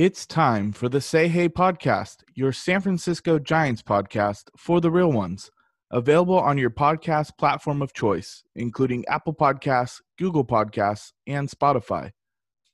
It's 0.00 0.26
time 0.26 0.70
for 0.70 0.88
the 0.88 1.00
Say 1.00 1.26
Hey 1.26 1.48
podcast, 1.48 2.18
your 2.32 2.52
San 2.52 2.80
Francisco 2.80 3.40
Giants 3.40 3.82
podcast 3.82 4.44
for 4.56 4.80
the 4.80 4.92
real 4.92 5.10
ones. 5.10 5.50
Available 5.90 6.38
on 6.38 6.56
your 6.56 6.70
podcast 6.70 7.36
platform 7.36 7.82
of 7.82 7.92
choice, 7.92 8.44
including 8.54 9.04
Apple 9.08 9.34
Podcasts, 9.34 10.00
Google 10.16 10.44
Podcasts, 10.44 11.10
and 11.26 11.50
Spotify. 11.50 12.12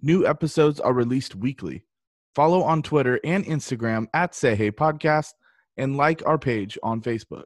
New 0.03 0.27
episodes 0.27 0.81
are 0.81 0.93
released 0.93 1.35
weekly. 1.35 1.87
Follow 2.35 2.63
on 2.63 2.83
Twitter 2.83 3.19
and 3.25 3.47
Instagram 3.47 4.05
at 4.13 4.35
Say 4.35 4.55
Hey 4.55 4.71
Podcast 4.71 5.33
and 5.79 5.97
like 5.97 6.23
our 6.27 6.37
page 6.37 6.77
on 6.83 7.01
Facebook. 7.01 7.45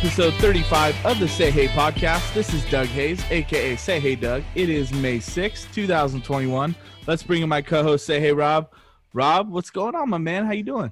Episode 0.00 0.32
35 0.36 1.04
of 1.04 1.18
the 1.18 1.28
Say 1.28 1.50
Hey 1.50 1.66
podcast. 1.66 2.32
This 2.32 2.54
is 2.54 2.64
Doug 2.70 2.86
Hayes, 2.86 3.22
aka 3.28 3.76
Say 3.76 4.00
Hey 4.00 4.16
Doug. 4.16 4.42
It 4.54 4.70
is 4.70 4.90
May 4.94 5.18
6th, 5.18 5.70
2021. 5.74 6.74
Let's 7.06 7.22
bring 7.22 7.42
in 7.42 7.50
my 7.50 7.60
co-host 7.60 8.06
Say 8.06 8.18
Hey 8.18 8.32
Rob. 8.32 8.72
Rob, 9.12 9.50
what's 9.50 9.68
going 9.68 9.94
on, 9.94 10.08
my 10.08 10.16
man? 10.16 10.46
How 10.46 10.52
you 10.52 10.62
doing? 10.62 10.90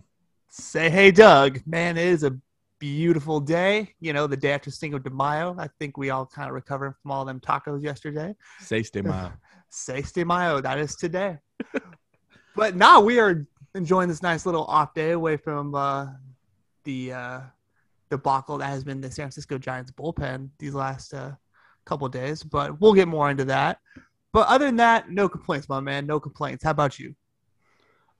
Say 0.50 0.90
hey, 0.90 1.10
Doug. 1.10 1.62
Man, 1.64 1.96
it 1.96 2.04
is 2.04 2.22
a 2.22 2.36
beautiful 2.78 3.40
day. 3.40 3.94
You 3.98 4.12
know, 4.12 4.26
the 4.26 4.36
day 4.36 4.52
after 4.52 4.70
Cinco 4.70 4.98
de 4.98 5.08
Mayo. 5.08 5.56
I 5.58 5.70
think 5.78 5.96
we 5.96 6.10
all 6.10 6.26
kind 6.26 6.48
of 6.48 6.54
recovering 6.54 6.92
from 7.00 7.10
all 7.10 7.24
them 7.24 7.40
tacos 7.40 7.82
yesterday. 7.82 8.36
Say 8.60 8.82
stay 8.82 9.00
mile. 9.00 9.32
Seis 9.70 10.12
de 10.12 10.22
Mayo, 10.22 10.60
that 10.60 10.78
is 10.78 10.94
today. 10.96 11.38
but 12.54 12.76
now 12.76 13.00
we 13.00 13.18
are 13.18 13.46
enjoying 13.74 14.10
this 14.10 14.22
nice 14.22 14.44
little 14.44 14.66
off 14.66 14.92
day 14.92 15.12
away 15.12 15.38
from 15.38 15.74
uh, 15.74 16.08
the 16.84 17.14
uh, 17.14 17.40
debacle 18.10 18.58
that 18.58 18.66
has 18.66 18.84
been 18.84 19.00
the 19.00 19.10
San 19.10 19.24
Francisco 19.24 19.58
Giants 19.58 19.90
bullpen 19.92 20.50
these 20.58 20.74
last 20.74 21.14
uh, 21.14 21.32
couple 21.84 22.08
days. 22.08 22.42
But 22.42 22.80
we'll 22.80 22.94
get 22.94 23.08
more 23.08 23.30
into 23.30 23.44
that. 23.46 23.78
But 24.32 24.48
other 24.48 24.66
than 24.66 24.76
that, 24.76 25.10
no 25.10 25.28
complaints, 25.28 25.68
my 25.68 25.80
man. 25.80 26.06
No 26.06 26.20
complaints. 26.20 26.64
How 26.64 26.70
about 26.70 26.98
you? 26.98 27.14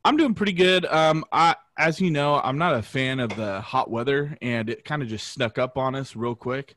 I'm 0.04 0.16
doing 0.16 0.34
pretty 0.34 0.52
good. 0.52 0.86
Um, 0.86 1.24
I, 1.32 1.56
as 1.76 2.00
you 2.00 2.10
know, 2.10 2.36
I'm 2.36 2.56
not 2.56 2.74
a 2.74 2.82
fan 2.82 3.20
of 3.20 3.34
the 3.36 3.60
hot 3.60 3.90
weather, 3.90 4.36
and 4.40 4.70
it 4.70 4.84
kind 4.84 5.02
of 5.02 5.08
just 5.08 5.28
snuck 5.28 5.58
up 5.58 5.76
on 5.76 5.94
us 5.94 6.16
real 6.16 6.34
quick. 6.34 6.76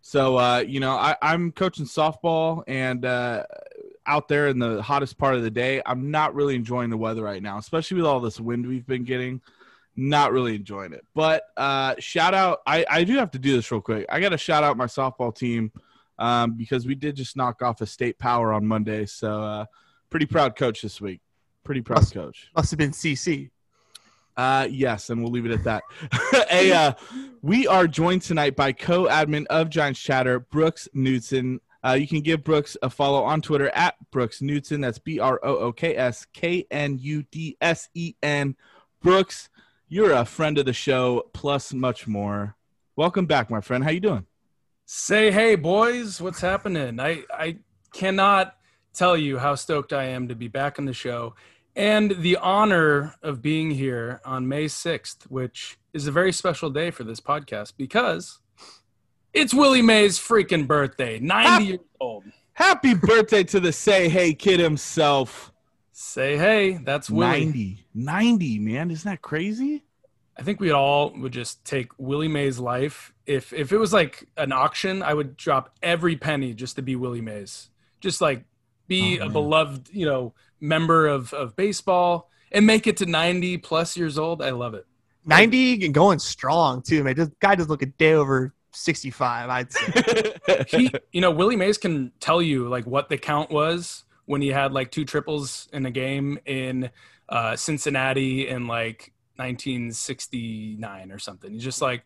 So, 0.00 0.36
uh, 0.36 0.58
you 0.58 0.80
know, 0.80 0.92
I, 0.92 1.16
I'm 1.22 1.52
coaching 1.52 1.86
softball, 1.86 2.62
and 2.66 3.04
uh, 3.04 3.44
out 4.06 4.28
there 4.28 4.48
in 4.48 4.58
the 4.58 4.82
hottest 4.82 5.16
part 5.18 5.34
of 5.34 5.42
the 5.42 5.50
day, 5.50 5.82
I'm 5.86 6.10
not 6.10 6.34
really 6.34 6.54
enjoying 6.56 6.90
the 6.90 6.96
weather 6.96 7.22
right 7.22 7.42
now, 7.42 7.58
especially 7.58 7.98
with 7.98 8.06
all 8.06 8.20
this 8.20 8.40
wind 8.40 8.66
we've 8.66 8.86
been 8.86 9.04
getting. 9.04 9.40
Not 9.96 10.32
really 10.32 10.56
enjoying 10.56 10.92
it. 10.92 11.04
But 11.14 11.44
uh, 11.56 11.94
shout 11.98 12.34
out, 12.34 12.60
I, 12.66 12.84
I 12.90 13.04
do 13.04 13.16
have 13.16 13.30
to 13.32 13.38
do 13.38 13.54
this 13.54 13.70
real 13.70 13.80
quick. 13.80 14.06
I 14.08 14.20
got 14.20 14.30
to 14.30 14.38
shout 14.38 14.64
out 14.64 14.76
my 14.76 14.86
softball 14.86 15.34
team 15.34 15.70
um, 16.18 16.52
because 16.56 16.86
we 16.86 16.94
did 16.94 17.16
just 17.16 17.36
knock 17.36 17.62
off 17.62 17.80
a 17.80 17.86
state 17.86 18.18
power 18.18 18.52
on 18.52 18.66
Monday. 18.66 19.06
So, 19.06 19.42
uh, 19.42 19.66
pretty 20.10 20.26
proud 20.26 20.56
coach 20.56 20.82
this 20.82 21.00
week. 21.00 21.20
Pretty 21.62 21.80
proud 21.80 22.00
Must- 22.00 22.14
coach. 22.14 22.50
Must 22.56 22.70
have 22.70 22.78
been 22.78 22.90
CC. 22.90 23.50
Uh, 24.36 24.66
yes, 24.68 25.10
and 25.10 25.22
we'll 25.22 25.30
leave 25.30 25.46
it 25.46 25.52
at 25.52 25.64
that. 25.64 25.84
a, 26.50 26.72
uh, 26.72 26.92
we 27.42 27.68
are 27.68 27.86
joined 27.86 28.22
tonight 28.22 28.56
by 28.56 28.72
co-admin 28.72 29.46
of 29.46 29.70
Giants 29.70 30.00
Chatter, 30.00 30.40
Brooks 30.40 30.88
Knudsen. 30.92 31.60
Uh, 31.84 31.92
you 31.92 32.08
can 32.08 32.20
give 32.20 32.42
Brooks 32.42 32.76
a 32.82 32.90
follow 32.90 33.22
on 33.22 33.42
Twitter 33.42 33.68
at 33.70 33.94
Brooks 34.10 34.40
Knudsen. 34.40 34.80
That's 34.80 34.98
B 34.98 35.20
R 35.20 35.38
O 35.44 35.56
O 35.58 35.72
K 35.72 35.94
S 35.94 36.26
K 36.32 36.66
N 36.70 36.98
U 37.00 37.22
D 37.30 37.56
S 37.60 37.88
E 37.94 38.14
N. 38.22 38.56
Brooks, 39.02 39.50
you're 39.88 40.12
a 40.12 40.24
friend 40.24 40.58
of 40.58 40.66
the 40.66 40.72
show, 40.72 41.24
plus 41.32 41.72
much 41.72 42.06
more. 42.06 42.56
Welcome 42.96 43.26
back, 43.26 43.50
my 43.50 43.60
friend. 43.60 43.84
How 43.84 43.90
you 43.90 44.00
doing? 44.00 44.26
Say 44.86 45.30
hey, 45.30 45.54
boys, 45.56 46.20
what's 46.20 46.40
happening? 46.40 47.00
I 47.00 47.22
I 47.32 47.58
cannot 47.92 48.56
tell 48.92 49.16
you 49.16 49.38
how 49.38 49.54
stoked 49.54 49.92
I 49.92 50.04
am 50.04 50.28
to 50.28 50.34
be 50.34 50.48
back 50.48 50.78
on 50.78 50.84
the 50.84 50.92
show 50.92 51.34
and 51.74 52.12
the 52.18 52.36
honor 52.36 53.14
of 53.22 53.42
being 53.42 53.70
here 53.72 54.20
on 54.24 54.46
May 54.46 54.66
6th, 54.66 55.24
which 55.24 55.76
is 55.92 56.06
a 56.06 56.12
very 56.12 56.32
special 56.32 56.70
day 56.70 56.90
for 56.92 57.02
this 57.02 57.18
podcast 57.20 57.72
because 57.76 58.38
it's 59.32 59.52
Willie 59.52 59.82
Mays' 59.82 60.18
freaking 60.18 60.66
birthday, 60.68 61.18
90 61.18 61.48
Happy- 61.48 61.64
years 61.64 61.80
old. 62.00 62.24
Happy 62.52 62.94
birthday 62.94 63.42
to 63.42 63.58
the 63.58 63.72
Say 63.72 64.08
Hey 64.08 64.32
Kid 64.34 64.60
himself. 64.60 65.50
Say 65.96 66.36
hey, 66.36 66.72
that's 66.82 67.08
Willie. 67.08 67.44
90. 67.44 67.86
90, 67.94 68.58
man. 68.58 68.90
Isn't 68.90 69.08
that 69.08 69.22
crazy? 69.22 69.84
I 70.36 70.42
think 70.42 70.58
we 70.58 70.72
all 70.72 71.12
would 71.18 71.32
just 71.32 71.64
take 71.64 71.92
Willie 71.98 72.26
Mays' 72.26 72.58
life. 72.58 73.12
If 73.26 73.52
if 73.52 73.70
it 73.72 73.78
was 73.78 73.92
like 73.92 74.28
an 74.36 74.50
auction, 74.50 75.04
I 75.04 75.14
would 75.14 75.36
drop 75.36 75.70
every 75.84 76.16
penny 76.16 76.52
just 76.52 76.74
to 76.76 76.82
be 76.82 76.96
Willie 76.96 77.20
Mays. 77.20 77.70
Just 78.00 78.20
like 78.20 78.44
be 78.88 79.20
Oh, 79.20 79.22
a 79.22 79.26
man. 79.26 79.32
beloved, 79.32 79.90
you 79.92 80.04
know, 80.04 80.34
member 80.60 81.06
of 81.06 81.32
of 81.32 81.54
baseball 81.54 82.28
and 82.50 82.66
make 82.66 82.88
it 82.88 82.96
to 82.96 83.06
90 83.06 83.58
plus 83.58 83.96
years 83.96 84.18
old. 84.18 84.42
I 84.42 84.50
love 84.50 84.74
it. 84.74 84.86
90 85.26 85.84
and 85.86 85.94
going 85.94 86.18
strong, 86.18 86.82
too, 86.82 87.04
man. 87.04 87.14
This 87.14 87.30
guy 87.40 87.54
does 87.54 87.68
look 87.68 87.82
a 87.82 87.86
day 87.86 88.14
over 88.14 88.52
65, 88.72 89.48
I'd 89.48 89.72
say. 89.72 90.34
He, 90.68 90.90
you 91.12 91.20
know, 91.20 91.30
Willie 91.30 91.56
Mays 91.56 91.78
can 91.78 92.10
tell 92.18 92.42
you 92.42 92.68
like 92.68 92.84
what 92.84 93.08
the 93.08 93.16
count 93.16 93.50
was 93.50 94.02
when 94.26 94.42
he 94.42 94.48
had 94.48 94.72
like 94.72 94.90
two 94.90 95.04
triples 95.04 95.68
in 95.72 95.86
a 95.86 95.90
game 95.90 96.38
in 96.46 96.90
uh, 97.28 97.56
Cincinnati 97.56 98.48
in 98.48 98.66
like 98.66 99.12
1969 99.36 101.10
or 101.10 101.18
something. 101.18 101.52
He's 101.52 101.64
just 101.64 101.82
like, 101.82 102.04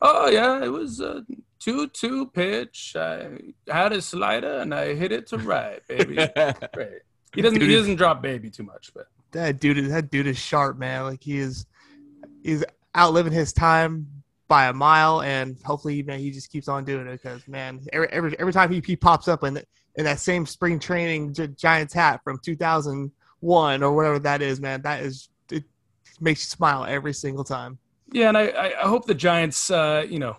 oh 0.00 0.28
yeah, 0.28 0.62
it 0.64 0.68
was 0.68 1.00
a 1.00 1.24
two-two 1.58 2.26
pitch. 2.26 2.94
I 2.96 3.38
had 3.66 3.92
a 3.92 4.02
slider 4.02 4.58
and 4.58 4.74
I 4.74 4.94
hit 4.94 5.12
it 5.12 5.26
to 5.28 5.38
right, 5.38 5.86
baby. 5.86 6.16
Great. 6.74 7.02
He 7.34 7.42
doesn't. 7.42 7.60
He 7.60 7.74
doesn't 7.74 7.96
drop 7.96 8.22
baby 8.22 8.50
too 8.50 8.62
much, 8.62 8.90
but 8.94 9.06
that 9.32 9.60
dude 9.60 9.78
is 9.78 9.90
that 9.90 10.10
dude 10.10 10.26
is 10.26 10.38
sharp, 10.38 10.78
man. 10.78 11.02
Like 11.04 11.22
he 11.22 11.38
is 11.38 11.66
he's 12.42 12.64
outliving 12.96 13.32
his 13.32 13.52
time 13.52 14.06
by 14.48 14.66
a 14.68 14.72
mile, 14.72 15.20
and 15.20 15.56
hopefully, 15.64 16.02
man, 16.02 16.18
he 16.18 16.30
just 16.30 16.50
keeps 16.50 16.68
on 16.68 16.84
doing 16.84 17.06
it 17.06 17.22
because, 17.22 17.46
man, 17.46 17.80
every 17.92 18.08
every, 18.08 18.38
every 18.38 18.52
time 18.52 18.72
he, 18.72 18.82
he 18.84 18.96
pops 18.96 19.28
up 19.28 19.44
in 19.44 19.62
in 19.96 20.04
that 20.04 20.18
same 20.18 20.46
spring 20.46 20.78
training 20.78 21.34
Gi- 21.34 21.48
Giants 21.48 21.92
hat 21.92 22.20
from 22.24 22.38
2001 22.42 23.82
or 23.82 23.92
whatever 23.92 24.18
that 24.20 24.40
is, 24.42 24.60
man, 24.60 24.80
that 24.82 25.02
is 25.02 25.28
it 25.50 25.64
makes 26.20 26.40
you 26.44 26.48
smile 26.48 26.84
every 26.86 27.12
single 27.12 27.44
time. 27.44 27.78
yeah. 28.10 28.28
And 28.28 28.38
I, 28.38 28.74
I 28.80 28.88
hope 28.88 29.06
the 29.06 29.14
Giants, 29.14 29.70
uh, 29.70 30.06
you 30.08 30.18
know, 30.18 30.36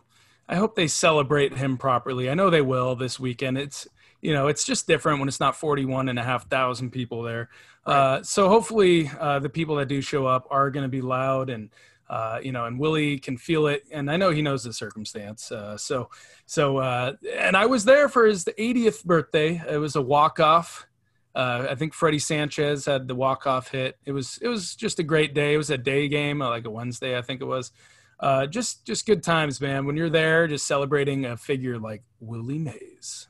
I 0.48 0.56
hope 0.56 0.76
they 0.76 0.88
celebrate 0.88 1.54
him 1.56 1.78
properly. 1.78 2.30
I 2.30 2.34
know 2.34 2.50
they 2.50 2.62
will 2.62 2.96
this 2.96 3.20
weekend. 3.20 3.58
It's 3.58 3.88
you 4.22 4.34
know, 4.34 4.48
it's 4.48 4.66
just 4.66 4.88
different 4.88 5.20
when 5.20 5.30
it's 5.30 5.40
not 5.40 5.56
41 5.56 6.10
and 6.10 6.20
a 6.20 6.24
half 6.24 6.50
thousand 6.50 6.92
people 6.92 7.22
there. 7.22 7.50
Uh, 7.86 8.22
so 8.22 8.50
hopefully, 8.50 9.10
uh, 9.20 9.40
the 9.40 9.50
people 9.50 9.76
that 9.78 9.88
do 9.88 10.02
show 10.02 10.26
up 10.26 10.46
are 10.50 10.72
going 10.72 10.84
to 10.84 10.90
be 10.90 11.02
loud 11.02 11.50
and. 11.50 11.70
Uh, 12.10 12.40
you 12.42 12.52
know, 12.52 12.66
and 12.66 12.80
Willie 12.80 13.20
can 13.20 13.38
feel 13.38 13.68
it, 13.68 13.84
and 13.92 14.10
I 14.10 14.18
know 14.18 14.32
he 14.32 14.42
knows 14.42 14.64
the 14.64 14.74
circumstance. 14.74 15.52
Uh, 15.52 15.78
so, 15.78 16.10
so, 16.48 16.78
uh, 16.78 17.14
and 17.38 17.56
I 17.56 17.68
was 17.68 17.86
there 17.86 18.10
for 18.10 18.26
his 18.26 18.46
80th 18.46 19.06
birthday. 19.06 19.62
It 19.70 19.78
was 19.78 19.96
a 19.96 20.02
walk 20.02 20.40
off. 20.40 20.88
Uh, 21.36 21.68
I 21.70 21.76
think 21.76 21.94
Freddie 21.94 22.18
Sanchez 22.18 22.86
had 22.86 23.08
the 23.08 23.14
walk 23.14 23.46
off 23.46 23.70
hit. 23.70 23.98
It 24.06 24.12
was, 24.12 24.40
it 24.42 24.48
was 24.48 24.76
just 24.76 24.98
a 24.98 25.04
great 25.04 25.36
day. 25.36 25.54
It 25.54 25.58
was 25.58 25.70
a 25.70 25.78
day 25.78 26.08
game, 26.08 26.40
like 26.40 26.66
a 26.66 26.72
Wednesday, 26.72 27.16
I 27.16 27.22
think 27.22 27.42
it 27.42 27.46
was. 27.46 27.72
Uh, 28.20 28.48
just, 28.48 28.86
just 28.86 29.06
good 29.06 29.22
times, 29.22 29.62
man. 29.62 29.86
When 29.86 29.96
you're 29.96 30.10
there, 30.10 30.48
just 30.48 30.66
celebrating 30.66 31.26
a 31.26 31.38
figure 31.38 31.78
like 31.78 32.02
Willie 32.20 32.58
Mays. 32.58 33.28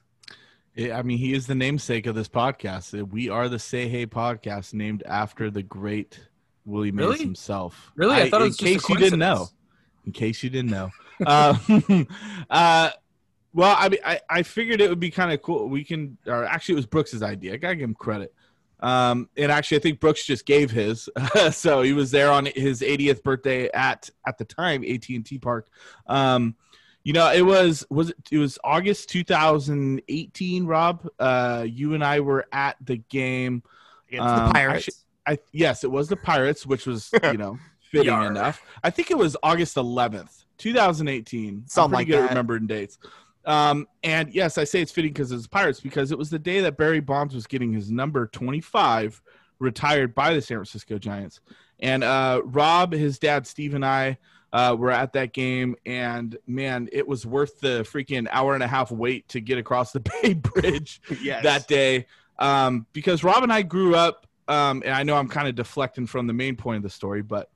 I 0.78 1.02
mean, 1.02 1.18
he 1.18 1.34
is 1.34 1.48
the 1.48 1.56
namesake 1.56 2.06
of 2.06 2.16
this 2.16 2.30
podcast. 2.30 2.94
We 3.12 3.28
are 3.28 3.50
the 3.50 3.60
Say 3.60 3.90
Hey 3.90 4.06
podcast, 4.06 4.74
named 4.74 5.04
after 5.06 5.52
the 5.52 5.64
great 5.64 6.18
Willie 6.66 6.92
Mays 6.92 7.06
Really? 7.06 7.20
himself. 7.20 7.92
Really? 7.96 8.16
I 8.16 8.30
thought 8.30 8.42
it 8.42 8.46
was 8.46 8.60
in 8.62 8.68
just 8.68 8.76
a 8.86 8.88
case 8.88 8.90
you 8.90 8.98
didn't 8.98 9.20
know. 9.20 9.48
in 10.06 10.12
case 10.12 10.44
you 10.44 10.50
didn't 10.50 10.72
know. 10.72 10.90
uh, 11.26 11.56
uh, 12.50 12.90
well, 13.54 13.76
I 13.78 13.90
mean, 13.90 14.00
I, 14.06 14.20
I 14.30 14.44
figured 14.44 14.80
it 14.82 14.90
would 14.90 15.00
be 15.00 15.10
kind 15.12 15.32
of 15.34 15.42
cool. 15.42 15.68
We 15.68 15.84
can, 15.84 16.18
or 16.28 16.46
actually, 16.46 16.74
it 16.74 16.78
was 16.78 16.86
Brooks's 16.86 17.24
idea. 17.24 17.54
I 17.54 17.58
gotta 17.58 17.76
give 17.76 17.90
him 17.90 17.96
credit. 17.96 18.34
Um, 18.82 19.28
and 19.36 19.52
actually, 19.52 19.78
I 19.78 19.82
think 19.82 20.00
Brooks 20.00 20.26
just 20.26 20.46
gave 20.46 20.72
his, 20.72 21.10
so 21.52 21.82
he 21.82 21.92
was 21.94 22.12
there 22.12 22.32
on 22.32 22.46
his 22.46 22.82
80th 22.82 23.24
birthday 23.24 23.70
at 23.72 24.10
at 24.26 24.38
the 24.38 24.46
time 24.46 24.84
AT 24.84 25.10
and 25.10 25.26
T 25.26 25.38
Park. 25.40 25.68
Um, 26.08 26.56
you 27.04 27.12
know, 27.14 27.30
it 27.32 27.42
was 27.42 27.86
was 27.90 28.12
it, 28.12 28.18
it 28.32 28.38
was 28.38 28.58
August 28.64 29.10
2018. 29.10 30.66
Rob, 30.66 31.08
uh, 31.20 31.66
you 31.68 31.94
and 31.94 32.04
I 32.04 32.20
were 32.22 32.46
at 32.52 32.78
the 32.82 32.98
game. 32.98 33.64
Against 34.10 34.28
Um, 34.28 34.48
the 34.48 34.54
Pirates. 34.54 34.88
actually- 34.88 34.94
I 35.30 35.40
yes, 35.52 35.84
it 35.84 35.92
was 35.92 36.08
the 36.10 36.16
Pirates, 36.16 36.66
which 36.66 36.86
was 36.86 37.12
you 37.24 37.38
know 37.38 37.58
fitting 37.92 38.08
Yar. 38.08 38.28
enough. 38.28 38.62
I 38.84 38.90
think 38.90 39.12
it 39.12 39.18
was 39.18 39.38
August 39.44 39.76
11th, 39.76 40.46
2018. 40.58 41.50
I'm 41.50 41.64
Something 41.68 41.96
pretty 41.96 42.00
like 42.00 42.08
good 42.08 42.16
at 42.16 42.22
that. 42.24 42.30
remembering 42.30 42.68
dates. 42.68 42.98
Um, 43.46 43.88
and 44.04 44.34
yes, 44.34 44.58
I 44.58 44.64
say 44.64 44.82
it's 44.82 44.92
fitting 44.92 45.14
because 45.14 45.32
it's 45.32 45.48
Pirates 45.48 45.80
because 45.80 46.12
it 46.12 46.18
was 46.18 46.30
the 46.30 46.40
day 46.40 46.62
that 46.62 46.78
Barry 46.78 47.00
Bonds 47.00 47.34
was 47.34 47.48
getting 47.48 47.72
his 47.72 47.90
number 47.90 48.28
25 48.28 49.22
retired 49.60 50.14
by 50.14 50.34
the 50.34 50.42
San 50.42 50.58
Francisco 50.58 50.98
Giants. 50.98 51.42
And 51.80 52.04
uh, 52.04 52.42
Rob, 52.44 52.92
his 52.92 53.18
dad, 53.18 53.48
Steve, 53.48 53.74
and 53.74 53.86
I 53.86 54.18
uh, 54.52 54.76
were 54.78 54.92
at 54.92 55.14
that 55.14 55.34
game. 55.34 55.76
And 55.86 56.38
man, 56.48 56.90
it 56.92 57.08
was 57.08 57.26
worth 57.26 57.60
the 57.60 57.82
freaking 57.84 58.28
hour 58.32 58.54
and 58.54 58.64
a 58.64 58.68
half 58.68 58.92
wait 58.92 59.28
to 59.30 59.40
get 59.42 59.58
across 59.58 59.92
the 59.94 60.00
Bay 60.22 60.34
Bridge 60.34 61.02
yes. 61.22 61.44
that 61.44 61.68
day 61.68 62.06
um, 62.40 62.86
because 62.94 63.24
Rob 63.24 63.44
and 63.44 63.54
I 63.54 63.62
grew 63.62 63.96
up, 63.96 64.26
um, 64.50 64.82
and 64.86 64.94
I 64.94 65.04
know 65.04 65.16
I'm 65.16 65.30
kind 65.30 65.48
of 65.48 65.56
deflecting 65.56 66.08
from 66.08 66.28
the 66.28 66.34
main 66.34 66.56
point 66.56 66.78
of 66.78 66.84
the 66.84 66.90
story, 66.90 67.22
but 67.22 67.50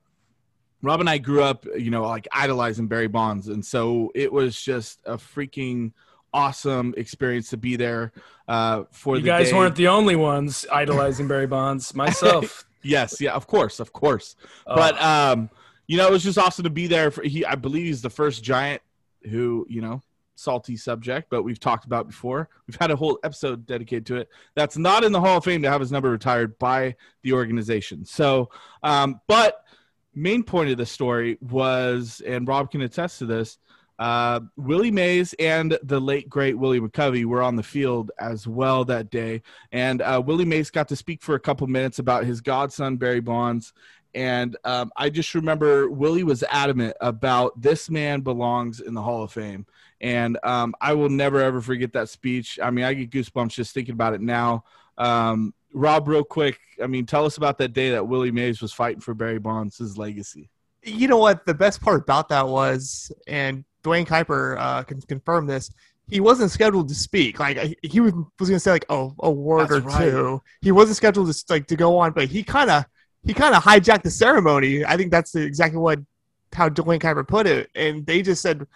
Rob 0.82 1.00
and 1.00 1.08
I 1.10 1.18
grew 1.18 1.42
up, 1.42 1.66
you 1.76 1.90
know, 1.90 2.02
like 2.02 2.28
idolizing 2.32 2.86
Barry 2.88 3.08
Bonds, 3.08 3.48
and 3.48 3.64
so 3.64 4.12
it 4.14 4.32
was 4.32 4.60
just 4.60 5.00
a 5.04 5.16
freaking 5.16 5.92
awesome 6.32 6.94
experience 6.96 7.50
to 7.50 7.56
be 7.56 7.76
there 7.76 8.12
uh, 8.48 8.84
for 8.90 9.16
You 9.16 9.22
the 9.22 9.26
guys 9.28 9.50
day. 9.50 9.56
weren't 9.56 9.76
the 9.76 9.88
only 9.88 10.16
ones 10.16 10.66
idolizing 10.70 11.28
Barry 11.28 11.46
Bonds. 11.46 11.94
Myself, 11.94 12.64
Yes, 12.82 13.20
yeah, 13.20 13.32
of 13.32 13.46
course, 13.46 13.80
of 13.80 13.92
course. 13.92 14.36
Oh, 14.66 14.76
But 14.76 15.00
um, 15.00 15.48
you 15.86 15.96
know, 15.96 16.06
it 16.06 16.10
was 16.12 16.22
just 16.22 16.38
awesome 16.38 16.64
to 16.64 16.70
be 16.70 16.86
there. 16.86 17.10
For, 17.10 17.22
he, 17.22 17.44
I 17.44 17.54
believe, 17.54 17.86
he's 17.86 18.02
the 18.02 18.10
first 18.10 18.42
giant 18.44 18.82
who, 19.30 19.66
you 19.70 19.80
know, 19.80 20.02
salty 20.34 20.76
subject, 20.76 21.28
but 21.30 21.42
we've 21.42 21.60
talked 21.60 21.84
about 21.84 22.06
before. 22.06 22.48
We've 22.66 22.76
had 22.76 22.90
a 22.90 22.96
whole 22.96 23.18
episode 23.24 23.66
dedicated 23.66 24.06
to 24.06 24.16
it. 24.16 24.28
That's 24.54 24.76
not 24.76 25.04
in 25.04 25.12
the 25.12 25.20
Hall 25.20 25.38
of 25.38 25.44
Fame 25.44 25.62
to 25.62 25.70
have 25.70 25.80
his 25.80 25.92
number 25.92 26.10
retired 26.10 26.58
by 26.58 26.96
the 27.22 27.32
organization. 27.32 28.04
So, 28.04 28.50
um, 28.82 29.20
but 29.26 29.64
main 30.14 30.42
point 30.42 30.70
of 30.70 30.76
the 30.76 30.86
story 30.86 31.38
was, 31.40 32.22
and 32.26 32.46
Rob 32.46 32.70
can 32.70 32.82
attest 32.82 33.18
to 33.18 33.26
this. 33.26 33.58
Uh, 33.98 34.40
Willie 34.56 34.90
Mays 34.90 35.34
and 35.38 35.78
the 35.84 36.00
late 36.00 36.28
great 36.28 36.58
Willie 36.58 36.80
McCovey 36.80 37.24
were 37.24 37.42
on 37.42 37.54
the 37.54 37.62
field 37.62 38.10
as 38.18 38.44
well 38.46 38.84
that 38.86 39.08
day, 39.08 39.40
and 39.70 40.02
uh, 40.02 40.20
Willie 40.24 40.44
Mays 40.44 40.68
got 40.70 40.88
to 40.88 40.96
speak 40.96 41.22
for 41.22 41.36
a 41.36 41.40
couple 41.40 41.66
minutes 41.68 42.00
about 42.00 42.24
his 42.24 42.40
godson 42.40 42.96
Barry 42.96 43.20
Bonds, 43.20 43.72
and 44.12 44.56
um, 44.64 44.90
I 44.96 45.10
just 45.10 45.32
remember 45.34 45.88
Willie 45.88 46.24
was 46.24 46.42
adamant 46.50 46.96
about 47.00 47.60
this 47.60 47.88
man 47.88 48.20
belongs 48.22 48.80
in 48.80 48.94
the 48.94 49.02
Hall 49.02 49.22
of 49.22 49.32
Fame. 49.32 49.64
And 50.04 50.38
um, 50.44 50.74
I 50.82 50.92
will 50.92 51.08
never 51.08 51.40
ever 51.40 51.62
forget 51.62 51.94
that 51.94 52.10
speech. 52.10 52.58
I 52.62 52.70
mean, 52.70 52.84
I 52.84 52.92
get 52.92 53.10
goosebumps 53.10 53.54
just 53.54 53.72
thinking 53.72 53.94
about 53.94 54.12
it 54.12 54.20
now. 54.20 54.64
Um, 54.98 55.54
Rob, 55.72 56.06
real 56.06 56.22
quick, 56.22 56.58
I 56.82 56.86
mean, 56.86 57.06
tell 57.06 57.24
us 57.24 57.38
about 57.38 57.56
that 57.58 57.72
day 57.72 57.90
that 57.92 58.06
Willie 58.06 58.30
Mays 58.30 58.60
was 58.60 58.70
fighting 58.70 59.00
for 59.00 59.14
Barry 59.14 59.38
Bonds' 59.38 59.78
his 59.78 59.96
legacy. 59.96 60.50
you 60.82 61.08
know 61.08 61.16
what 61.16 61.46
the 61.46 61.54
best 61.54 61.80
part 61.80 62.02
about 62.02 62.28
that 62.28 62.46
was, 62.46 63.10
and 63.26 63.64
Duane 63.82 64.04
Kuiper 64.04 64.58
uh, 64.58 64.82
can 64.82 65.00
confirm 65.00 65.46
this. 65.46 65.70
He 66.10 66.20
wasn't 66.20 66.50
scheduled 66.50 66.88
to 66.90 66.94
speak. 66.94 67.40
Like 67.40 67.78
he 67.82 68.00
was, 68.00 68.12
was 68.12 68.50
going 68.50 68.56
to 68.56 68.60
say 68.60 68.72
like 68.72 68.84
oh 68.90 69.14
a 69.20 69.30
word 69.30 69.70
That's 69.70 69.86
or 69.86 69.88
right. 69.88 70.10
two. 70.10 70.42
He 70.60 70.70
wasn't 70.70 70.98
scheduled 70.98 71.32
to 71.32 71.44
like 71.48 71.66
to 71.68 71.76
go 71.76 71.96
on, 71.96 72.12
but 72.12 72.28
he 72.28 72.42
kind 72.42 72.70
of 72.70 72.84
he 73.24 73.32
kind 73.32 73.54
of 73.54 73.62
hijacked 73.62 74.02
the 74.02 74.10
ceremony. 74.10 74.84
I 74.84 74.98
think 74.98 75.10
that's 75.10 75.34
exactly 75.34 75.78
what 75.78 75.98
how 76.52 76.68
Duane 76.68 77.00
Kuiper 77.00 77.26
put 77.26 77.46
it, 77.46 77.70
and 77.74 78.04
they 78.06 78.20
just 78.20 78.42
said, 78.42 78.66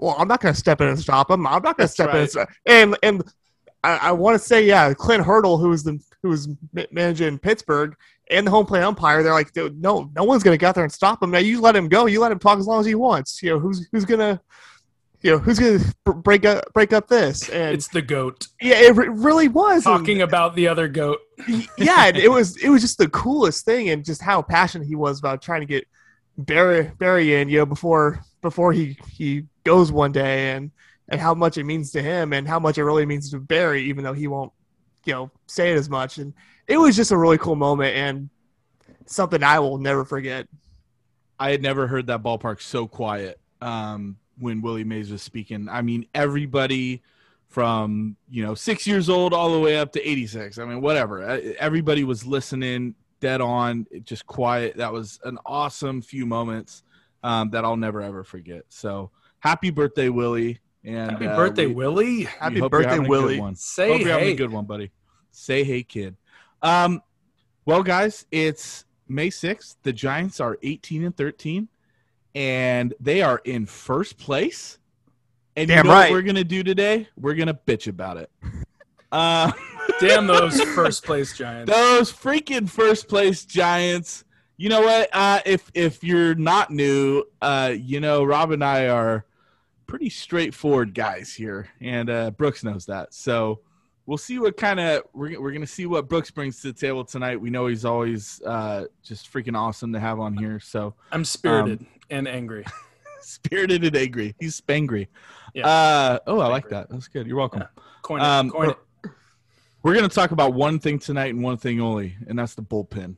"Well, 0.00 0.16
I'm 0.18 0.28
not 0.28 0.40
going 0.40 0.54
to 0.54 0.58
step 0.58 0.80
in 0.80 0.88
and 0.88 0.98
stop 0.98 1.30
him. 1.30 1.46
I'm 1.46 1.62
not 1.62 1.76
going 1.76 1.86
to 1.86 1.92
step 1.92 2.14
in." 2.14 2.28
And, 2.36 2.46
and 2.66 2.96
and 3.02 3.24
I, 3.84 4.08
I 4.08 4.12
want 4.12 4.38
to 4.40 4.44
say, 4.46 4.64
yeah, 4.66 4.92
Clint 4.94 5.24
Hurdle, 5.24 5.58
who 5.58 5.68
was 5.70 5.82
the 5.84 5.98
who 6.22 6.28
was 6.30 6.48
managing 6.90 7.38
Pittsburgh 7.38 7.94
and 8.30 8.46
the 8.46 8.50
home 8.50 8.66
plate 8.66 8.82
umpire, 8.82 9.22
they're 9.22 9.32
like, 9.32 9.52
"Dude, 9.52 9.80
no, 9.80 10.10
no 10.14 10.24
one's 10.24 10.42
going 10.42 10.54
to 10.54 10.58
get 10.60 10.68
out 10.68 10.74
there 10.74 10.84
and 10.84 10.92
stop 10.92 11.22
him. 11.22 11.30
Now 11.30 11.38
you 11.38 11.60
let 11.60 11.74
him 11.76 11.88
go. 11.88 12.06
You 12.06 12.20
let 12.20 12.30
him 12.32 12.38
talk 12.38 12.58
as 12.58 12.66
long 12.66 12.80
as 12.80 12.86
he 12.86 12.94
wants. 12.94 13.42
You 13.42 13.50
know 13.50 13.58
who's 13.58 13.88
who's 13.90 14.04
gonna, 14.04 14.40
you 15.22 15.30
know 15.32 15.38
who's 15.38 15.58
gonna 15.58 15.80
break 16.20 16.44
up 16.44 16.72
break 16.74 16.92
up 16.92 17.08
this? 17.08 17.48
And 17.48 17.74
it's 17.74 17.88
the 17.88 18.02
goat 18.02 18.48
yeah, 18.60 18.76
it 18.76 18.94
re- 18.96 19.08
really 19.08 19.48
was 19.48 19.86
And- 19.86 19.98
talking 19.98 20.22
about 20.22 20.54
the 20.56 20.68
other 20.68 20.86
goat. 20.88 21.18
yeah, 21.78 22.06
it 22.14 22.30
was 22.30 22.56
it 22.58 22.68
was 22.68 22.82
just 22.82 22.98
the 22.98 23.08
coolest 23.08 23.64
thing, 23.64 23.88
and 23.88 24.04
just 24.04 24.20
how 24.20 24.42
passionate 24.42 24.86
he 24.86 24.94
was 24.94 25.18
about 25.18 25.40
trying 25.42 25.60
to 25.60 25.66
get 25.66 25.86
Barry 26.36 26.90
Barry 26.98 27.34
in, 27.34 27.48
you 27.48 27.58
know, 27.58 27.66
before 27.66 28.22
before 28.42 28.72
he 28.72 28.96
he 29.10 29.44
goes 29.64 29.92
one 29.92 30.12
day, 30.12 30.52
and 30.52 30.70
and 31.08 31.20
how 31.20 31.34
much 31.34 31.58
it 31.58 31.64
means 31.64 31.90
to 31.92 32.02
him, 32.02 32.32
and 32.32 32.46
how 32.46 32.58
much 32.58 32.78
it 32.78 32.84
really 32.84 33.06
means 33.06 33.30
to 33.30 33.38
Barry, 33.38 33.82
even 33.84 34.04
though 34.04 34.12
he 34.12 34.28
won't, 34.28 34.52
you 35.04 35.12
know, 35.12 35.30
say 35.46 35.72
it 35.72 35.76
as 35.76 35.88
much. 35.88 36.18
And 36.18 36.32
it 36.66 36.76
was 36.76 36.96
just 36.96 37.10
a 37.10 37.16
really 37.16 37.38
cool 37.38 37.56
moment, 37.56 37.96
and 37.96 38.30
something 39.06 39.42
I 39.42 39.58
will 39.58 39.78
never 39.78 40.04
forget. 40.04 40.46
I 41.38 41.50
had 41.50 41.62
never 41.62 41.86
heard 41.86 42.06
that 42.08 42.22
ballpark 42.22 42.60
so 42.60 42.86
quiet 42.86 43.40
um, 43.62 44.16
when 44.38 44.60
Willie 44.60 44.84
Mays 44.84 45.10
was 45.10 45.22
speaking. 45.22 45.68
I 45.68 45.82
mean, 45.82 46.06
everybody 46.14 47.02
from 47.48 48.16
you 48.30 48.44
know 48.44 48.54
six 48.54 48.86
years 48.86 49.08
old 49.08 49.34
all 49.34 49.52
the 49.52 49.58
way 49.58 49.76
up 49.76 49.92
to 49.92 50.08
86. 50.08 50.58
I 50.58 50.64
mean, 50.64 50.80
whatever. 50.80 51.22
Everybody 51.58 52.04
was 52.04 52.24
listening, 52.24 52.94
dead 53.20 53.40
on, 53.40 53.86
just 54.04 54.26
quiet. 54.26 54.76
That 54.76 54.92
was 54.92 55.18
an 55.24 55.38
awesome 55.44 56.00
few 56.02 56.26
moments 56.26 56.84
um, 57.22 57.50
that 57.50 57.64
I'll 57.64 57.76
never 57.76 58.00
ever 58.02 58.24
forget. 58.24 58.64
So 58.68 59.10
happy 59.38 59.70
birthday, 59.70 60.08
Willie! 60.08 60.60
And 60.84 61.10
Happy 61.10 61.26
uh, 61.26 61.36
birthday, 61.36 61.66
we- 61.66 61.74
Willie. 61.74 62.04
we 62.18 62.22
Happy 62.24 62.58
hope 62.58 62.72
you're 62.72 62.80
birthday, 62.80 62.88
having 62.90 63.04
a 63.04 63.08
good 63.08 63.10
Willie. 63.22 63.40
one. 63.40 63.54
Say 63.54 63.88
Hope 63.92 64.00
you're 64.00 64.08
having 64.10 64.26
hey. 64.28 64.32
a 64.32 64.36
good 64.36 64.50
one, 64.50 64.64
buddy. 64.64 64.90
Say 65.30 65.62
hey, 65.64 65.82
kid. 65.82 66.16
Um, 66.62 67.02
well, 67.66 67.82
guys, 67.82 68.24
it's 68.30 68.84
May 69.06 69.28
6th. 69.28 69.76
The 69.82 69.92
Giants 69.92 70.40
are 70.40 70.56
18 70.62 71.04
and 71.04 71.16
13, 71.16 71.68
and 72.34 72.94
they 73.00 73.22
are 73.22 73.40
in 73.44 73.66
first 73.66 74.18
place. 74.18 74.78
And 75.56 75.68
you 75.68 75.76
Damn 75.76 75.86
know 75.86 75.92
right. 75.92 76.10
what 76.10 76.16
we're 76.16 76.22
gonna 76.22 76.44
do 76.44 76.62
today? 76.62 77.08
We're 77.16 77.34
gonna 77.34 77.58
bitch 77.66 77.86
about 77.88 78.16
it. 78.16 78.30
Uh, 79.12 79.52
Damn 80.00 80.26
those 80.26 80.60
first 80.74 81.04
place 81.04 81.36
Giants. 81.36 81.70
those 81.70 82.12
freaking 82.12 82.68
first 82.70 83.08
place 83.08 83.44
Giants. 83.44 84.24
You 84.60 84.68
know 84.68 84.82
what? 84.82 85.08
Uh, 85.10 85.40
if 85.46 85.70
if 85.72 86.04
you're 86.04 86.34
not 86.34 86.70
new, 86.70 87.24
uh, 87.40 87.72
you 87.74 87.98
know 87.98 88.22
Rob 88.22 88.50
and 88.50 88.62
I 88.62 88.88
are 88.88 89.24
pretty 89.86 90.10
straightforward 90.10 90.92
guys 90.92 91.32
here, 91.32 91.70
and 91.80 92.10
uh, 92.10 92.30
Brooks 92.32 92.62
knows 92.62 92.84
that. 92.84 93.14
So 93.14 93.60
we'll 94.04 94.18
see 94.18 94.38
what 94.38 94.58
kind 94.58 94.78
of 94.78 95.04
we're 95.14 95.40
we're 95.40 95.52
gonna 95.52 95.66
see 95.66 95.86
what 95.86 96.10
Brooks 96.10 96.30
brings 96.30 96.60
to 96.60 96.74
the 96.74 96.78
table 96.78 97.06
tonight. 97.06 97.40
We 97.40 97.48
know 97.48 97.68
he's 97.68 97.86
always 97.86 98.42
uh, 98.42 98.84
just 99.02 99.32
freaking 99.32 99.56
awesome 99.56 99.94
to 99.94 99.98
have 99.98 100.20
on 100.20 100.36
here. 100.36 100.60
So 100.60 100.92
I'm 101.10 101.24
spirited 101.24 101.86
and 102.10 102.28
angry. 102.28 102.66
spirited 103.22 103.82
and 103.82 103.96
angry. 103.96 104.34
He's 104.38 104.60
spangry. 104.60 105.06
Yeah. 105.54 105.68
Uh, 105.68 106.18
oh, 106.26 106.40
I 106.40 106.48
like 106.48 106.68
that. 106.68 106.90
That's 106.90 107.08
good. 107.08 107.26
You're 107.26 107.38
welcome. 107.38 107.62
Yeah. 107.62 107.82
Coin 108.02 108.20
it. 108.20 108.24
Um, 108.24 108.50
coin 108.50 108.70
it. 108.72 108.78
We're 109.82 109.94
going 109.94 110.06
to 110.06 110.14
talk 110.14 110.32
about 110.32 110.52
one 110.52 110.78
thing 110.78 110.98
tonight 110.98 111.32
and 111.32 111.42
one 111.42 111.56
thing 111.56 111.80
only, 111.80 112.14
and 112.28 112.38
that's 112.38 112.54
the 112.54 112.62
bullpen. 112.62 113.16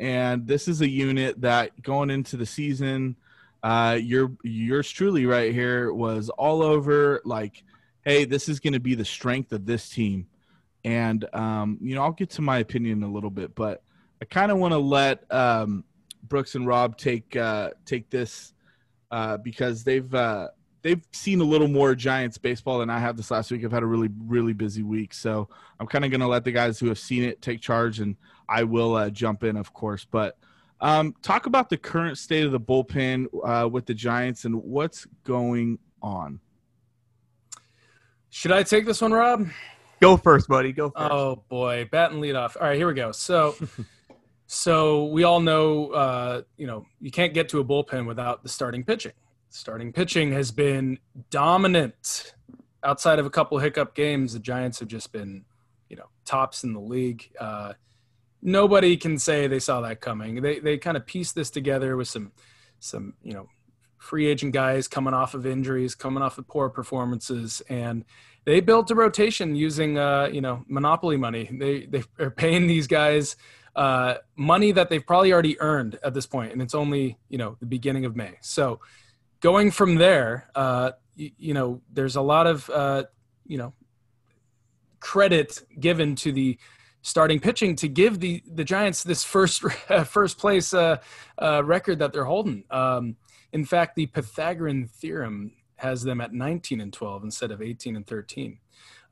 And 0.00 0.46
this 0.46 0.66
is 0.66 0.80
a 0.80 0.88
unit 0.88 1.42
that 1.42 1.82
going 1.82 2.08
into 2.08 2.38
the 2.38 2.46
season, 2.46 3.16
uh, 3.62 3.98
your 4.00 4.32
yours 4.42 4.90
truly 4.90 5.26
right 5.26 5.52
here 5.52 5.92
was 5.92 6.30
all 6.30 6.62
over 6.62 7.20
like, 7.26 7.62
hey, 8.02 8.24
this 8.24 8.48
is 8.48 8.60
going 8.60 8.72
to 8.72 8.80
be 8.80 8.94
the 8.94 9.04
strength 9.04 9.52
of 9.52 9.66
this 9.66 9.90
team. 9.90 10.26
And 10.84 11.26
um, 11.34 11.78
you 11.82 11.94
know, 11.94 12.02
I'll 12.02 12.12
get 12.12 12.30
to 12.30 12.42
my 12.42 12.58
opinion 12.58 12.98
in 12.98 13.04
a 13.04 13.12
little 13.12 13.28
bit, 13.28 13.54
but 13.54 13.82
I 14.22 14.24
kind 14.24 14.50
of 14.50 14.56
want 14.56 14.72
to 14.72 14.78
let 14.78 15.30
um, 15.30 15.84
Brooks 16.22 16.54
and 16.54 16.66
Rob 16.66 16.96
take 16.96 17.36
uh, 17.36 17.70
take 17.84 18.08
this 18.08 18.54
uh, 19.10 19.36
because 19.36 19.84
they've 19.84 20.14
uh, 20.14 20.48
they've 20.80 21.02
seen 21.12 21.42
a 21.42 21.44
little 21.44 21.68
more 21.68 21.94
Giants 21.94 22.38
baseball 22.38 22.78
than 22.78 22.88
I 22.88 22.98
have 22.98 23.18
this 23.18 23.30
last 23.30 23.50
week. 23.50 23.64
I've 23.64 23.72
had 23.72 23.82
a 23.82 23.86
really 23.86 24.08
really 24.26 24.54
busy 24.54 24.82
week, 24.82 25.12
so 25.12 25.48
I'm 25.78 25.86
kind 25.86 26.06
of 26.06 26.10
going 26.10 26.22
to 26.22 26.26
let 26.26 26.44
the 26.44 26.52
guys 26.52 26.78
who 26.78 26.88
have 26.88 26.98
seen 26.98 27.22
it 27.22 27.42
take 27.42 27.60
charge, 27.60 28.00
and 28.00 28.16
I 28.50 28.64
will 28.64 28.96
uh, 28.96 29.10
jump 29.10 29.44
in, 29.44 29.56
of 29.56 29.72
course. 29.72 30.04
But 30.04 30.36
um, 30.80 31.14
talk 31.22 31.46
about 31.46 31.70
the 31.70 31.76
current 31.76 32.18
state 32.18 32.44
of 32.44 32.52
the 32.52 32.60
bullpen 32.60 33.26
uh, 33.44 33.68
with 33.68 33.86
the 33.86 33.94
Giants 33.94 34.44
and 34.44 34.56
what's 34.62 35.06
going 35.24 35.78
on. 36.02 36.40
Should 38.30 38.52
I 38.52 38.62
take 38.62 38.86
this 38.86 39.00
one, 39.00 39.12
Rob? 39.12 39.48
Go 40.00 40.16
first, 40.16 40.48
buddy. 40.48 40.72
Go 40.72 40.90
first. 40.90 41.10
Oh 41.10 41.44
boy, 41.48 41.88
bat 41.90 42.10
and 42.10 42.20
lead 42.20 42.34
off. 42.34 42.56
All 42.60 42.66
right, 42.66 42.76
here 42.76 42.86
we 42.86 42.94
go. 42.94 43.12
So 43.12 43.54
So 44.52 45.04
we 45.04 45.22
all 45.22 45.38
know, 45.38 45.92
uh, 45.92 46.42
you 46.56 46.66
know, 46.66 46.84
you 47.00 47.12
can't 47.12 47.32
get 47.32 47.48
to 47.50 47.60
a 47.60 47.64
bullpen 47.64 48.04
without 48.04 48.42
the 48.42 48.48
starting 48.48 48.82
pitching. 48.82 49.12
Starting 49.48 49.92
pitching 49.92 50.32
has 50.32 50.50
been 50.50 50.98
dominant. 51.30 52.34
Outside 52.82 53.20
of 53.20 53.26
a 53.26 53.30
couple 53.30 53.56
hiccup 53.60 53.94
games, 53.94 54.32
the 54.32 54.40
Giants 54.40 54.80
have 54.80 54.88
just 54.88 55.12
been, 55.12 55.44
you 55.88 55.94
know, 55.94 56.06
tops 56.24 56.64
in 56.64 56.72
the 56.72 56.80
league. 56.80 57.30
Uh, 57.38 57.74
nobody 58.42 58.96
can 58.96 59.18
say 59.18 59.46
they 59.46 59.58
saw 59.58 59.80
that 59.82 60.00
coming. 60.00 60.42
They 60.42 60.58
they 60.58 60.78
kind 60.78 60.96
of 60.96 61.06
pieced 61.06 61.34
this 61.34 61.50
together 61.50 61.96
with 61.96 62.08
some 62.08 62.32
some 62.78 63.14
you 63.22 63.32
know 63.32 63.48
free 63.98 64.26
agent 64.26 64.52
guys 64.52 64.88
coming 64.88 65.14
off 65.14 65.34
of 65.34 65.46
injuries, 65.46 65.94
coming 65.94 66.22
off 66.22 66.38
of 66.38 66.48
poor 66.48 66.70
performances, 66.70 67.62
and 67.68 68.04
they 68.44 68.60
built 68.60 68.90
a 68.90 68.94
rotation 68.94 69.54
using 69.54 69.98
uh, 69.98 70.28
you 70.32 70.40
know 70.40 70.64
monopoly 70.68 71.16
money. 71.16 71.48
They 71.52 71.86
they 71.86 72.02
are 72.18 72.30
paying 72.30 72.66
these 72.66 72.86
guys 72.86 73.36
uh, 73.76 74.14
money 74.36 74.72
that 74.72 74.88
they've 74.88 75.06
probably 75.06 75.32
already 75.32 75.60
earned 75.60 75.98
at 76.02 76.14
this 76.14 76.26
point, 76.26 76.52
and 76.52 76.62
it's 76.62 76.74
only 76.74 77.18
you 77.28 77.38
know 77.38 77.56
the 77.60 77.66
beginning 77.66 78.04
of 78.04 78.16
May. 78.16 78.34
So 78.40 78.80
going 79.40 79.70
from 79.70 79.96
there, 79.96 80.50
uh, 80.54 80.92
you, 81.14 81.30
you 81.38 81.54
know, 81.54 81.82
there's 81.92 82.16
a 82.16 82.22
lot 82.22 82.46
of 82.46 82.68
uh, 82.70 83.04
you 83.46 83.58
know 83.58 83.74
credit 85.00 85.62
given 85.78 86.14
to 86.14 86.32
the 86.32 86.58
starting 87.02 87.40
pitching 87.40 87.76
to 87.76 87.88
give 87.88 88.20
the 88.20 88.42
the 88.46 88.64
Giants 88.64 89.02
this 89.02 89.24
first 89.24 89.62
first 90.06 90.38
place 90.38 90.74
uh, 90.74 90.98
uh, 91.40 91.62
record 91.64 91.98
that 92.00 92.12
they're 92.12 92.24
holding. 92.24 92.64
Um, 92.70 93.16
in 93.52 93.64
fact, 93.64 93.96
the 93.96 94.06
Pythagorean 94.06 94.86
theorem 94.86 95.52
has 95.76 96.02
them 96.02 96.20
at 96.20 96.32
19 96.32 96.80
and 96.80 96.92
12 96.92 97.24
instead 97.24 97.50
of 97.50 97.62
18 97.62 97.96
and 97.96 98.06
13. 98.06 98.58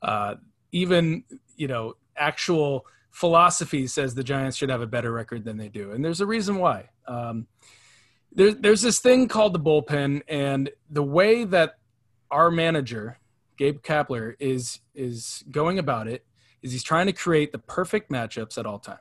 Uh, 0.01 0.35
even 0.71 1.23
you 1.55 1.67
know 1.67 1.95
actual 2.15 2.85
philosophy 3.11 3.87
says 3.87 4.13
the 4.13 4.23
Giants 4.23 4.55
should 4.55 4.69
have 4.69 4.81
a 4.81 4.87
better 4.87 5.11
record 5.11 5.43
than 5.43 5.57
they 5.57 5.69
do, 5.69 5.91
and 5.91 6.03
there's 6.03 6.21
a 6.21 6.27
reason 6.27 6.57
why. 6.57 6.89
Um, 7.07 7.47
there, 8.31 8.53
there's 8.53 8.83
this 8.83 8.99
thing 8.99 9.27
called 9.27 9.53
the 9.53 9.59
bullpen, 9.59 10.21
and 10.27 10.69
the 10.89 11.03
way 11.03 11.43
that 11.45 11.79
our 12.29 12.51
manager 12.51 13.17
Gabe 13.57 13.81
Kapler 13.81 14.35
is 14.39 14.79
is 14.93 15.43
going 15.51 15.79
about 15.79 16.07
it 16.07 16.23
is 16.61 16.71
he's 16.71 16.83
trying 16.83 17.07
to 17.07 17.13
create 17.13 17.51
the 17.51 17.59
perfect 17.59 18.11
matchups 18.11 18.57
at 18.57 18.65
all 18.65 18.79
time. 18.79 18.99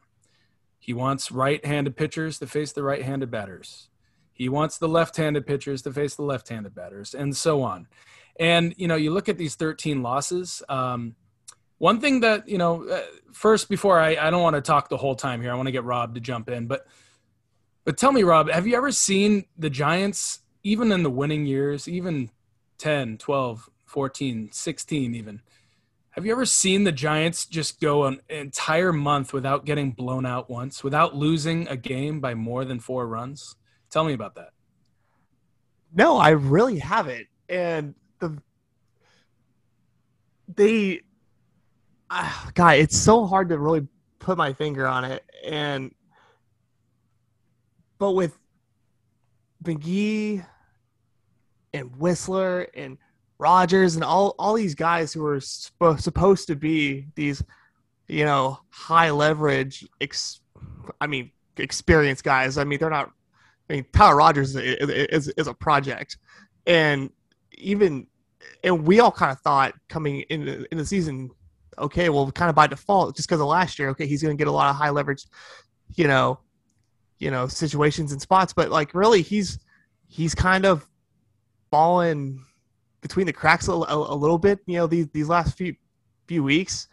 He 0.79 0.93
wants 0.93 1.31
right-handed 1.31 1.97
pitchers 1.97 2.39
to 2.39 2.47
face 2.47 2.73
the 2.73 2.83
right-handed 2.83 3.31
batters. 3.31 3.89
He 4.33 4.49
wants 4.49 4.79
the 4.79 4.89
left-handed 4.89 5.47
pitchers 5.47 5.83
to 5.83 5.93
face 5.93 6.15
the 6.15 6.23
left-handed 6.23 6.75
batters, 6.75 7.15
and 7.15 7.37
so 7.37 7.63
on. 7.63 7.89
And 8.39 8.75
you 8.77 8.87
know, 8.87 8.97
you 8.97 9.11
look 9.11 9.29
at 9.29 9.37
these 9.37 9.57
13 9.57 10.03
losses. 10.03 10.63
Um, 10.69 11.17
one 11.79 12.01
thing 12.01 12.21
that 12.21 12.49
you 12.49 12.59
know, 12.59 12.89
uh, 12.89 13.03
first 13.33 13.69
before 13.69 13.99
I, 13.99 14.17
I 14.17 14.31
don't 14.31 14.43
want 14.43 14.57
to 14.57 14.63
talk 14.63 14.89
the 14.89 14.97
whole 14.97 15.17
time 15.17 15.43
here. 15.43 15.51
I 15.51 15.55
want 15.55 15.67
to 15.67 15.73
get 15.73 15.85
Rob 15.85 16.15
to 16.15 16.21
jump 16.21 16.49
in, 16.49 16.67
but 16.67 16.87
but 17.85 17.97
tell 17.97 18.13
me, 18.13 18.23
Rob, 18.23 18.51
have 18.51 18.67
you 18.67 18.77
ever 18.77 18.93
seen 18.93 19.47
the 19.57 19.71
Giants, 19.71 20.41
even 20.63 20.93
in 20.93 21.03
the 21.03 21.11
winning 21.11 21.47
years, 21.47 21.89
even 21.89 22.31
10, 22.77 23.17
12, 23.17 23.71
14, 23.87 24.51
16, 24.53 25.15
even? 25.15 25.41
Have 26.19 26.27
you 26.27 26.33
ever 26.33 26.47
seen 26.47 26.83
the 26.83 26.91
Giants 26.91 27.47
just 27.47 27.81
go 27.81 28.07
an 28.07 28.21
entire 28.29 28.93
month 28.93 29.33
without 29.33 29.65
getting 29.65 29.93
blown 29.93 30.27
out 30.27 30.51
once, 30.51 30.83
without 30.83 31.15
losing 31.15 31.69
a 31.69 31.77
game 31.77 32.19
by 32.19 32.35
more 32.35 32.65
than 32.65 32.81
four 32.81 33.07
runs? 33.07 33.55
Tell 33.89 34.03
me 34.03 34.15
about 34.15 34.35
that. 34.35 34.51
No, 35.95 36.17
I 36.17 36.31
really 36.31 36.81
haven't. 36.81 37.29
And 37.49 37.95
the 38.19 38.37
they, 40.57 41.03
uh, 42.11 42.47
God, 42.53 42.79
it's 42.79 42.99
so 42.99 43.25
hard 43.25 43.51
to 43.51 43.59
really 43.61 43.87
put 44.19 44.37
my 44.37 44.53
finger 44.53 44.89
on 44.89 45.05
it. 45.05 45.25
And 45.47 45.95
but 47.97 48.11
with 48.11 48.37
McGee 49.63 50.45
and 51.73 51.93
Wisler 51.93 52.67
and 52.75 52.99
Rogers 53.39 53.95
and 53.95 54.05
all 54.05 54.35
all 54.39 54.55
these 54.55 54.75
guys 54.75 55.13
who 55.13 55.25
are 55.27 55.41
sp- 55.41 55.99
supposed 55.99 56.49
to 56.49 56.57
be 56.57 57.07
these, 57.15 57.43
you 58.09 58.25
know, 58.25 58.59
high 58.71 59.11
leverage. 59.11 59.87
Ex- 60.01 60.41
I 61.01 61.07
mean, 61.07 61.31
experienced 61.57 62.25
guys. 62.25 62.59
I 62.59 62.65
mean, 62.65 62.79
they're 62.79 62.91
not. 62.91 63.13
I 63.71 63.75
mean, 63.75 63.87
Tyler 63.93 64.17
Rogers 64.17 64.57
is, 64.57 64.89
is, 64.89 65.29
is 65.29 65.47
a 65.47 65.55
project, 65.55 66.17
and 66.67 67.11
even 67.57 68.07
and 68.65 68.87
we 68.87 69.01
all 69.01 69.13
kind 69.13 69.33
of 69.33 69.41
thought 69.41 69.75
coming 69.89 70.21
in 70.23 70.67
in 70.71 70.79
the 70.79 70.87
season, 70.87 71.31
okay, 71.79 72.09
well, 72.09 72.31
kind 72.33 72.49
of 72.49 72.57
by 72.57 72.67
default, 72.67 73.17
just 73.17 73.29
because 73.29 73.41
of 73.41 73.47
last 73.47 73.79
year, 73.79 73.91
okay, 73.91 74.07
he's 74.07 74.23
going 74.23 74.37
to 74.37 74.41
get 74.41 74.49
a 74.49 74.53
lot 74.53 74.71
of 74.71 74.77
high 74.77 74.91
leverage, 74.91 75.25
you 75.95 76.09
know, 76.09 76.41
you 77.19 77.31
know, 77.31 77.47
situations 77.47 78.13
and 78.13 78.21
spots, 78.21 78.53
but 78.53 78.71
like 78.71 78.95
really, 78.95 79.23
he's 79.23 79.59
he's 80.09 80.35
kind 80.35 80.65
of 80.65 80.89
fallen 81.71 82.45
between 83.09 83.27
the 83.27 83.33
cracks 83.33 83.69
a, 83.69 83.73
a, 83.73 84.15
a, 84.15 84.15
little 84.15 84.39
bit. 84.39 84.61
You 84.67 84.77
know, 84.77 84.87
these 84.87 85.09
these 85.09 85.29
last 85.29 85.57
few 85.57 85.75
few 86.27 86.45
weeks, 86.45 86.89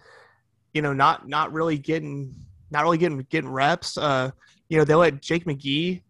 you 0.73 0.81
know, 0.81 0.93
not 0.93 1.27
not 1.27 1.51
really 1.51 1.77
getting 1.77 2.33
not 2.71 2.83
really 2.83 2.97
getting 2.97 3.19
getting 3.29 3.49
reps. 3.49 3.97
Uh, 3.97 4.31
you 4.69 4.77
know, 4.77 4.85
they 4.85 4.95
let 4.95 5.21
Jake 5.21 5.45
McGee, 5.45 6.01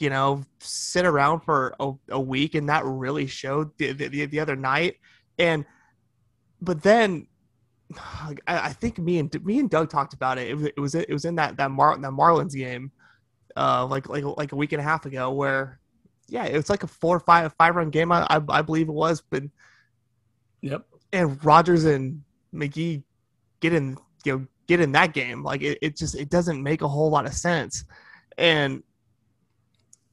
you 0.00 0.10
know, 0.10 0.42
sit 0.58 1.04
around 1.04 1.40
for 1.40 1.74
a, 1.78 1.92
a 2.10 2.20
week, 2.20 2.54
and 2.54 2.68
that 2.70 2.84
really 2.84 3.26
showed 3.26 3.76
the, 3.76 3.92
the, 3.92 4.26
the 4.26 4.40
other 4.40 4.56
night. 4.56 4.96
And 5.38 5.66
but 6.62 6.82
then 6.82 7.26
I, 7.98 8.36
I, 8.46 8.72
think 8.72 8.98
me 8.98 9.18
and 9.18 9.44
me 9.44 9.58
and 9.58 9.68
Doug 9.68 9.90
talked 9.90 10.14
about 10.14 10.38
it. 10.38 10.48
It 10.48 10.54
was 10.54 10.64
it 10.64 10.80
was 10.80 10.94
it 10.94 11.12
was 11.12 11.24
in 11.26 11.34
that 11.36 11.58
that 11.58 11.70
Mar 11.70 11.96
that 11.98 12.10
Marlins 12.10 12.54
game, 12.54 12.90
uh, 13.54 13.86
like 13.86 14.08
like 14.08 14.24
like 14.24 14.52
a 14.52 14.56
week 14.56 14.72
and 14.72 14.80
a 14.80 14.84
half 14.84 15.04
ago, 15.04 15.30
where 15.30 15.78
yeah, 16.28 16.44
it 16.44 16.56
was 16.56 16.70
like 16.70 16.82
a 16.82 16.86
four 16.86 17.16
or 17.16 17.20
five 17.20 17.52
five 17.54 17.76
run 17.76 17.90
game. 17.90 18.12
I, 18.12 18.26
I, 18.28 18.40
I 18.48 18.62
believe 18.62 18.88
it 18.88 18.92
was, 18.92 19.20
but 19.20 19.42
yep. 20.60 20.86
And 21.12 21.42
Rogers 21.44 21.84
and 21.84 22.22
McGee 22.52 23.02
get 23.60 23.72
in, 23.72 23.96
you 24.24 24.38
know, 24.38 24.46
get 24.66 24.80
in 24.80 24.92
that 24.92 25.12
game. 25.12 25.42
Like 25.42 25.62
it, 25.62 25.78
it 25.80 25.96
just 25.96 26.14
it 26.14 26.28
doesn't 26.28 26.62
make 26.62 26.82
a 26.82 26.88
whole 26.88 27.10
lot 27.10 27.26
of 27.26 27.34
sense. 27.34 27.84
And 28.38 28.82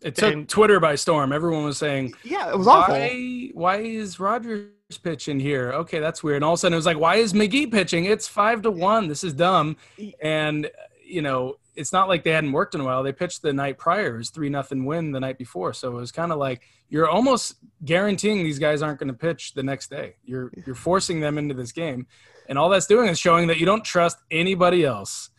it 0.02 0.16
took 0.16 0.34
and, 0.34 0.48
Twitter 0.50 0.80
by 0.80 0.96
storm. 0.96 1.32
Everyone 1.32 1.64
was 1.64 1.78
saying, 1.78 2.14
"Yeah, 2.24 2.50
it 2.50 2.58
was 2.58 2.68
awful." 2.68 2.96
Why, 2.96 3.50
why 3.54 3.78
is 3.78 4.20
Rogers 4.20 4.70
pitching 5.02 5.40
here? 5.40 5.72
Okay, 5.72 6.00
that's 6.00 6.24
weird. 6.24 6.38
And 6.38 6.46
all 6.46 6.54
of 6.54 6.58
a 6.58 6.60
sudden, 6.60 6.74
it 6.74 6.78
was 6.78 6.86
like, 6.86 7.00
"Why 7.00 7.16
is 7.16 7.34
McGee 7.34 7.72
pitching? 7.72 8.06
It's 8.06 8.28
five 8.28 8.62
to 8.64 8.72
one. 8.72 9.08
This 9.08 9.24
is 9.24 9.34
dumb." 9.34 9.78
And 10.22 10.70
you 11.06 11.22
know, 11.22 11.56
it's 11.76 11.94
not 11.94 12.08
like 12.08 12.24
they 12.24 12.32
hadn't 12.32 12.52
worked 12.52 12.76
in 12.76 12.82
a 12.82 12.84
while. 12.84 13.04
They 13.04 13.12
pitched 13.12 13.42
the 13.42 13.54
night 13.54 13.78
prior. 13.78 14.16
It 14.16 14.18
was 14.18 14.30
three 14.30 14.50
nothing 14.50 14.86
win 14.86 15.12
the 15.12 15.20
night 15.20 15.38
before. 15.38 15.74
So 15.74 15.92
it 15.92 15.96
was 15.96 16.12
kind 16.12 16.32
of 16.32 16.38
like 16.38 16.62
you're 16.90 17.10
almost 17.10 17.56
guaranteeing 17.84 18.44
these 18.44 18.60
guys 18.60 18.82
aren't 18.82 19.00
going 19.00 19.08
to 19.08 19.14
pitch 19.14 19.54
the 19.54 19.64
next 19.64 19.90
day. 19.90 20.16
You're 20.24 20.52
you're 20.66 20.76
forcing 20.76 21.20
them 21.20 21.38
into 21.38 21.54
this 21.54 21.72
game, 21.72 22.08
and 22.48 22.58
all 22.58 22.70
that's 22.70 22.88
doing 22.88 23.10
is 23.10 23.20
showing 23.20 23.48
that 23.48 23.60
you 23.60 23.66
don't 23.66 23.84
trust 23.84 24.18
anybody 24.32 24.86
else. 24.86 25.30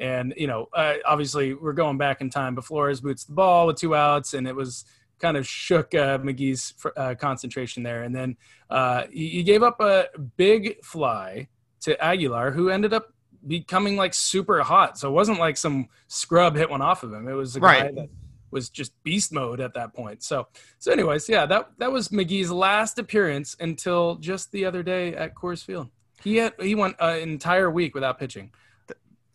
And 0.00 0.34
you 0.36 0.46
know, 0.46 0.68
uh, 0.74 0.94
obviously, 1.06 1.54
we're 1.54 1.72
going 1.72 1.98
back 1.98 2.20
in 2.20 2.30
time. 2.30 2.54
But 2.54 2.64
Flores 2.64 3.00
boots 3.00 3.24
the 3.24 3.34
ball 3.34 3.66
with 3.66 3.76
two 3.76 3.94
outs, 3.94 4.34
and 4.34 4.48
it 4.48 4.56
was 4.56 4.84
kind 5.20 5.36
of 5.36 5.46
shook 5.46 5.94
uh, 5.94 6.18
McGee's 6.18 6.74
uh, 6.96 7.14
concentration 7.14 7.82
there. 7.82 8.02
And 8.02 8.14
then 8.14 8.36
uh, 8.68 9.04
he, 9.12 9.28
he 9.28 9.42
gave 9.42 9.62
up 9.62 9.80
a 9.80 10.06
big 10.36 10.84
fly 10.84 11.48
to 11.82 12.02
Aguilar, 12.02 12.50
who 12.50 12.70
ended 12.70 12.92
up 12.92 13.13
becoming 13.46 13.96
like 13.96 14.14
super 14.14 14.62
hot. 14.62 14.98
So 14.98 15.08
it 15.08 15.12
wasn't 15.12 15.38
like 15.38 15.56
some 15.56 15.88
scrub 16.08 16.56
hit 16.56 16.70
one 16.70 16.82
off 16.82 17.02
of 17.02 17.12
him. 17.12 17.28
It 17.28 17.34
was 17.34 17.56
a 17.56 17.60
right. 17.60 17.94
guy 17.94 18.02
that 18.02 18.08
was 18.50 18.70
just 18.70 18.92
beast 19.02 19.32
mode 19.32 19.60
at 19.60 19.74
that 19.74 19.92
point. 19.94 20.22
So 20.22 20.46
so 20.78 20.92
anyways, 20.92 21.28
yeah, 21.28 21.46
that 21.46 21.70
that 21.78 21.92
was 21.92 22.08
McGee's 22.08 22.50
last 22.50 22.98
appearance 22.98 23.56
until 23.60 24.16
just 24.16 24.52
the 24.52 24.64
other 24.64 24.82
day 24.82 25.14
at 25.14 25.34
Coors 25.34 25.62
Field. 25.62 25.88
He 26.22 26.36
had 26.36 26.54
he 26.60 26.74
went 26.74 26.96
an 27.00 27.18
entire 27.18 27.70
week 27.70 27.94
without 27.94 28.18
pitching, 28.18 28.52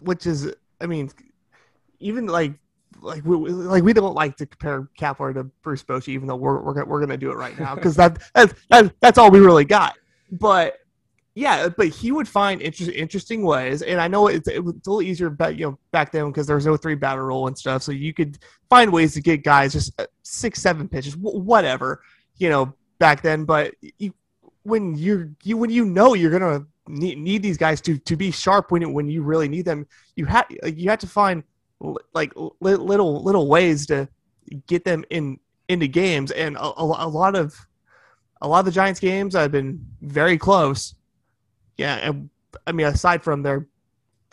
which 0.01 0.25
is 0.25 0.53
I 0.81 0.87
mean, 0.87 1.11
even 1.99 2.25
like 2.25 2.53
like 3.01 3.23
we 3.25 3.35
like 3.35 3.83
we 3.83 3.93
don't 3.93 4.15
like 4.15 4.37
to 4.37 4.45
compare 4.45 4.87
Kapler 4.99 5.33
to 5.33 5.43
Bruce 5.61 5.83
Bochy, 5.83 6.09
even 6.09 6.27
though 6.27 6.35
we're 6.35 6.61
we're, 6.61 6.85
we're 6.85 6.99
gonna 6.99 7.17
do 7.17 7.31
it 7.31 7.35
right 7.35 7.57
now 7.59 7.75
because 7.75 7.95
that, 7.97 8.19
that, 8.33 8.53
that 8.69 8.93
that's 9.01 9.17
all 9.17 9.29
we 9.29 9.39
really 9.39 9.65
got. 9.65 9.97
But 10.31 10.77
yeah, 11.36 11.69
but 11.69 11.88
he 11.88 12.12
would 12.12 12.27
find 12.27 12.62
inter- 12.62 12.91
interesting 12.91 13.43
ways, 13.43 13.81
and 13.81 14.01
I 14.01 14.07
know 14.07 14.27
it's, 14.27 14.48
it 14.48 14.63
was 14.63 14.74
a 14.74 14.77
little 14.77 15.01
easier 15.01 15.29
back 15.29 15.57
you 15.57 15.65
know 15.67 15.79
back 15.91 16.12
then 16.12 16.27
because 16.27 16.48
there 16.48 16.55
was 16.55 16.65
no 16.65 16.75
three 16.75 16.95
batter 16.95 17.25
rule 17.25 17.48
and 17.48 17.57
stuff, 17.57 17.83
so 17.83 17.91
you 17.91 18.13
could 18.13 18.39
find 18.69 18.91
ways 18.91 19.13
to 19.13 19.21
get 19.21 19.43
guys 19.43 19.74
just 19.74 20.00
uh, 20.01 20.05
six 20.24 20.62
seven 20.62 20.89
pitches, 20.89 21.15
whatever, 21.15 22.01
you 22.38 22.50
know, 22.50 22.74
back 22.98 23.21
then. 23.21 23.45
But 23.45 23.75
you, 23.98 24.13
when 24.63 24.95
you're 24.95 25.29
you 25.43 25.55
when 25.57 25.69
you 25.69 25.86
know 25.86 26.13
you're 26.13 26.31
gonna 26.31 26.65
need, 26.88 27.19
need 27.19 27.43
these 27.43 27.57
guys 27.57 27.79
to 27.81 27.98
to 28.00 28.15
be 28.15 28.31
sharp 28.31 28.71
when 28.71 28.91
when 28.91 29.07
you 29.07 29.21
really 29.21 29.48
need 29.48 29.65
them, 29.65 29.88
you 30.15 30.25
have 30.25 30.45
you 30.50 30.89
have 30.89 31.00
to 31.00 31.07
find 31.07 31.43
like 32.13 32.33
little 32.59 33.24
little 33.24 33.48
ways 33.48 33.86
to 33.88 34.09
get 34.67 34.83
them 34.83 35.05
in 35.12 35.39
into 35.69 35.88
games, 35.88 36.31
and 36.31 36.57
a, 36.57 36.62
a 36.62 37.07
lot 37.07 37.36
of 37.36 37.55
a 38.41 38.48
lot 38.48 38.59
of 38.59 38.65
the 38.65 38.71
Giants 38.71 39.00
games 39.00 39.36
I've 39.36 39.51
been 39.51 39.86
very 40.01 40.38
close 40.38 40.95
yeah, 41.79 41.95
and 41.95 42.29
I 42.67 42.71
mean, 42.71 42.88
aside 42.88 43.24
from 43.24 43.41
their 43.41 43.67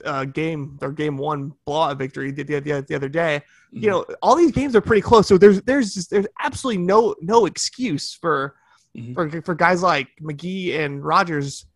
uh, 0.05 0.25
game 0.25 0.77
their 0.81 0.93
game 0.93 1.17
one 1.17 1.53
blowout 1.65 1.97
victory 1.99 2.31
the, 2.31 2.43
the, 2.43 2.61
the, 2.61 2.85
the 2.89 2.95
other 2.95 3.09
day. 3.09 3.43
Mm-hmm. 3.73 3.83
You 3.83 3.91
know, 3.91 4.07
all 4.21 4.37
these 4.37 4.53
games 4.53 4.77
are 4.77 4.81
pretty 4.81 5.03
close. 5.03 5.27
So 5.27 5.39
there's 5.39 5.63
there's 5.63 5.95
just, 5.95 6.11
there's 6.11 6.27
absolutely 6.41 6.83
no 6.83 7.15
no 7.21 7.47
excuse 7.47 8.13
for 8.13 8.55
Mhm. 8.97 9.15
for 9.15 9.43
for 9.43 9.55
guys 9.55 9.83
like 9.83 10.09
McGee 10.23 10.79
and 10.79 11.05
Rogers 11.05 11.67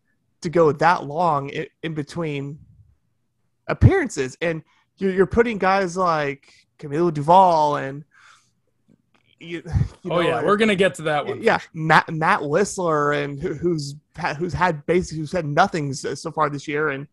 to 0.41 0.49
go 0.49 0.71
that 0.71 1.05
long 1.05 1.49
in, 1.49 1.67
in 1.83 1.93
between 1.93 2.57
appearances, 3.67 4.37
and 4.41 4.63
you're 4.97 5.13
you're 5.13 5.27
putting 5.27 5.57
guys 5.59 5.95
like 5.95 6.51
Camilo 6.79 7.11
Doval 7.11 7.81
and 7.87 8.03
you, 9.41 9.63
you 10.03 10.11
oh 10.11 10.15
know, 10.15 10.19
yeah, 10.21 10.37
and- 10.39 10.47
we're 10.47 10.57
gonna 10.57 10.75
get 10.75 10.95
to 10.95 11.01
that 11.03 11.25
one. 11.25 11.41
yeah, 11.41 11.59
Matt 11.73 12.09
Matt 12.13 12.39
Wisler 12.41 13.23
and 13.23 13.39
who, 13.39 13.53
who's 13.53 13.95
had, 14.15 14.37
who's 14.37 14.53
had 14.53 14.85
basically 14.85 15.19
who's 15.19 15.31
had 15.31 15.45
nothing 15.45 15.93
so, 15.93 16.13
so 16.15 16.31
far 16.31 16.49
this 16.49 16.67
year, 16.67 16.89
and 16.89 17.07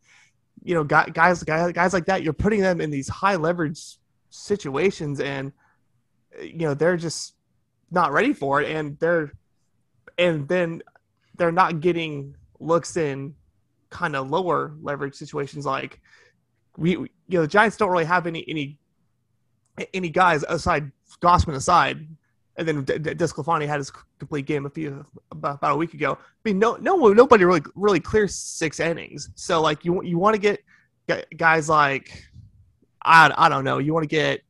you 0.62 0.74
know 0.74 0.84
guys 0.84 1.10
guys 1.12 1.42
guys 1.42 1.72
guys 1.72 1.92
like 1.92 2.06
that. 2.06 2.22
You're 2.22 2.32
putting 2.32 2.60
them 2.60 2.80
in 2.80 2.90
these 2.90 3.08
high 3.08 3.36
leverage 3.36 3.96
situations, 4.30 5.20
and 5.20 5.52
you 6.42 6.58
know 6.58 6.74
they're 6.74 6.96
just 6.96 7.34
not 7.90 8.12
ready 8.12 8.32
for 8.32 8.60
it, 8.60 8.70
and 8.70 8.98
they're 8.98 9.32
and 10.18 10.46
then 10.48 10.82
they're 11.36 11.52
not 11.52 11.80
getting 11.80 12.34
looks 12.60 12.96
in 12.96 13.34
kind 13.90 14.14
of 14.16 14.28
lower 14.28 14.74
leverage 14.82 15.14
situations 15.14 15.64
like 15.64 16.00
we 16.76 16.96
we- 16.96 17.10
you 17.28 17.38
know 17.38 17.42
the 17.42 17.48
Giants 17.48 17.76
don't 17.76 17.90
really 17.90 18.04
have 18.04 18.26
any 18.26 18.44
any 18.48 18.78
any 19.94 20.10
guys 20.10 20.44
aside 20.48 20.90
Gausman 21.22 21.54
aside 21.54 22.06
and 22.58 22.66
then 22.66 22.84
Desclafani 22.84 23.66
had 23.66 23.78
his 23.78 23.90
complete 24.18 24.44
game 24.44 24.66
a 24.66 24.70
few 24.70 25.06
about, 25.30 25.56
about 25.56 25.74
a 25.74 25.76
week 25.76 25.94
ago. 25.94 26.18
I 26.20 26.26
mean, 26.44 26.58
no, 26.58 26.74
no, 26.76 26.96
nobody 27.12 27.44
really 27.44 27.62
really 27.76 28.00
clears 28.00 28.34
six 28.34 28.80
innings. 28.80 29.30
So 29.36 29.60
like 29.62 29.84
you 29.84 30.02
you 30.02 30.18
want 30.18 30.34
to 30.34 30.40
get 30.40 30.60
guys 31.36 31.68
like 31.68 32.24
I, 33.02 33.32
I 33.38 33.48
don't 33.48 33.64
know. 33.64 33.78
You 33.78 33.94
want 33.94 34.02
to 34.02 34.08
get 34.08 34.42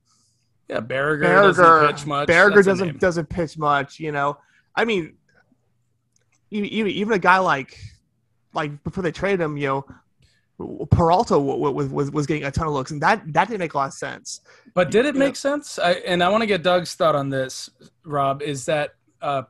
Yeah, 0.68 0.80
Baragar, 0.80 1.22
Baragar. 1.22 1.42
doesn't 1.42 1.86
pitch 1.96 2.06
much. 2.06 2.28
Baragar 2.28 2.64
doesn't 2.64 2.98
doesn't 2.98 3.28
pitch 3.28 3.58
much. 3.58 4.00
You 4.00 4.10
know, 4.10 4.38
I 4.74 4.86
mean, 4.86 5.14
even 6.50 6.68
even, 6.70 6.90
even 6.90 7.12
a 7.12 7.18
guy 7.18 7.38
like 7.38 7.78
like 8.54 8.82
before 8.84 9.02
they 9.02 9.12
traded 9.12 9.40
him, 9.40 9.56
you 9.58 9.68
know. 9.68 9.86
Peralta 10.90 11.38
was, 11.38 11.88
was 11.88 12.10
was 12.10 12.26
getting 12.26 12.44
a 12.44 12.50
ton 12.50 12.66
of 12.66 12.72
looks, 12.72 12.90
and 12.90 13.00
that 13.00 13.22
that 13.32 13.46
didn't 13.46 13.60
make 13.60 13.74
a 13.74 13.76
lot 13.76 13.88
of 13.88 13.94
sense. 13.94 14.40
But 14.74 14.90
did 14.90 15.06
it 15.06 15.14
make 15.14 15.36
sense? 15.36 15.78
I, 15.78 15.92
and 15.92 16.22
I 16.22 16.28
want 16.30 16.42
to 16.42 16.46
get 16.46 16.64
Doug's 16.64 16.94
thought 16.94 17.14
on 17.14 17.30
this, 17.30 17.70
Rob. 18.04 18.42
Is 18.42 18.64
that, 18.64 18.94
uh, 19.22 19.42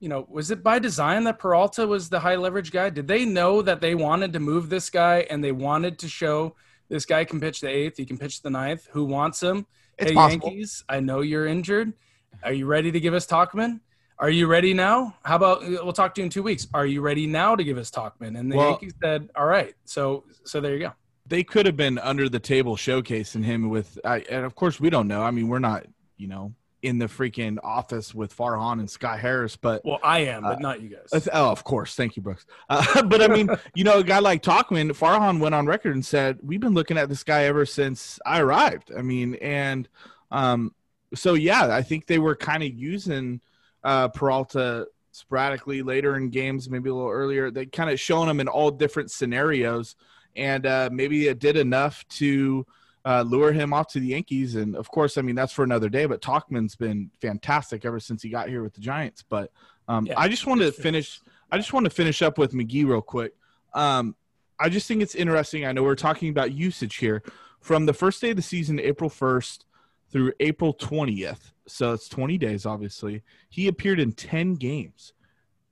you 0.00 0.10
know, 0.10 0.26
was 0.28 0.50
it 0.50 0.62
by 0.62 0.78
design 0.78 1.24
that 1.24 1.38
Peralta 1.38 1.86
was 1.86 2.10
the 2.10 2.20
high 2.20 2.36
leverage 2.36 2.72
guy? 2.72 2.90
Did 2.90 3.08
they 3.08 3.24
know 3.24 3.62
that 3.62 3.80
they 3.80 3.94
wanted 3.94 4.34
to 4.34 4.40
move 4.40 4.68
this 4.68 4.90
guy 4.90 5.26
and 5.30 5.42
they 5.42 5.52
wanted 5.52 5.98
to 6.00 6.08
show 6.08 6.56
this 6.90 7.06
guy 7.06 7.24
can 7.24 7.40
pitch 7.40 7.62
the 7.62 7.68
eighth, 7.68 7.96
he 7.96 8.04
can 8.04 8.18
pitch 8.18 8.42
the 8.42 8.50
ninth? 8.50 8.86
Who 8.92 9.06
wants 9.06 9.42
him? 9.42 9.66
It's 9.96 10.10
hey, 10.10 10.14
possible. 10.14 10.48
Yankees, 10.48 10.84
I 10.90 11.00
know 11.00 11.20
you're 11.20 11.46
injured. 11.46 11.94
Are 12.42 12.52
you 12.52 12.66
ready 12.66 12.92
to 12.92 13.00
give 13.00 13.14
us 13.14 13.26
Tauchman? 13.26 13.80
Are 14.20 14.28
you 14.30 14.46
ready 14.46 14.74
now? 14.74 15.14
How 15.24 15.36
about 15.36 15.62
we'll 15.62 15.94
talk 15.94 16.14
to 16.16 16.20
you 16.20 16.24
in 16.26 16.30
two 16.30 16.42
weeks? 16.42 16.68
Are 16.74 16.84
you 16.84 17.00
ready 17.00 17.26
now 17.26 17.56
to 17.56 17.64
give 17.64 17.78
us 17.78 17.90
Tauchman? 17.90 18.38
And 18.38 18.52
the 18.52 18.56
Well- 18.56 18.70
Yankees 18.72 18.92
said, 19.02 19.30
"All 19.34 19.46
right." 19.46 19.74
So, 19.86 20.24
so 20.44 20.60
there 20.60 20.74
you 20.74 20.80
go. 20.80 20.92
they 21.26 21.42
could 21.44 21.64
have 21.64 21.76
been 21.76 21.96
under 21.98 22.28
the 22.28 22.40
table 22.40 22.76
showcasing 22.76 23.44
him 23.44 23.68
with 23.70 23.98
I 24.04 24.18
and 24.30 24.44
of 24.44 24.54
course 24.56 24.80
we 24.80 24.90
don't 24.90 25.06
know 25.06 25.22
i 25.22 25.30
mean 25.30 25.46
we're 25.48 25.60
not 25.60 25.86
you 26.16 26.26
know 26.26 26.54
in 26.82 26.98
the 26.98 27.06
freaking 27.06 27.56
office 27.62 28.12
with 28.12 28.36
farhan 28.36 28.80
and 28.80 28.90
sky 28.90 29.16
harris 29.16 29.54
but 29.54 29.84
Well, 29.84 30.00
I 30.02 30.20
am, 30.20 30.42
but 30.42 30.56
Uh, 30.56 30.60
not 30.60 30.80
you 30.80 30.88
guys. 30.88 31.28
oh 31.32 31.50
of 31.52 31.62
course 31.62 31.94
thank 31.94 32.16
you 32.16 32.22
brooks 32.22 32.46
uh, 32.68 33.02
but 33.12 33.22
i 33.22 33.28
mean 33.28 33.48
you 33.76 33.84
know 33.84 33.98
a 33.98 34.02
guy 34.02 34.18
like 34.18 34.42
Tauchman 34.42 34.90
farhan 34.90 35.38
went 35.38 35.54
on 35.54 35.66
record 35.66 35.94
and 35.94 36.04
said 36.04 36.38
we've 36.42 36.58
been 36.58 36.74
looking 36.74 36.98
at 36.98 37.08
this 37.08 37.22
guy 37.22 37.44
ever 37.44 37.64
since 37.64 38.18
i 38.26 38.40
arrived 38.40 38.90
i 38.98 39.02
mean 39.02 39.36
and 39.36 39.88
um 40.32 40.74
so 41.14 41.34
yeah 41.34 41.72
i 41.72 41.82
think 41.82 42.06
they 42.06 42.18
were 42.18 42.34
kind 42.34 42.64
of 42.64 42.70
using 42.74 43.40
uh 43.84 44.08
peralta 44.08 44.86
sporadically 45.12 45.82
later 45.82 46.16
in 46.16 46.28
games 46.28 46.70
maybe 46.70 46.88
a 46.88 46.94
little 46.94 47.10
earlier 47.10 47.50
they 47.50 47.66
kind 47.66 47.90
of 47.90 47.98
shown 47.98 48.28
him 48.28 48.40
in 48.40 48.48
all 48.48 48.70
different 48.70 49.10
scenarios 49.10 49.96
and 50.36 50.66
uh, 50.66 50.88
maybe 50.92 51.28
it 51.28 51.38
did 51.38 51.56
enough 51.56 52.06
to 52.08 52.64
uh, 53.04 53.22
lure 53.22 53.52
him 53.52 53.72
off 53.72 53.88
to 53.88 54.00
the 54.00 54.08
Yankees. 54.08 54.56
And 54.56 54.76
of 54.76 54.90
course, 54.90 55.18
I 55.18 55.22
mean 55.22 55.34
that's 55.34 55.52
for 55.52 55.64
another 55.64 55.88
day. 55.88 56.06
But 56.06 56.20
Tauchman's 56.20 56.76
been 56.76 57.10
fantastic 57.20 57.84
ever 57.84 58.00
since 58.00 58.22
he 58.22 58.28
got 58.28 58.48
here 58.48 58.62
with 58.62 58.74
the 58.74 58.80
Giants. 58.80 59.24
But 59.28 59.50
um, 59.88 60.06
Yeah, 60.06 60.14
I 60.16 60.28
just 60.28 60.46
want 60.46 60.60
to 60.60 60.72
finish. 60.72 61.20
I 61.50 61.56
just 61.56 61.72
want 61.72 61.84
to 61.84 61.90
finish 61.90 62.22
up 62.22 62.38
with 62.38 62.52
McGee 62.52 62.86
real 62.86 63.02
quick. 63.02 63.34
Um, 63.74 64.14
I 64.58 64.68
just 64.68 64.86
think 64.86 65.02
it's 65.02 65.14
interesting. 65.14 65.64
I 65.64 65.72
know 65.72 65.82
we're 65.82 65.94
talking 65.94 66.28
about 66.28 66.52
usage 66.52 66.96
here 66.96 67.22
from 67.60 67.86
the 67.86 67.94
first 67.94 68.20
day 68.20 68.30
of 68.30 68.36
the 68.36 68.42
season, 68.42 68.78
April 68.78 69.10
first 69.10 69.64
through 70.10 70.32
April 70.40 70.72
twentieth. 70.72 71.52
So 71.66 71.92
it's 71.92 72.08
twenty 72.08 72.36
days, 72.38 72.66
obviously. 72.66 73.22
He 73.48 73.68
appeared 73.68 74.00
in 74.00 74.12
ten 74.12 74.54
games 74.54 75.12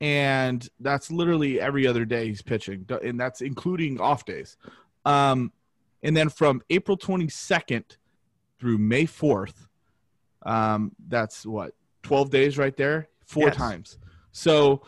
and 0.01 0.69
that's 0.79 1.11
literally 1.11 1.61
every 1.61 1.85
other 1.85 2.05
day 2.05 2.29
he's 2.29 2.41
pitching, 2.41 2.87
and 3.03 3.19
that's 3.19 3.41
including 3.41 4.01
off 4.01 4.25
days. 4.25 4.57
Um, 5.05 5.53
and 6.05 6.17
then 6.17 6.29
from 6.29 6.63
April 6.71 6.97
22nd 6.97 7.83
through 8.61 8.79
May 8.79 9.07
4th, 9.07 9.67
um, 10.47 10.93
that's 11.09 11.45
what 11.45 11.75
12 12.05 12.31
days 12.31 12.59
right 12.59 12.77
there, 12.77 13.09
four 13.27 13.49
Yes. 13.49 13.57
times. 13.57 13.99
So, 14.31 14.83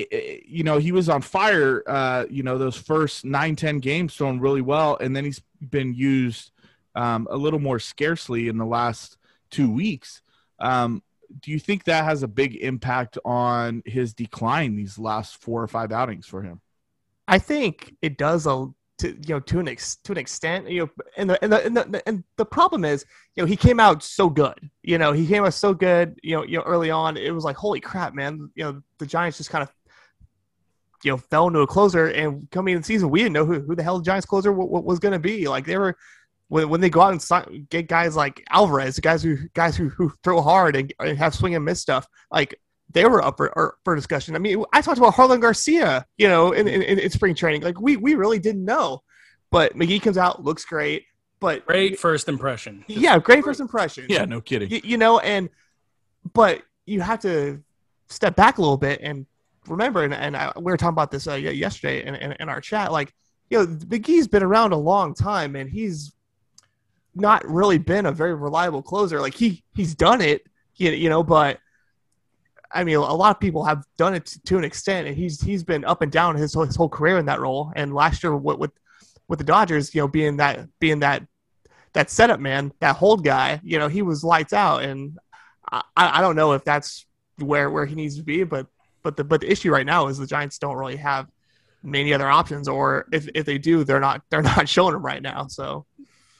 i- 0.00 0.06
i- 0.12 0.42
you 0.44 0.64
know, 0.64 0.78
he 0.78 0.90
was 0.90 1.08
on 1.08 1.22
fire. 1.22 1.84
Uh, 1.86 2.26
you 2.28 2.42
know, 2.42 2.58
those 2.58 2.76
first 2.76 3.24
nine, 3.24 3.54
10 3.54 3.78
games 3.78 4.16
throwing 4.16 4.40
really 4.40 4.62
well, 4.62 4.96
and 5.00 5.14
then 5.14 5.24
he's 5.24 5.40
been 5.70 5.94
used 5.94 6.50
um, 6.96 7.28
a 7.30 7.36
little 7.36 7.60
more 7.60 7.78
scarcely 7.78 8.48
in 8.48 8.58
the 8.58 8.66
last 8.66 9.16
two 9.50 9.70
weeks. 9.70 10.22
Um, 10.58 11.02
do 11.40 11.50
you 11.50 11.58
think 11.58 11.84
that 11.84 12.04
has 12.04 12.22
a 12.22 12.28
big 12.28 12.56
impact 12.56 13.18
on 13.24 13.82
his 13.84 14.14
decline 14.14 14.76
these 14.76 14.98
last 14.98 15.36
four 15.36 15.62
or 15.62 15.68
five 15.68 15.92
outings 15.92 16.26
for 16.26 16.42
him? 16.42 16.60
I 17.28 17.38
think 17.38 17.94
it 18.00 18.16
does 18.16 18.46
a 18.46 18.68
to 18.98 19.08
you 19.08 19.34
know 19.34 19.40
to 19.40 19.60
an 19.60 19.68
ex, 19.68 19.96
to 19.96 20.12
an 20.12 20.18
extent 20.18 20.70
you 20.70 20.80
know 20.80 20.90
and 21.18 21.28
the, 21.28 21.42
and 21.44 21.52
the 21.52 21.66
and 21.66 21.76
the 21.76 22.08
and 22.08 22.24
the 22.36 22.46
problem 22.46 22.84
is 22.84 23.04
you 23.34 23.42
know 23.42 23.46
he 23.46 23.56
came 23.56 23.78
out 23.78 24.02
so 24.02 24.30
good 24.30 24.58
you 24.82 24.96
know 24.96 25.12
he 25.12 25.26
came 25.26 25.44
out 25.44 25.52
so 25.52 25.74
good 25.74 26.18
you 26.22 26.34
know 26.34 26.42
you 26.44 26.56
know 26.56 26.62
early 26.62 26.90
on 26.90 27.16
it 27.16 27.30
was 27.34 27.44
like 27.44 27.56
holy 27.56 27.80
crap 27.80 28.14
man 28.14 28.50
you 28.54 28.64
know 28.64 28.80
the 28.98 29.04
Giants 29.04 29.36
just 29.36 29.50
kind 29.50 29.62
of 29.62 29.70
you 31.04 31.10
know 31.10 31.18
fell 31.18 31.46
into 31.46 31.60
a 31.60 31.66
closer 31.66 32.06
and 32.06 32.50
coming 32.50 32.74
in 32.74 32.80
the 32.80 32.86
season 32.86 33.10
we 33.10 33.20
didn't 33.20 33.34
know 33.34 33.44
who, 33.44 33.60
who 33.60 33.74
the 33.74 33.82
hell 33.82 33.98
the 33.98 34.04
Giants 34.04 34.24
closer 34.24 34.50
w- 34.50 34.68
w- 34.68 34.86
was 34.86 34.98
going 34.98 35.12
to 35.12 35.18
be 35.18 35.46
like 35.46 35.66
they 35.66 35.76
were 35.76 35.94
when, 36.48 36.68
when 36.68 36.80
they 36.80 36.90
go 36.90 37.00
out 37.00 37.12
and 37.12 37.20
sign, 37.22 37.66
get 37.70 37.88
guys 37.88 38.14
like 38.16 38.44
Alvarez 38.50 38.98
guys 39.00 39.22
who 39.22 39.36
guys 39.54 39.76
who, 39.76 39.88
who 39.88 40.12
throw 40.22 40.40
hard 40.42 40.76
and, 40.76 40.92
and 41.00 41.18
have 41.18 41.34
swing 41.34 41.54
and 41.54 41.64
miss 41.64 41.80
stuff 41.80 42.06
like 42.30 42.54
they 42.92 43.04
were 43.04 43.22
up 43.22 43.36
for, 43.36 43.48
or- 43.58 43.76
for 43.84 43.96
discussion. 43.96 44.36
I 44.36 44.38
mean, 44.38 44.64
I 44.72 44.80
talked 44.80 44.98
about 44.98 45.14
Jarlin 45.14 45.40
Garcia, 45.40 46.06
you 46.18 46.28
know, 46.28 46.52
in, 46.52 46.68
in, 46.68 46.98
in 47.00 47.10
spring 47.10 47.34
training. 47.34 47.62
Like 47.62 47.80
we 47.80 47.96
we 47.96 48.14
really 48.14 48.38
didn't 48.38 48.64
know, 48.64 49.02
but 49.50 49.74
McGee 49.76 50.00
comes 50.00 50.16
out, 50.18 50.44
looks 50.44 50.64
great, 50.64 51.04
but 51.40 51.66
Great 51.66 51.98
first 51.98 52.28
impression. 52.28 52.84
yeah, 52.86 53.18
great 53.18 53.42
first 53.44 53.60
impression. 53.60 54.06
Yeah, 54.08 54.24
no 54.24 54.40
kidding. 54.40 54.70
you, 54.70 54.80
you 54.84 54.98
know, 54.98 55.18
and 55.18 55.50
but 56.32 56.62
you 56.86 57.00
have 57.00 57.20
to 57.20 57.62
step 58.08 58.36
back 58.36 58.58
a 58.58 58.60
little 58.60 58.76
bit 58.76 59.00
and 59.02 59.26
remember. 59.66 60.04
And, 60.04 60.14
and 60.14 60.36
I, 60.36 60.52
we 60.56 60.62
were 60.70 60.76
talking 60.76 60.94
about 60.94 61.10
this 61.10 61.26
uh, 61.26 61.34
yesterday 61.34 62.04
in, 62.06 62.14
in, 62.14 62.32
in 62.38 62.48
our 62.48 62.60
chat. 62.60 62.92
Like, 62.92 63.12
you 63.50 63.58
know, 63.58 63.66
McGee's 63.66 64.28
been 64.28 64.44
around 64.44 64.72
a 64.72 64.76
long 64.76 65.12
time, 65.14 65.56
and 65.56 65.68
he's 65.68 66.12
not 67.16 67.48
really 67.48 67.78
been 67.78 68.06
a 68.06 68.12
very 68.12 68.34
reliable 68.34 68.82
closer. 68.82 69.20
Like 69.20 69.34
he 69.34 69.64
he's 69.74 69.94
done 69.94 70.20
it, 70.20 70.46
you, 70.76 71.08
know, 71.08 71.22
but 71.22 71.58
I 72.72 72.84
mean, 72.84 72.96
a 72.96 73.00
lot 73.00 73.34
of 73.34 73.40
people 73.40 73.64
have 73.64 73.84
done 73.96 74.14
it 74.14 74.26
to, 74.26 74.42
to 74.42 74.58
an 74.58 74.64
extent, 74.64 75.08
and 75.08 75.16
he's 75.16 75.40
he's 75.40 75.64
been 75.64 75.84
up 75.84 76.02
and 76.02 76.12
down 76.12 76.36
his 76.36 76.54
whole, 76.54 76.64
his 76.64 76.76
whole 76.76 76.88
career 76.88 77.18
in 77.18 77.26
that 77.26 77.40
role. 77.40 77.72
And 77.74 77.94
last 77.94 78.22
year 78.22 78.36
with 78.36 78.58
with, 78.58 78.72
with 79.28 79.38
the 79.38 79.44
Dodgers, 79.44 79.94
you 79.94 80.00
know, 80.00 80.08
being 80.08 80.36
that 80.36 80.68
being 80.78 81.00
that 81.00 81.26
that 81.94 82.10
setup 82.10 82.40
man, 82.40 82.72
that 82.80 82.96
hold 82.96 83.24
guy, 83.24 83.60
you 83.64 83.78
know, 83.78 83.88
he 83.88 84.02
was 84.02 84.22
lights 84.22 84.52
out. 84.52 84.82
And 84.82 85.18
I, 85.70 85.82
I 85.96 86.20
don't 86.20 86.36
know 86.36 86.52
if 86.52 86.62
that's 86.62 87.06
where 87.38 87.70
where 87.70 87.86
he 87.86 87.94
needs 87.94 88.16
to 88.16 88.22
be, 88.22 88.44
but 88.44 88.66
but 89.02 89.16
the 89.16 89.24
but 89.24 89.40
the 89.40 89.50
issue 89.50 89.70
right 89.70 89.86
now 89.86 90.08
is 90.08 90.18
the 90.18 90.26
Giants 90.26 90.58
don't 90.58 90.76
really 90.76 90.96
have 90.96 91.28
many 91.82 92.12
other 92.12 92.28
options, 92.28 92.68
or 92.68 93.06
if 93.12 93.28
if 93.34 93.46
they 93.46 93.58
do, 93.58 93.84
they're 93.84 94.00
not 94.00 94.22
they're 94.30 94.42
not 94.56 94.68
showing 94.68 94.92
them 94.92 95.04
right 95.04 95.22
now. 95.22 95.46
So 95.46 95.86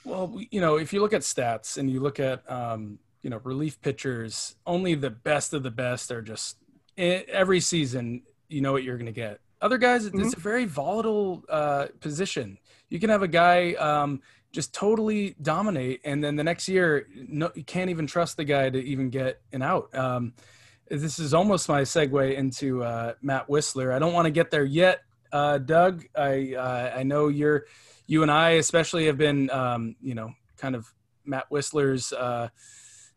Well, 0.06 0.40
you 0.50 0.60
know, 0.60 0.76
if 0.76 0.92
you 0.92 1.00
look 1.00 1.12
at 1.12 1.22
stats 1.22 1.76
and 1.78 1.90
you 1.90 1.98
look 2.00 2.20
at, 2.20 2.48
um, 2.50 3.00
you 3.22 3.30
know, 3.30 3.40
relief 3.42 3.80
pitchers, 3.80 4.54
only 4.64 4.94
the 4.94 5.10
best 5.10 5.52
of 5.52 5.64
the 5.64 5.70
best 5.70 6.12
are 6.12 6.22
just 6.22 6.58
eh, 6.96 7.22
every 7.28 7.58
season. 7.58 8.22
You 8.48 8.60
know 8.60 8.70
what 8.70 8.84
you're 8.84 8.96
going 8.96 9.06
to 9.06 9.12
get. 9.12 9.40
Other 9.60 9.78
guys, 9.78 10.06
it's 10.06 10.34
a 10.34 10.38
very 10.38 10.64
volatile 10.64 11.42
uh, 11.48 11.86
position. 11.98 12.58
You 12.88 13.00
can 13.00 13.10
have 13.10 13.22
a 13.22 13.28
guy 13.28 13.72
um, 13.72 14.20
just 14.52 14.72
totally 14.72 15.34
dominate, 15.42 16.02
and 16.04 16.22
then 16.22 16.36
the 16.36 16.44
next 16.44 16.68
year, 16.68 17.08
no, 17.28 17.50
you 17.56 17.64
can't 17.64 17.90
even 17.90 18.06
trust 18.06 18.36
the 18.36 18.44
guy 18.44 18.70
to 18.70 18.78
even 18.78 19.10
get 19.10 19.40
an 19.52 19.62
out. 19.62 19.92
Um, 19.92 20.34
this 20.88 21.18
is 21.18 21.34
almost 21.34 21.68
my 21.68 21.82
segue 21.82 22.36
into 22.36 22.84
uh, 22.84 23.14
Matt 23.22 23.48
Wisler. 23.48 23.92
I 23.92 23.98
don't 23.98 24.12
want 24.12 24.26
to 24.26 24.30
get 24.30 24.52
there 24.52 24.64
yet 24.64 25.00
Uh, 25.32 25.58
Doug, 25.58 26.04
I 26.14 26.54
uh, 26.54 26.92
I 26.96 27.02
know 27.02 27.28
you're 27.28 27.66
you 28.06 28.22
and 28.22 28.30
I 28.30 28.50
especially 28.50 29.06
have 29.06 29.18
been 29.18 29.50
um, 29.50 29.96
you 30.00 30.14
know 30.14 30.32
kind 30.56 30.74
of 30.74 30.86
Matt 31.24 31.50
Wisler's 31.50 32.12
uh, 32.12 32.48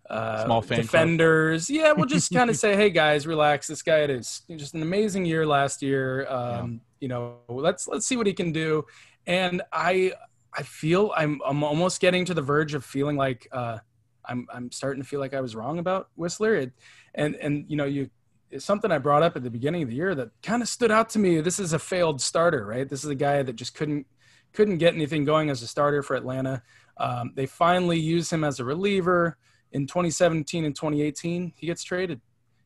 uh, 0.10 0.46
Small 0.46 0.62
fan 0.62 0.78
club. 0.78 0.86
defenders. 0.86 1.70
Yeah, 1.70 1.92
we'll 1.92 2.06
just 2.08 2.32
kind 2.34 2.50
of 2.50 2.58
say, 2.58 2.76
hey 2.76 2.90
guys, 2.90 3.28
relax. 3.28 3.68
This 3.68 3.82
guy 3.84 4.00
had 4.00 4.10
his, 4.10 4.42
just 4.56 4.74
an 4.74 4.82
amazing 4.82 5.26
year 5.26 5.46
last 5.46 5.82
year. 5.82 6.28
Um, 6.28 6.82
You 7.00 7.08
know, 7.08 7.38
let's 7.48 7.88
let's 7.88 8.06
see 8.06 8.18
what 8.18 8.28
he 8.28 8.34
can 8.34 8.52
do. 8.52 8.86
And 9.28 9.62
I 9.72 10.14
I 10.54 10.64
feel 10.64 11.14
I'm 11.16 11.40
I'm 11.46 11.64
almost 11.64 12.02
getting 12.02 12.26
to 12.26 12.34
the 12.34 12.42
verge 12.42 12.74
of 12.74 12.84
feeling 12.84 13.16
like 13.16 13.48
uh, 13.52 13.78
I'm 14.26 14.48
I'm 14.52 14.72
starting 14.72 15.02
to 15.04 15.08
feel 15.08 15.20
like 15.20 15.34
I 15.34 15.42
was 15.42 15.56
wrong 15.56 15.80
about 15.80 16.10
Wisler. 16.18 16.64
It, 16.64 16.74
and 17.14 17.36
and 17.36 17.66
you 17.70 17.78
know 17.78 17.86
you 17.86 18.10
it's 18.52 18.66
something 18.66 18.92
I 18.92 18.98
brought 18.98 19.22
up 19.22 19.36
at 19.36 19.44
the 19.44 19.52
beginning 19.52 19.84
of 19.84 19.90
the 19.90 19.96
year 19.96 20.16
that 20.16 20.30
kind 20.42 20.64
of 20.64 20.68
stood 20.68 20.90
out 20.90 21.10
to 21.12 21.20
me. 21.20 21.40
This 21.40 21.60
is 21.60 21.72
a 21.74 21.80
failed 21.80 22.20
starter, 22.20 22.66
right? 22.66 22.90
This 22.90 23.04
is 23.04 23.10
a 23.12 23.16
guy 23.16 23.44
that 23.44 23.54
just 23.54 23.76
couldn't 23.76 24.08
couldn't 24.60 24.78
get 24.78 24.94
anything 24.94 25.24
going 25.24 25.50
as 25.50 25.62
a 25.62 25.68
starter 25.68 26.04
for 26.04 26.18
Atlanta. 26.18 26.62
Um, 26.98 27.32
they 27.34 27.46
finally 27.46 27.98
use 27.98 28.30
him 28.30 28.44
as 28.44 28.60
a 28.60 28.66
reliever 28.66 29.38
in 29.72 29.88
2017 29.88 30.66
and 30.66 30.76
2018. 30.76 31.54
He 31.56 31.66
gets 31.66 31.82
traded, 31.82 32.20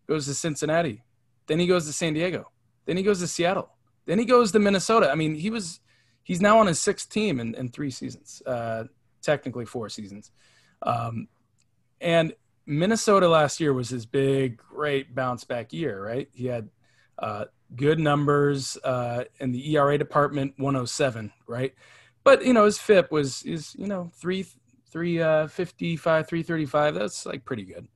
goes 0.08 0.26
to 0.26 0.34
Cincinnati, 0.34 1.04
then 1.46 1.60
he 1.60 1.68
goes 1.68 1.86
to 1.86 1.94
San 1.94 2.16
Diego, 2.16 2.50
then 2.86 2.98
he 2.98 3.04
goes 3.04 3.20
to 3.20 3.28
Seattle, 3.28 3.70
then 4.08 4.18
he 4.18 4.26
goes 4.26 4.52
to 4.54 4.60
Minnesota. 4.60 5.12
I 5.12 5.14
mean, 5.14 5.36
he 5.36 5.52
was 5.52 5.82
he's 6.24 6.42
now 6.42 6.58
on 6.58 6.66
his 6.66 6.80
sixth 6.80 7.12
team 7.12 7.40
in, 7.40 7.54
in 7.54 7.70
three 7.70 7.92
seasons, 7.92 8.42
uh, 8.48 8.86
technically 9.22 9.66
four 9.66 9.88
seasons. 9.88 10.32
Um, 10.82 11.28
and 12.02 12.34
Minnesota 12.66 13.28
last 13.28 13.60
year 13.60 13.72
was 13.72 13.90
his 13.90 14.08
big, 14.08 14.58
great 14.58 15.14
bounce 15.14 15.44
back 15.44 15.72
year, 15.72 16.04
right? 16.04 16.28
He 16.34 16.48
had 16.48 16.70
uh, 17.20 17.46
good 17.76 18.00
numbers 18.00 18.78
uh, 18.84 19.24
in 19.40 19.52
the 19.52 19.76
ERA 19.76 19.98
department, 19.98 20.54
107, 20.58 21.32
right? 21.48 21.74
But 22.24 22.46
you 22.46 22.54
know 22.54 22.66
his 22.66 22.80
FIP 22.80 23.12
was 23.12 23.44
is 23.44 23.76
you 23.78 23.88
know 23.88 24.12
three 24.16 24.46
three 24.92 25.22
uh, 25.22 25.48
55, 25.48 26.28
335. 26.28 26.96
That's 26.96 27.26
like 27.26 27.44
pretty 27.46 27.64
good. 27.64 27.88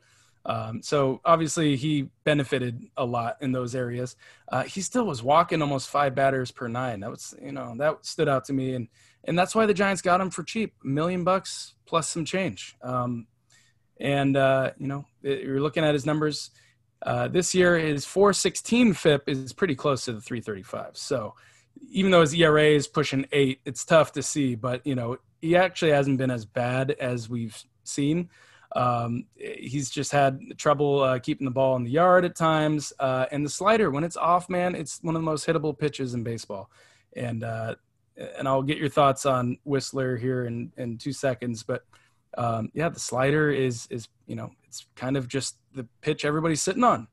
Um, 0.46 0.82
so 0.82 1.20
obviously 1.26 1.76
he 1.76 2.10
benefited 2.24 2.82
a 2.96 3.06
lot 3.06 3.36
in 3.42 3.52
those 3.52 3.76
areas. 3.76 4.16
Uh, 4.50 4.64
he 4.64 4.80
still 4.82 5.06
was 5.06 5.22
walking 5.22 5.62
almost 5.62 5.90
five 5.90 6.16
batters 6.16 6.52
per 6.52 6.68
nine. 6.70 7.02
That 7.02 7.10
was 7.10 7.36
you 7.42 7.52
know 7.52 7.76
that 7.78 8.06
stood 8.06 8.28
out 8.30 8.46
to 8.46 8.54
me, 8.54 8.74
and 8.74 8.88
and 9.26 9.38
that's 9.38 9.54
why 9.56 9.66
the 9.66 9.74
Giants 9.74 10.02
got 10.02 10.22
him 10.22 10.30
for 10.30 10.44
cheap, 10.44 10.74
million 10.84 11.24
bucks 11.24 11.76
plus 11.86 12.10
some 12.10 12.26
change. 12.26 12.76
Um, 12.82 13.28
and 14.00 14.38
uh, 14.38 14.72
you 14.78 14.88
know 14.88 15.06
it- 15.22 15.44
you're 15.44 15.62
looking 15.62 15.84
at 15.84 15.94
his 15.94 16.06
numbers 16.06 16.52
uh, 17.02 17.28
this 17.28 17.54
year. 17.54 17.78
His 17.78 18.06
416 18.06 18.94
FIP 18.94 19.30
is 19.30 19.54
pretty 19.54 19.76
close 19.76 20.06
to 20.06 20.14
the 20.14 20.22
335. 20.22 20.98
So 20.98 21.36
even 21.90 22.12
though 22.12 22.22
his 22.22 22.34
ERA 22.34 22.64
is 22.64 22.88
pushing 22.88 23.26
eight, 23.32 23.60
it's 23.66 23.86
tough 23.86 24.12
to 24.14 24.24
see. 24.24 24.56
But 24.56 24.86
you 24.86 24.96
know 24.96 25.18
he 25.42 25.56
actually 25.56 25.92
hasn't 25.92 26.18
been 26.18 26.32
as 26.32 26.46
bad 26.46 26.92
as 26.92 27.30
we've 27.30 27.62
seen. 27.84 28.30
Um, 28.76 29.26
he's 29.36 29.90
just 29.90 30.12
had 30.12 30.40
trouble 30.58 31.02
uh, 31.02 31.20
keeping 31.20 31.46
the 31.46 31.52
ball 31.52 31.76
in 31.78 31.84
the 31.84 31.92
yard 31.92 32.26
at 32.26 32.36
times, 32.36 32.92
uh, 33.00 33.26
and 33.32 33.46
the 33.46 33.50
slider 33.50 33.90
when 33.90 34.04
it's 34.04 34.18
off, 34.18 34.50
man, 34.50 34.76
it's 34.76 35.00
one 35.02 35.16
of 35.16 35.22
the 35.22 35.26
most 35.26 35.48
hittable 35.48 35.78
pitches 35.78 36.14
in 36.14 36.24
baseball. 36.24 36.70
And 37.16 37.44
uh, 37.44 37.76
and 38.38 38.48
I'll 38.48 38.64
get 38.64 38.78
your 38.78 38.90
thoughts 38.90 39.26
on 39.26 39.58
Wisler 39.66 40.20
here 40.20 40.46
in 40.46 40.72
in 40.78 40.98
two 40.98 41.14
seconds, 41.14 41.64
but 41.64 41.86
um, 42.38 42.70
yeah, 42.74 42.90
the 42.90 43.00
slider 43.00 43.50
is 43.50 43.88
is 43.90 44.08
you 44.26 44.36
know 44.36 44.52
it's 44.68 44.86
kind 44.96 45.18
of 45.18 45.28
just 45.28 45.58
the 45.78 45.88
pitch 46.02 46.26
everybody's 46.26 46.62
sitting 46.62 46.84
on, 46.84 47.08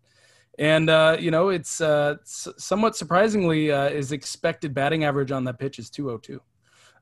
and 0.58 0.90
uh, 0.90 1.16
you 1.20 1.30
know 1.30 1.50
it's 1.50 1.80
uh, 1.80 2.16
somewhat 2.24 2.96
surprisingly 2.96 3.70
uh, 3.70 3.90
his 3.90 4.10
expected 4.12 4.74
batting 4.74 5.04
average 5.04 5.30
on 5.30 5.44
that 5.44 5.58
pitch 5.58 5.78
is 5.78 5.88
202, 5.90 6.40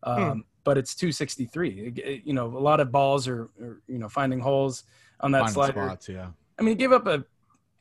um, 0.03 0.44
but 0.64 0.77
it's 0.79 0.94
263. 0.94 1.70
It- 1.70 1.98
it- 1.98 2.22
you 2.25 2.33
know, 2.35 2.46
a 2.46 2.59
lot 2.70 2.81
of 2.81 2.92
balls 2.92 3.27
are, 3.29 3.51
are 3.61 3.81
you 3.88 3.98
know 3.98 4.09
finding 4.09 4.40
holes 4.40 4.85
on 5.20 5.33
that 5.33 5.40
Final 5.40 5.55
slider. 5.55 5.87
spots, 5.87 6.09
yeah. 6.09 6.29
I 6.59 6.62
mean, 6.62 6.70
he 6.70 6.75
gave 6.77 6.92
up 6.92 7.07
a, 7.07 7.25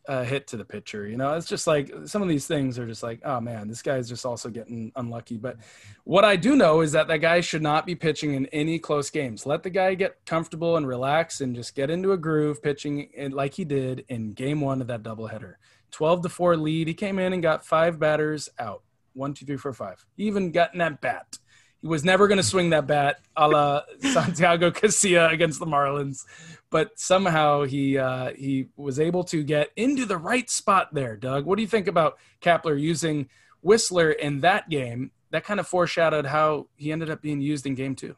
a 0.08 0.24
hit 0.24 0.48
to 0.48 0.58
the 0.58 0.66
pitcher. 0.66 1.08
You 1.08 1.18
know, 1.18 1.34
it's 1.36 1.48
just 1.48 1.68
like 1.68 1.92
some 2.06 2.22
of 2.22 2.28
these 2.28 2.48
things 2.48 2.80
are 2.80 2.88
just 2.88 3.04
like, 3.04 3.20
oh 3.24 3.40
man, 3.40 3.68
this 3.68 3.82
guy's 3.82 4.10
just 4.10 4.26
also 4.26 4.50
getting 4.50 4.92
unlucky. 4.96 5.38
But 5.38 5.58
what 6.04 6.26
I 6.26 6.36
do 6.36 6.56
know 6.56 6.82
is 6.82 6.92
that 6.94 7.08
that 7.08 7.18
guy 7.18 7.42
should 7.42 7.62
not 7.62 7.86
be 7.86 7.96
pitching 7.96 8.34
in 8.34 8.48
any 8.48 8.80
close 8.80 9.10
games. 9.10 9.46
Let 9.46 9.64
the 9.64 9.70
guy 9.70 9.94
get 9.96 10.26
comfortable 10.26 10.78
and 10.78 10.88
relax 10.88 11.42
and 11.42 11.56
just 11.56 11.76
get 11.76 11.90
into 11.90 12.12
a 12.12 12.18
groove 12.18 12.62
pitching 12.62 13.10
in, 13.14 13.32
like 13.32 13.54
he 13.54 13.66
did 13.66 14.06
in 14.10 14.32
game 14.32 14.62
one 14.62 14.82
of 14.82 14.88
that 14.88 15.04
doubleheader. 15.04 15.56
12 15.92 16.24
to 16.24 16.30
4 16.30 16.58
lead. 16.58 16.88
He 16.88 16.94
came 16.94 17.20
in 17.20 17.34
and 17.34 17.44
got 17.44 17.66
five 17.66 18.00
batters 18.00 18.50
out. 18.58 18.84
One, 19.14 19.34
two, 19.34 19.46
three, 19.46 19.58
four, 19.58 19.74
five. 19.74 20.06
He 20.16 20.24
even 20.24 20.52
got 20.52 20.74
in 20.74 20.80
that 20.80 21.02
bat. 21.02 21.38
He 21.82 21.88
was 21.88 22.04
never 22.04 22.28
going 22.28 22.38
to 22.38 22.44
swing 22.44 22.70
that 22.72 22.88
bat 22.88 23.22
a 23.36 23.48
la 23.48 23.82
Santiago 24.00 24.72
Casilla 24.72 25.32
against 25.32 25.60
the 25.60 25.66
Marlins, 25.66 26.26
but 26.70 27.00
somehow 27.00 27.64
he 27.64 27.98
uh, 27.98 28.34
he 28.34 28.68
was 28.76 29.00
able 29.00 29.24
to 29.26 29.44
get 29.44 29.70
into 29.76 30.06
the 30.06 30.18
right 30.18 30.50
spot 30.50 30.94
there. 30.94 31.16
Doug, 31.16 31.46
what 31.46 31.56
do 31.56 31.62
you 31.62 31.68
think 31.68 31.88
about 31.88 32.18
Kapler 32.42 32.80
using 32.80 33.30
Wisler 33.66 34.16
in 34.16 34.42
that 34.42 34.70
game? 34.70 35.12
That 35.32 35.44
kind 35.44 35.60
of 35.60 35.68
foreshadowed 35.68 36.26
how 36.26 36.68
he 36.76 36.92
ended 36.92 37.10
up 37.10 37.22
being 37.22 37.42
used 37.42 37.66
in 37.66 37.76
game 37.76 37.96
two. 37.96 38.16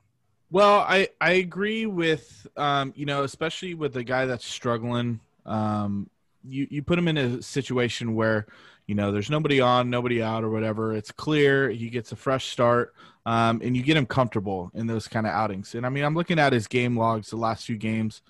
Well, 0.52 0.82
I 0.82 1.10
I 1.22 1.32
agree 1.32 1.86
with 1.86 2.48
um, 2.58 2.94
you 2.96 3.06
know, 3.06 3.24
especially 3.24 3.74
with 3.74 3.94
the 3.94 4.04
guy 4.04 4.26
that's 4.26 4.46
struggling. 4.46 5.20
Um, 5.46 6.10
you 6.44 6.68
you 6.70 6.84
put 6.84 7.00
him 7.00 7.08
in 7.08 7.18
a 7.18 7.42
situation 7.42 8.14
where 8.14 8.46
you 8.88 8.96
know 8.96 9.12
there's 9.12 9.30
nobody 9.30 9.62
on, 9.62 9.90
nobody 9.90 10.22
out, 10.22 10.44
or 10.44 10.50
whatever. 10.50 10.94
It's 10.94 11.12
clear 11.12 11.70
he 11.70 11.90
gets 11.90 12.12
a 12.12 12.16
fresh 12.16 12.48
start, 12.50 12.94
um, 13.26 13.62
and 13.64 13.76
you 13.76 13.84
get 13.84 13.98
him 13.98 14.06
comfortable 14.06 14.72
in 14.74 14.88
those 14.88 15.08
kind 15.08 15.26
of 15.26 15.34
outings. 15.34 15.76
And 15.76 15.86
I 15.86 15.90
mean, 15.90 16.04
I'm 16.04 16.16
looking 16.16 16.40
at 16.40 16.54
his 16.54 16.68
game 16.68 16.98
logs, 16.98 17.30
the 17.30 17.38
last 17.38 17.66
few 17.66 17.78
games. 17.78 18.22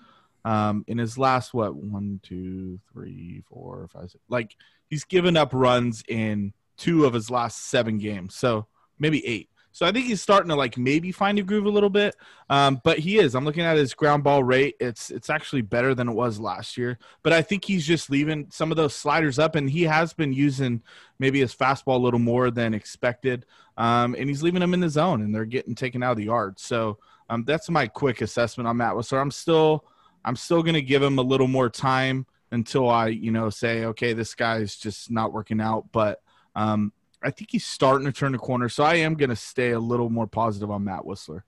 Um, 0.46 0.84
in 0.86 0.98
his 0.98 1.16
last 1.16 1.54
what 1.54 1.74
one, 1.74 2.20
two, 2.22 2.78
three, 2.92 3.42
four, 3.48 3.88
five, 3.90 4.10
six, 4.10 4.22
like 4.28 4.54
he's 4.90 5.04
given 5.04 5.38
up 5.38 5.54
runs 5.54 6.04
in 6.06 6.52
two 6.76 7.06
of 7.06 7.14
his 7.14 7.30
last 7.30 7.66
seven 7.68 7.96
games, 7.98 8.34
so 8.34 8.66
maybe 8.98 9.26
eight. 9.26 9.48
So 9.74 9.84
I 9.84 9.90
think 9.90 10.06
he's 10.06 10.22
starting 10.22 10.50
to 10.50 10.54
like 10.54 10.78
maybe 10.78 11.10
find 11.10 11.36
a 11.36 11.42
groove 11.42 11.66
a 11.66 11.70
little 11.70 11.90
bit. 11.90 12.14
Um, 12.48 12.80
but 12.84 13.00
he 13.00 13.18
is. 13.18 13.34
I'm 13.34 13.44
looking 13.44 13.64
at 13.64 13.76
his 13.76 13.92
ground 13.92 14.22
ball 14.22 14.44
rate. 14.44 14.76
It's 14.78 15.10
it's 15.10 15.28
actually 15.28 15.62
better 15.62 15.96
than 15.96 16.08
it 16.08 16.12
was 16.12 16.38
last 16.38 16.78
year. 16.78 16.96
But 17.24 17.32
I 17.32 17.42
think 17.42 17.64
he's 17.64 17.84
just 17.84 18.08
leaving 18.08 18.46
some 18.50 18.70
of 18.70 18.76
those 18.76 18.94
sliders 18.94 19.36
up, 19.36 19.56
and 19.56 19.68
he 19.68 19.82
has 19.82 20.12
been 20.12 20.32
using 20.32 20.80
maybe 21.18 21.40
his 21.40 21.52
fastball 21.52 21.96
a 21.96 21.98
little 21.98 22.20
more 22.20 22.52
than 22.52 22.72
expected. 22.72 23.46
Um, 23.76 24.14
and 24.16 24.28
he's 24.28 24.44
leaving 24.44 24.60
them 24.60 24.74
in 24.74 24.80
the 24.80 24.88
zone, 24.88 25.22
and 25.22 25.34
they're 25.34 25.44
getting 25.44 25.74
taken 25.74 26.04
out 26.04 26.12
of 26.12 26.18
the 26.18 26.26
yard. 26.26 26.60
So 26.60 26.98
um, 27.28 27.42
that's 27.44 27.68
my 27.68 27.88
quick 27.88 28.20
assessment 28.20 28.68
on 28.68 28.76
Matt 28.76 28.94
Wisler. 28.94 29.20
I'm 29.20 29.32
still 29.32 29.84
I'm 30.24 30.36
still 30.36 30.62
to 30.62 30.82
give 30.82 31.02
him 31.02 31.18
a 31.18 31.22
little 31.22 31.48
more 31.48 31.68
time 31.68 32.26
until 32.52 32.88
I 32.88 33.08
you 33.08 33.32
know 33.32 33.50
say 33.50 33.86
okay, 33.86 34.12
this 34.12 34.36
guy's 34.36 34.76
just 34.76 35.10
not 35.10 35.32
working 35.32 35.60
out. 35.60 35.90
But 35.90 36.22
um, 36.54 36.92
I 37.24 37.30
think 37.30 37.50
he's 37.50 37.64
starting 37.66 38.06
to 38.06 38.12
turn 38.12 38.32
the 38.32 38.38
corner. 38.38 38.68
So 38.68 38.84
I 38.84 38.94
am 38.96 39.14
going 39.14 39.30
to 39.30 39.36
stay 39.36 39.70
a 39.70 39.80
little 39.80 40.10
more 40.10 40.26
positive 40.26 40.70
on 40.70 40.84
Matt 40.84 41.02
Wisler. 41.02 41.42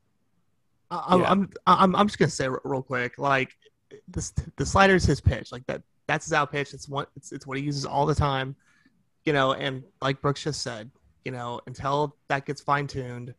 I- 0.91 1.05
I'm, 1.09 1.21
Yeah. 1.21 1.31
I'm, 1.31 1.51
I'm, 1.67 1.97
I'm 1.97 2.07
just 2.07 2.19
gonna 2.19 2.31
say 2.31 2.49
real 2.65 2.83
quick, 2.83 3.19
like 3.19 3.57
this, 4.09 4.33
the 4.57 4.65
slider's 4.67 5.05
his 5.05 5.21
pitch, 5.21 5.53
like 5.53 5.67
that. 5.67 5.83
That's 6.07 6.27
his 6.27 6.33
out 6.33 6.53
pitch. 6.53 6.73
It's 6.73 6.89
what 6.89 7.11
it's, 7.17 7.33
it's 7.33 7.47
what 7.47 7.59
he 7.59 7.65
uses 7.65 7.85
all 7.85 8.07
the 8.07 8.15
time, 8.15 8.55
you 9.25 9.33
know. 9.33 9.55
And 9.55 9.83
like 10.01 10.21
Brooks 10.21 10.45
just 10.45 10.63
said, 10.63 10.89
you 11.25 11.33
know, 11.33 11.61
until 11.67 12.15
that 12.29 12.47
gets 12.47 12.61
fine 12.61 12.87
tuned, 12.87 13.35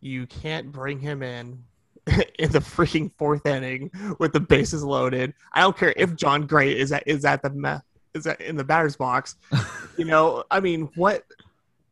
you 0.00 0.26
can't 0.26 0.72
bring 0.72 0.98
him 0.98 1.22
in 1.22 1.62
in 2.38 2.50
the 2.50 2.60
freaking 2.60 3.10
fourth 3.18 3.44
inning 3.44 3.90
with 4.18 4.32
the 4.32 4.40
bases 4.40 4.82
loaded. 4.82 5.34
I 5.52 5.60
don't 5.60 5.76
care 5.76 5.92
if 5.98 6.16
Jon 6.16 6.46
Gray 6.46 6.78
is 6.78 6.90
at 6.92 7.02
is 7.06 7.26
at 7.26 7.42
the 7.42 7.50
me- 7.50 7.76
is 8.14 8.24
that 8.24 8.40
in 8.40 8.56
the 8.56 8.64
batter's 8.64 8.96
box. 8.96 9.36
you 9.98 10.06
know, 10.06 10.44
I 10.50 10.60
mean, 10.60 10.88
what 10.94 11.24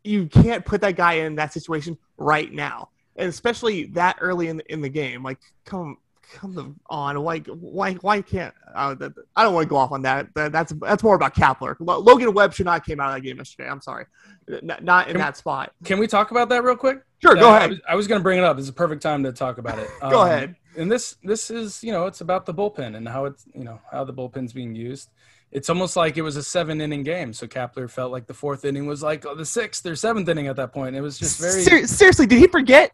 you 0.09 0.27
can't 0.27 0.65
put 0.65 0.81
that 0.81 0.97
guy 0.97 1.15
in 1.15 1.35
that 1.37 1.53
situation 1.53 1.97
right 2.17 2.53
now, 2.53 2.89
and 3.17 3.29
especially 3.29 3.85
that 3.87 4.17
early 4.21 4.49
in 4.49 4.57
the, 4.59 4.73
in 4.73 4.81
the 4.81 4.89
game. 4.89 5.23
Like, 5.23 5.39
come 5.65 5.99
come 6.35 6.79
on, 6.91 7.23
why 7.23 7.39
why 7.41 7.95
why 7.95 8.21
can't 8.21 8.55
uh, 8.75 8.95
that, 8.95 9.13
I 9.37 9.43
don't 9.43 9.55
want 9.55 9.65
to 9.65 9.69
go 9.69 9.77
off 9.77 9.93
on 9.93 10.03
that. 10.03 10.29
that. 10.35 10.53
That's 10.53 10.73
that's 10.81 11.03
more 11.03 11.15
about 11.15 11.35
Kapler. 11.35 11.77
Lo- 11.81 11.99
Logan 12.01 12.33
Webb 12.35 12.53
should 12.55 12.67
not 12.67 12.85
came 12.85 13.01
out 13.01 13.09
of 13.11 13.15
that 13.17 13.21
game 13.23 13.37
yesterday. 13.39 13.69
I'm 13.69 13.81
sorry, 13.81 14.07
N- 14.51 14.77
not 14.83 15.07
in 15.09 15.13
Can- 15.13 15.21
that 15.21 15.37
spot. 15.37 15.73
Can 15.85 15.99
we 15.99 16.07
talk 16.07 16.31
about 16.31 16.49
that 16.51 16.63
real 16.65 16.77
quick? 16.77 17.03
Sure, 17.23 17.35
go 17.35 17.51
I 17.51 17.57
ahead. 17.59 17.71
was, 17.71 17.81
I 17.89 17.95
was 17.97 18.07
going 18.07 18.21
to 18.21 18.23
bring 18.23 18.39
it 18.39 18.45
up. 18.45 18.59
It's 18.59 18.69
a 18.69 18.73
perfect 18.73 19.03
time 19.03 19.23
to 19.25 19.33
talk 19.33 19.59
about 19.59 19.79
it. 19.79 19.89
Go 20.01 20.21
Um, 20.23 20.27
ahead. 20.29 20.55
And 20.77 20.93
this 20.93 21.17
this 21.25 21.51
is 21.51 21.83
you 21.83 21.91
know 21.93 22.07
it's 22.07 22.21
about 22.21 22.47
the 22.47 22.55
bullpen 22.55 22.95
and 22.97 23.09
how 23.09 23.25
it's 23.25 23.45
you 23.55 23.65
know 23.65 23.81
how 23.91 24.05
the 24.05 24.13
bullpen's 24.13 24.53
being 24.53 24.75
used. 24.77 25.11
It's 25.51 25.71
almost 25.71 25.97
like 25.97 26.17
it 26.17 26.23
was 26.23 26.37
a 26.37 26.43
seven 26.43 26.81
inning 26.81 27.03
game. 27.03 27.33
So 27.33 27.47
Kapler 27.47 27.91
felt 27.91 28.13
like 28.13 28.27
the 28.27 28.35
fourth 28.35 28.65
inning 28.65 28.87
was 28.87 29.03
like 29.03 29.23
the 29.23 29.47
sixth 29.47 29.85
or 29.87 29.97
seventh 29.97 30.29
inning 30.29 30.47
at 30.47 30.57
that 30.57 30.73
point. 30.73 30.95
It 30.95 31.01
was 31.01 31.19
just 31.19 31.41
very. 31.41 31.63
Ser- 31.63 31.87
seriously, 31.87 32.27
did 32.27 32.39
he 32.39 32.47
forget? 32.49 32.93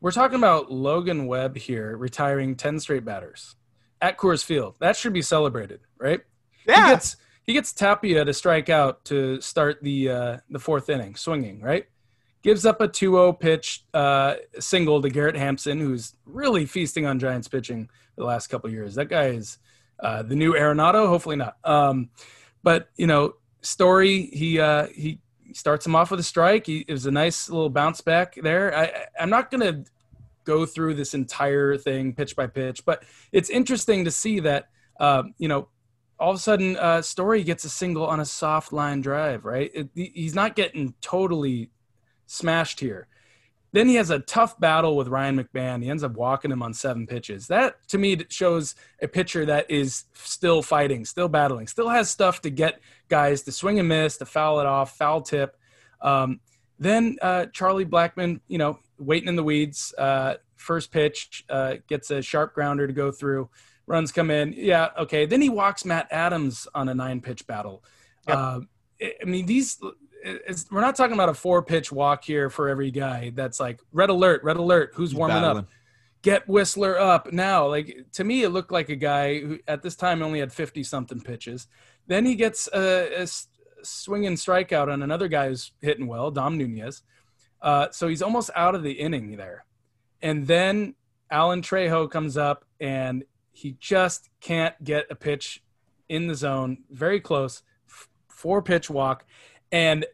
We're 0.00 0.10
talking 0.10 0.36
about 0.36 0.70
Logan 0.70 1.26
Webb 1.26 1.56
here 1.56 1.96
retiring 1.96 2.56
ten 2.56 2.78
straight 2.80 3.04
batters 3.04 3.56
at 4.02 4.18
Coors 4.18 4.44
Field. 4.44 4.76
That 4.80 4.96
should 4.96 5.12
be 5.12 5.22
celebrated, 5.22 5.80
right? 5.98 6.20
Yeah, 6.66 6.88
He 6.88 6.92
gets 6.92 7.16
he 7.44 7.52
gets 7.52 7.72
Tapia 7.72 8.24
to 8.24 8.34
strike 8.34 8.68
out 8.68 9.04
to 9.06 9.40
start 9.40 9.78
the 9.82 10.10
uh, 10.10 10.36
the 10.50 10.58
fourth 10.58 10.90
inning, 10.90 11.14
swinging 11.16 11.60
right. 11.60 11.86
Gives 12.42 12.66
up 12.66 12.82
a 12.82 12.88
2-0 12.88 13.40
pitch 13.40 13.86
uh, 13.94 14.34
single 14.58 15.00
to 15.00 15.08
Garrett 15.08 15.34
Hampson, 15.34 15.80
who's 15.80 16.14
really 16.26 16.66
feasting 16.66 17.06
on 17.06 17.18
Giants 17.18 17.48
pitching 17.48 17.88
the 18.16 18.24
last 18.24 18.48
couple 18.48 18.68
years. 18.70 18.96
That 18.96 19.08
guy 19.08 19.28
is 19.28 19.56
uh, 20.04 20.22
the 20.22 20.36
new 20.36 20.52
Arenado. 20.52 21.08
Hopefully 21.08 21.36
not. 21.36 21.56
Um, 21.64 22.10
but 22.62 22.90
you 22.96 23.06
know, 23.06 23.34
Story 23.62 24.26
he 24.26 24.60
uh, 24.60 24.88
he 24.88 25.20
starts 25.54 25.86
him 25.86 25.96
off 25.96 26.10
with 26.10 26.20
a 26.20 26.24
strike. 26.24 26.66
He, 26.66 26.84
it 26.86 26.92
was 26.92 27.06
a 27.06 27.10
nice 27.10 27.48
little 27.48 27.70
bounce 27.70 28.02
back 28.02 28.34
there. 28.42 28.76
I, 28.76 29.06
I'm 29.18 29.30
not 29.30 29.50
gonna 29.50 29.84
go 30.44 30.66
through 30.66 30.94
this 30.94 31.14
entire 31.14 31.78
thing 31.78 32.12
pitch 32.12 32.36
by 32.36 32.46
pitch, 32.46 32.84
but 32.84 33.02
it's 33.32 33.48
interesting 33.48 34.04
to 34.04 34.10
see 34.10 34.40
that 34.40 34.68
uh, 35.00 35.22
you 35.38 35.48
know 35.48 35.68
all 36.20 36.30
of 36.30 36.36
a 36.36 36.40
sudden 36.40 36.76
uh, 36.76 37.00
Story 37.00 37.42
gets 37.42 37.64
a 37.64 37.70
single 37.70 38.06
on 38.06 38.20
a 38.20 38.26
soft 38.26 38.70
line 38.70 39.00
drive. 39.00 39.46
Right, 39.46 39.70
it, 39.74 39.88
he's 39.94 40.34
not 40.34 40.54
getting 40.54 40.92
totally 41.00 41.70
smashed 42.26 42.80
here. 42.80 43.08
Then 43.74 43.88
he 43.88 43.96
has 43.96 44.10
a 44.10 44.20
tough 44.20 44.58
battle 44.60 44.96
with 44.96 45.08
Ryan 45.08 45.36
McMahon. 45.36 45.82
He 45.82 45.90
ends 45.90 46.04
up 46.04 46.12
walking 46.12 46.52
him 46.52 46.62
on 46.62 46.72
seven 46.72 47.08
pitches. 47.08 47.48
That 47.48 47.76
to 47.88 47.98
me 47.98 48.16
shows 48.28 48.76
a 49.02 49.08
pitcher 49.08 49.44
that 49.46 49.68
is 49.68 50.04
still 50.14 50.62
fighting, 50.62 51.04
still 51.04 51.28
battling, 51.28 51.66
still 51.66 51.88
has 51.88 52.08
stuff 52.08 52.40
to 52.42 52.50
get 52.50 52.80
guys 53.08 53.42
to 53.42 53.52
swing 53.52 53.80
and 53.80 53.88
miss, 53.88 54.16
to 54.18 54.26
foul 54.26 54.60
it 54.60 54.66
off, 54.66 54.96
foul 54.96 55.22
tip. 55.22 55.56
Um, 56.00 56.38
then 56.78 57.16
uh, 57.20 57.46
Charlie 57.46 57.84
Blackmon, 57.84 58.40
you 58.46 58.58
know, 58.58 58.78
waiting 59.00 59.28
in 59.28 59.34
the 59.34 59.42
weeds. 59.42 59.92
Uh, 59.98 60.34
first 60.54 60.92
pitch 60.92 61.44
uh, 61.50 61.74
gets 61.88 62.12
a 62.12 62.22
sharp 62.22 62.54
grounder 62.54 62.86
to 62.86 62.92
go 62.92 63.10
through. 63.10 63.50
Runs 63.88 64.12
come 64.12 64.30
in. 64.30 64.54
Yeah, 64.56 64.90
okay. 65.00 65.26
Then 65.26 65.40
he 65.40 65.48
walks 65.48 65.84
Matt 65.84 66.06
Adams 66.12 66.68
on 66.76 66.88
a 66.88 66.94
nine 66.94 67.20
pitch 67.20 67.44
battle. 67.48 67.82
Yep. 68.28 68.36
Uh, 68.38 68.60
I 69.02 69.24
mean, 69.24 69.46
these 69.46 69.80
it's, 70.24 70.70
we're 70.70 70.80
not 70.80 70.96
talking 70.96 71.14
about 71.14 71.28
a 71.28 71.34
four 71.34 71.62
pitch 71.62 71.92
walk 71.92 72.24
here 72.24 72.50
for 72.50 72.68
every 72.68 72.90
guy. 72.90 73.30
That's 73.34 73.60
like 73.60 73.80
red 73.92 74.10
alert, 74.10 74.42
red 74.42 74.56
alert. 74.56 74.92
Who's 74.94 75.10
He's 75.10 75.18
warming 75.18 75.36
battling. 75.36 75.64
up? 75.64 75.68
Get 76.22 76.48
Wisler 76.48 76.98
up 76.98 77.32
now. 77.32 77.66
Like 77.68 78.06
to 78.12 78.24
me, 78.24 78.42
it 78.42 78.48
looked 78.48 78.72
like 78.72 78.88
a 78.88 78.96
guy 78.96 79.40
who 79.40 79.58
at 79.68 79.82
this 79.82 79.94
time 79.94 80.22
only 80.22 80.40
had 80.40 80.52
fifty 80.52 80.82
something 80.82 81.20
pitches. 81.20 81.68
Then 82.06 82.24
he 82.24 82.34
gets 82.34 82.68
a, 82.72 83.22
a 83.22 83.26
swinging 83.82 84.34
strikeout 84.34 84.90
on 84.90 85.02
another 85.02 85.28
guy 85.28 85.48
who's 85.48 85.72
hitting 85.80 86.06
well, 86.06 86.30
Dom 86.30 86.56
Nunez. 86.56 87.02
Uh, 87.60 87.88
so 87.90 88.08
he's 88.08 88.22
almost 88.22 88.50
out 88.54 88.74
of 88.74 88.82
the 88.82 88.92
inning 88.92 89.36
there. 89.36 89.64
And 90.22 90.46
then 90.46 90.94
Alan 91.30 91.62
Trejo 91.62 92.10
comes 92.10 92.36
up 92.36 92.64
and 92.80 93.24
he 93.52 93.76
just 93.78 94.28
can't 94.40 94.82
get 94.82 95.06
a 95.10 95.14
pitch 95.14 95.62
in 96.08 96.26
the 96.26 96.34
zone, 96.34 96.78
very 96.90 97.20
close, 97.20 97.62
four 98.28 98.62
pitch 98.62 98.90
walk. 98.90 99.24
And 99.72 100.06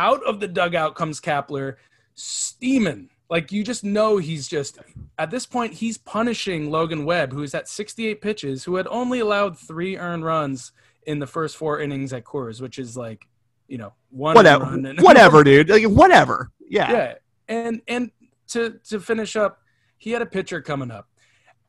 out 0.00 0.24
of 0.24 0.40
the 0.40 0.48
dugout 0.48 0.94
comes 0.94 1.20
Kapler 1.20 1.76
steaming. 2.14 3.10
Like 3.28 3.52
you 3.52 3.62
just 3.62 3.84
know 3.84 4.16
he's 4.16 4.48
just 4.48 4.78
at 5.18 5.30
this 5.30 5.46
point 5.46 5.74
he's 5.74 5.98
punishing 5.98 6.70
Logan 6.70 7.04
Webb, 7.04 7.32
who's 7.32 7.54
at 7.54 7.68
68 7.68 8.22
pitches, 8.22 8.64
who 8.64 8.76
had 8.76 8.88
only 8.88 9.20
allowed 9.20 9.58
three 9.58 9.98
earned 9.98 10.24
runs 10.24 10.72
in 11.04 11.18
the 11.18 11.26
first 11.26 11.56
four 11.56 11.80
innings 11.80 12.12
at 12.12 12.24
Coors, 12.24 12.60
which 12.60 12.78
is 12.78 12.96
like, 12.96 13.28
you 13.68 13.78
know, 13.78 13.92
one 14.08 14.34
whatever, 14.34 14.64
whatever, 14.98 15.44
dude, 15.44 15.68
like 15.68 15.84
whatever, 15.84 16.50
yeah, 16.66 16.90
yeah. 16.90 17.14
And 17.46 17.82
and 17.86 18.10
to 18.48 18.80
to 18.88 18.98
finish 19.00 19.36
up, 19.36 19.60
he 19.98 20.10
had 20.12 20.22
a 20.22 20.26
pitcher 20.26 20.60
coming 20.62 20.90
up. 20.90 21.08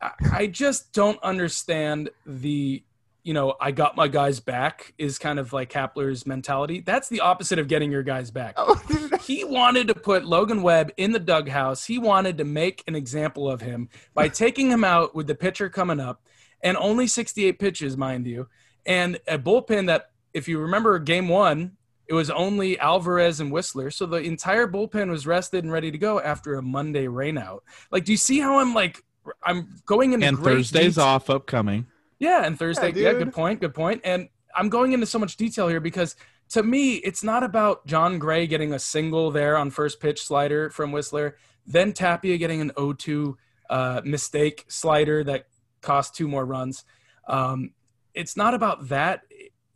I, 0.02 0.12
I 0.32 0.48
just 0.48 0.94
don't 0.94 1.22
understand 1.22 2.10
the 2.26 2.82
you 3.24 3.34
know, 3.34 3.56
I 3.62 3.72
got 3.72 3.96
my 3.96 4.08
guys 4.08 4.40
back 4.40 4.94
is 4.98 5.20
kind 5.20 5.38
of 5.38 5.54
like 5.54 5.72
Kapler's 5.72 6.26
mentality. 6.26 6.82
That's 6.82 7.08
the 7.08 7.20
opposite 7.20 7.60
of 7.60 7.68
getting 7.68 7.92
your 7.92 8.04
guys 8.04 8.32
back. 8.32 8.56
Oh, 8.58 8.82
he 9.22 9.44
wanted 9.44 9.88
to 9.90 9.96
put 9.96 10.26
Logan 10.26 10.64
Webb 10.64 10.92
in 10.98 11.12
the 11.12 11.20
dughouse. 11.20 11.86
He 11.86 12.00
wanted 12.00 12.38
to 12.40 12.46
make 12.46 12.84
an 12.88 12.96
example 12.96 13.50
of 13.50 13.62
him 13.62 13.90
by 14.14 14.28
taking 14.30 14.72
him 14.72 14.84
out 14.84 15.14
with 15.14 15.28
the 15.28 15.36
pitcher 15.36 15.70
coming 15.70 16.00
up 16.00 16.22
and 16.64 16.78
only 16.78 17.08
68 17.08 17.60
pitches, 17.60 17.96
mind 17.96 18.26
you, 18.26 18.48
and 18.86 19.20
a 19.28 19.38
bullpen 19.38 19.88
that, 19.88 20.12
if 20.34 20.48
you 20.48 20.60
remember 20.60 20.98
game 21.00 21.28
one, 21.28 21.74
it 22.08 22.14
was 22.14 22.30
only 22.30 22.78
Alvarez 22.80 23.40
and 23.40 23.52
Wisler. 23.52 23.94
So 23.94 24.06
the 24.06 24.18
entire 24.18 24.68
bullpen 24.68 25.10
was 25.10 25.26
rested 25.26 25.64
and 25.64 25.72
ready 25.72 25.92
to 25.92 25.98
go 25.98 26.20
after 26.20 26.56
a 26.56 26.62
Monday 26.62 27.06
rainout. 27.06 27.60
Like, 27.92 28.06
do 28.06 28.12
you 28.12 28.18
see 28.18 28.40
how 28.40 28.60
I'm 28.60 28.74
like, 28.74 29.04
I'm 29.44 29.76
going 29.86 30.14
into 30.14 30.28
and 30.28 30.40
Thursday's 30.40 30.98
off 30.98 31.30
upcoming. 31.30 31.86
Yeah, 32.22 32.46
and 32.46 32.58
Thursday. 32.58 32.94
Yeah, 32.94 33.12
yeah, 33.12 33.14
good 33.14 33.34
point. 33.34 33.62
Good 33.62 33.74
point. 33.74 34.02
And 34.04 34.30
I'm 34.56 34.70
going 34.70 34.94
into 34.94 35.08
so 35.08 35.18
much 35.18 35.38
detail 35.38 35.68
here 35.68 35.80
because 35.80 36.16
to 36.50 36.62
me, 36.62 36.98
it's 36.98 37.24
not 37.24 37.42
about 37.42 37.88
Jon 37.88 38.20
Gray 38.20 38.46
getting 38.46 38.74
a 38.74 38.80
single 38.80 39.32
there 39.32 39.58
on 39.58 39.72
first 39.72 40.00
pitch 40.00 40.22
slider 40.24 40.70
from 40.70 40.92
Wisler, 40.92 41.34
then 41.66 41.94
Tapia 41.94 42.38
getting 42.38 42.62
an 42.62 42.72
0-2 42.78 43.36
uh, 43.72 44.02
mistake 44.06 44.66
slider 44.68 45.24
that 45.24 45.48
cost 45.82 46.14
two 46.14 46.28
more 46.28 46.46
runs. 46.46 46.86
Um, 47.28 47.72
it's 48.14 48.38
not 48.38 48.54
about 48.54 48.90
that. 48.90 49.24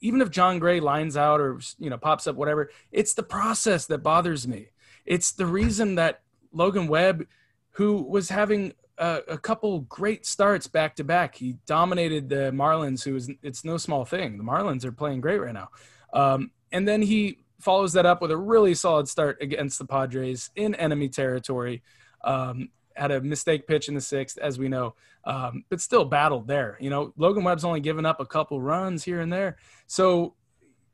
Even 0.01 0.21
if 0.21 0.29
Jon 0.29 0.59
Gray 0.59 0.79
lines 0.79 1.17
out 1.17 1.41
or 1.41 1.59
you 1.79 1.89
know 1.89 1.97
pops 1.97 2.27
up, 2.27 2.35
whatever, 2.35 2.69
it's 2.91 3.15
the 3.15 3.23
process 3.23 3.87
that 3.87 4.03
bothers 4.03 4.47
me. 4.47 4.67
It's 5.03 5.31
the 5.31 5.47
reason 5.47 5.95
that 5.95 6.21
Logan 6.51 6.87
Webb, 6.87 7.25
who 7.71 8.03
was 8.03 8.29
having 8.29 8.73
a, 8.97 9.21
a 9.29 9.37
couple 9.37 9.81
great 9.81 10.25
starts 10.25 10.67
back 10.67 10.95
to 10.95 11.03
back. 11.03 11.35
He 11.35 11.57
dominated 11.65 12.29
the 12.29 12.51
Marlins, 12.51 13.03
who 13.03 13.15
is 13.15 13.29
it's 13.43 13.65
no 13.65 13.77
small 13.77 14.05
thing. 14.05 14.37
The 14.37 14.43
Marlins 14.43 14.85
are 14.85 14.91
playing 14.91 15.21
great 15.21 15.39
right 15.39 15.53
now. 15.53 15.69
Um, 16.13 16.51
and 16.71 16.87
then 16.87 17.01
he 17.01 17.39
follows 17.59 17.93
that 17.93 18.05
up 18.05 18.21
with 18.21 18.31
a 18.31 18.37
really 18.37 18.73
solid 18.73 19.07
start 19.07 19.37
against 19.41 19.79
the 19.79 19.85
Padres 19.85 20.49
in 20.55 20.75
enemy 20.75 21.09
territory. 21.09 21.83
Um, 22.23 22.69
had 22.95 23.11
a 23.11 23.21
mistake 23.21 23.67
pitch 23.67 23.89
in 23.89 23.95
the 23.95 24.01
sixth, 24.01 24.37
as 24.37 24.57
we 24.57 24.69
know, 24.69 24.95
um, 25.25 25.65
but 25.69 25.81
still 25.81 26.05
battled 26.05 26.47
there. 26.47 26.77
You 26.79 26.89
know, 26.89 27.13
Logan 27.17 27.43
Webb's 27.43 27.65
only 27.65 27.81
given 27.81 28.05
up 28.05 28.19
a 28.19 28.25
couple 28.25 28.61
runs 28.61 29.03
here 29.03 29.19
and 29.19 29.31
there. 29.31 29.57
So 29.87 30.35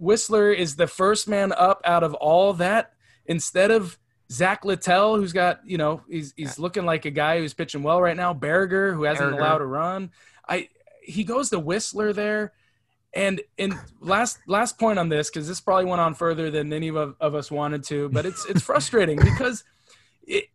Wisler 0.01 0.55
is 0.55 0.75
the 0.75 0.87
first 0.87 1.27
man 1.27 1.51
up 1.51 1.81
out 1.85 2.03
of 2.03 2.15
all 2.15 2.53
that. 2.53 2.93
Instead 3.27 3.69
of 3.69 3.99
Zack 4.31 4.63
Littell, 4.63 5.17
who's 5.17 5.33
got, 5.33 5.59
you 5.65 5.77
know, 5.77 6.01
he's 6.09 6.33
he's 6.37 6.57
looking 6.57 6.85
like 6.85 7.05
a 7.05 7.11
guy 7.11 7.39
who's 7.39 7.53
pitching 7.53 7.83
well 7.83 8.01
right 8.01 8.15
now. 8.15 8.33
Baragar, 8.33 8.93
who 8.93 9.03
hasn't 9.03 9.33
Baragar. 9.33 9.37
allowed 9.37 9.61
a 9.61 9.65
run. 9.65 10.11
I 10.47 10.69
he 11.03 11.23
goes 11.23 11.49
to 11.49 11.59
Wisler 11.59 12.15
there. 12.15 12.53
And 13.13 13.41
and 13.59 13.77
last 13.99 14.39
last 14.47 14.79
point 14.79 14.97
on 14.97 15.09
this, 15.09 15.29
because 15.29 15.45
this 15.45 15.59
probably 15.59 15.83
went 15.83 15.99
on 15.99 16.13
further 16.13 16.49
than 16.49 16.71
any 16.71 16.87
of, 16.87 17.15
of 17.19 17.35
us 17.35 17.51
wanted 17.51 17.83
to, 17.85 18.07
but 18.07 18.25
it's 18.25 18.45
it's 18.45 18.61
frustrating 18.61 19.19
because 19.21 19.65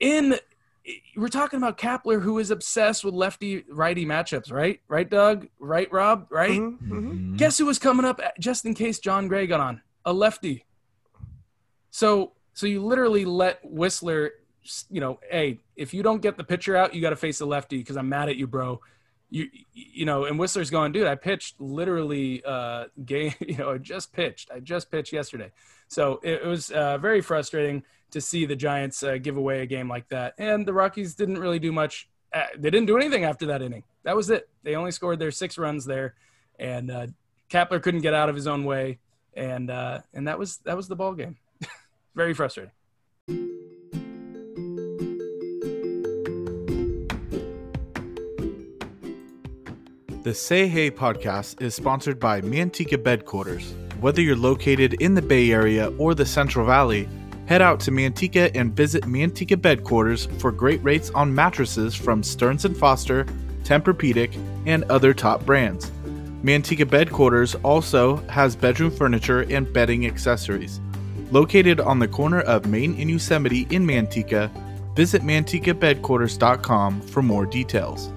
in 0.00 0.38
we're 1.14 1.28
talking 1.28 1.58
about 1.58 1.76
Kapler, 1.76 2.22
who 2.22 2.38
is 2.38 2.50
obsessed 2.50 3.04
with 3.04 3.12
lefty 3.12 3.64
righty 3.68 4.06
matchups, 4.06 4.50
right? 4.50 4.80
Right, 4.88 5.10
Doug? 5.10 5.48
Right, 5.58 5.92
Rob? 5.92 6.28
Right? 6.30 6.58
Mm-hmm. 6.58 6.92
mm-hmm. 6.92 7.36
Guess 7.36 7.58
who 7.58 7.66
was 7.66 7.78
coming 7.78 8.06
up 8.06 8.22
just 8.40 8.64
in 8.64 8.72
case 8.72 9.00
Jon 9.00 9.28
Gray 9.28 9.46
got 9.46 9.60
on? 9.60 9.82
A 10.06 10.12
lefty. 10.14 10.64
So 11.90 12.32
so 12.56 12.66
you 12.66 12.82
literally 12.82 13.26
let 13.26 13.62
Wisler, 13.62 14.30
you 14.90 14.98
know, 14.98 15.20
hey, 15.30 15.60
if 15.76 15.92
you 15.92 16.02
don't 16.02 16.22
get 16.22 16.38
the 16.38 16.42
pitcher 16.42 16.74
out, 16.74 16.94
you 16.94 17.02
got 17.02 17.10
to 17.10 17.16
face 17.16 17.38
the 17.38 17.44
lefty 17.44 17.76
because 17.76 17.98
I'm 17.98 18.08
mad 18.08 18.30
at 18.30 18.36
you, 18.36 18.46
bro. 18.46 18.80
You 19.28 19.50
you 19.74 20.06
know, 20.06 20.24
and 20.24 20.40
Wisler's 20.40 20.70
going, 20.70 20.92
dude. 20.92 21.06
I 21.06 21.16
pitched 21.16 21.60
literally 21.60 22.42
uh 22.46 22.86
game. 23.04 23.34
You 23.46 23.58
know, 23.58 23.72
I 23.72 23.78
just 23.78 24.10
pitched. 24.10 24.50
I 24.50 24.60
just 24.60 24.90
pitched 24.90 25.12
yesterday. 25.12 25.52
So 25.88 26.18
it, 26.22 26.46
was 26.46 26.70
uh, 26.70 26.96
very 26.96 27.20
frustrating 27.20 27.82
to 28.12 28.22
see 28.22 28.46
the 28.46 28.56
Giants 28.56 29.02
uh, 29.02 29.18
give 29.18 29.36
away 29.36 29.60
a 29.60 29.66
game 29.66 29.88
like 29.88 30.08
that, 30.08 30.32
and 30.38 30.64
the 30.64 30.72
Rockies 30.72 31.14
didn't 31.14 31.38
really 31.38 31.58
do 31.58 31.72
much. 31.72 32.08
Uh, 32.32 32.44
they 32.56 32.70
didn't 32.70 32.86
do 32.86 32.96
anything 32.96 33.24
after 33.24 33.46
that 33.46 33.60
inning. 33.60 33.84
That 34.04 34.16
was 34.16 34.30
it. 34.30 34.48
They 34.62 34.76
only 34.76 34.92
scored 34.92 35.18
their 35.18 35.30
six 35.30 35.58
runs 35.58 35.84
there, 35.84 36.14
and 36.58 36.90
uh, 36.90 37.06
Kapler 37.50 37.82
couldn't 37.82 38.00
get 38.00 38.14
out 38.14 38.30
of 38.30 38.34
his 38.34 38.46
own 38.46 38.64
way, 38.64 38.98
and 39.34 39.70
uh, 39.70 40.00
and 40.14 40.26
that 40.26 40.38
was 40.38 40.56
that 40.64 40.74
was 40.74 40.88
the 40.88 40.96
ball 40.96 41.12
game. 41.12 41.36
Very 42.16 42.32
frustrating. 42.32 42.72
The 50.22 50.34
Say 50.34 50.66
Hey 50.66 50.90
podcast 50.90 51.60
is 51.60 51.74
sponsored 51.74 52.18
by 52.18 52.40
Manteca 52.40 52.96
Bedquarters. 52.96 53.70
Whether 54.00 54.22
you're 54.22 54.34
located 54.34 54.94
in 54.94 55.14
the 55.14 55.22
Bay 55.22 55.52
Area 55.52 55.92
or 55.98 56.14
the 56.14 56.26
Central 56.26 56.66
Valley, 56.66 57.06
head 57.46 57.62
out 57.62 57.78
to 57.80 57.90
Manteca 57.92 58.50
and 58.54 58.74
visit 58.74 59.04
Manteca 59.04 59.56
Bedquarters 59.56 60.26
for 60.40 60.50
great 60.50 60.82
rates 60.82 61.10
on 61.10 61.34
mattresses 61.34 61.94
from 61.94 62.22
Stearns 62.22 62.66
& 62.76 62.78
Foster, 62.78 63.24
Tempur-Pedic, 63.62 64.36
and 64.64 64.84
other 64.84 65.12
top 65.12 65.44
brands. 65.44 65.92
Manteca 66.42 66.86
Bedquarters 66.86 67.54
also 67.62 68.16
has 68.28 68.56
bedroom 68.56 68.90
furniture 68.90 69.42
and 69.42 69.70
bedding 69.72 70.06
accessories. 70.06 70.80
Located 71.30 71.80
on 71.80 71.98
the 71.98 72.06
corner 72.06 72.40
of 72.40 72.66
Main 72.66 72.98
and 73.00 73.10
Yosemite 73.10 73.66
in 73.70 73.84
Manteca, 73.84 74.50
visit 74.94 75.22
mantecabedquarters.com 75.22 77.00
for 77.00 77.22
more 77.22 77.46
details. 77.46 78.12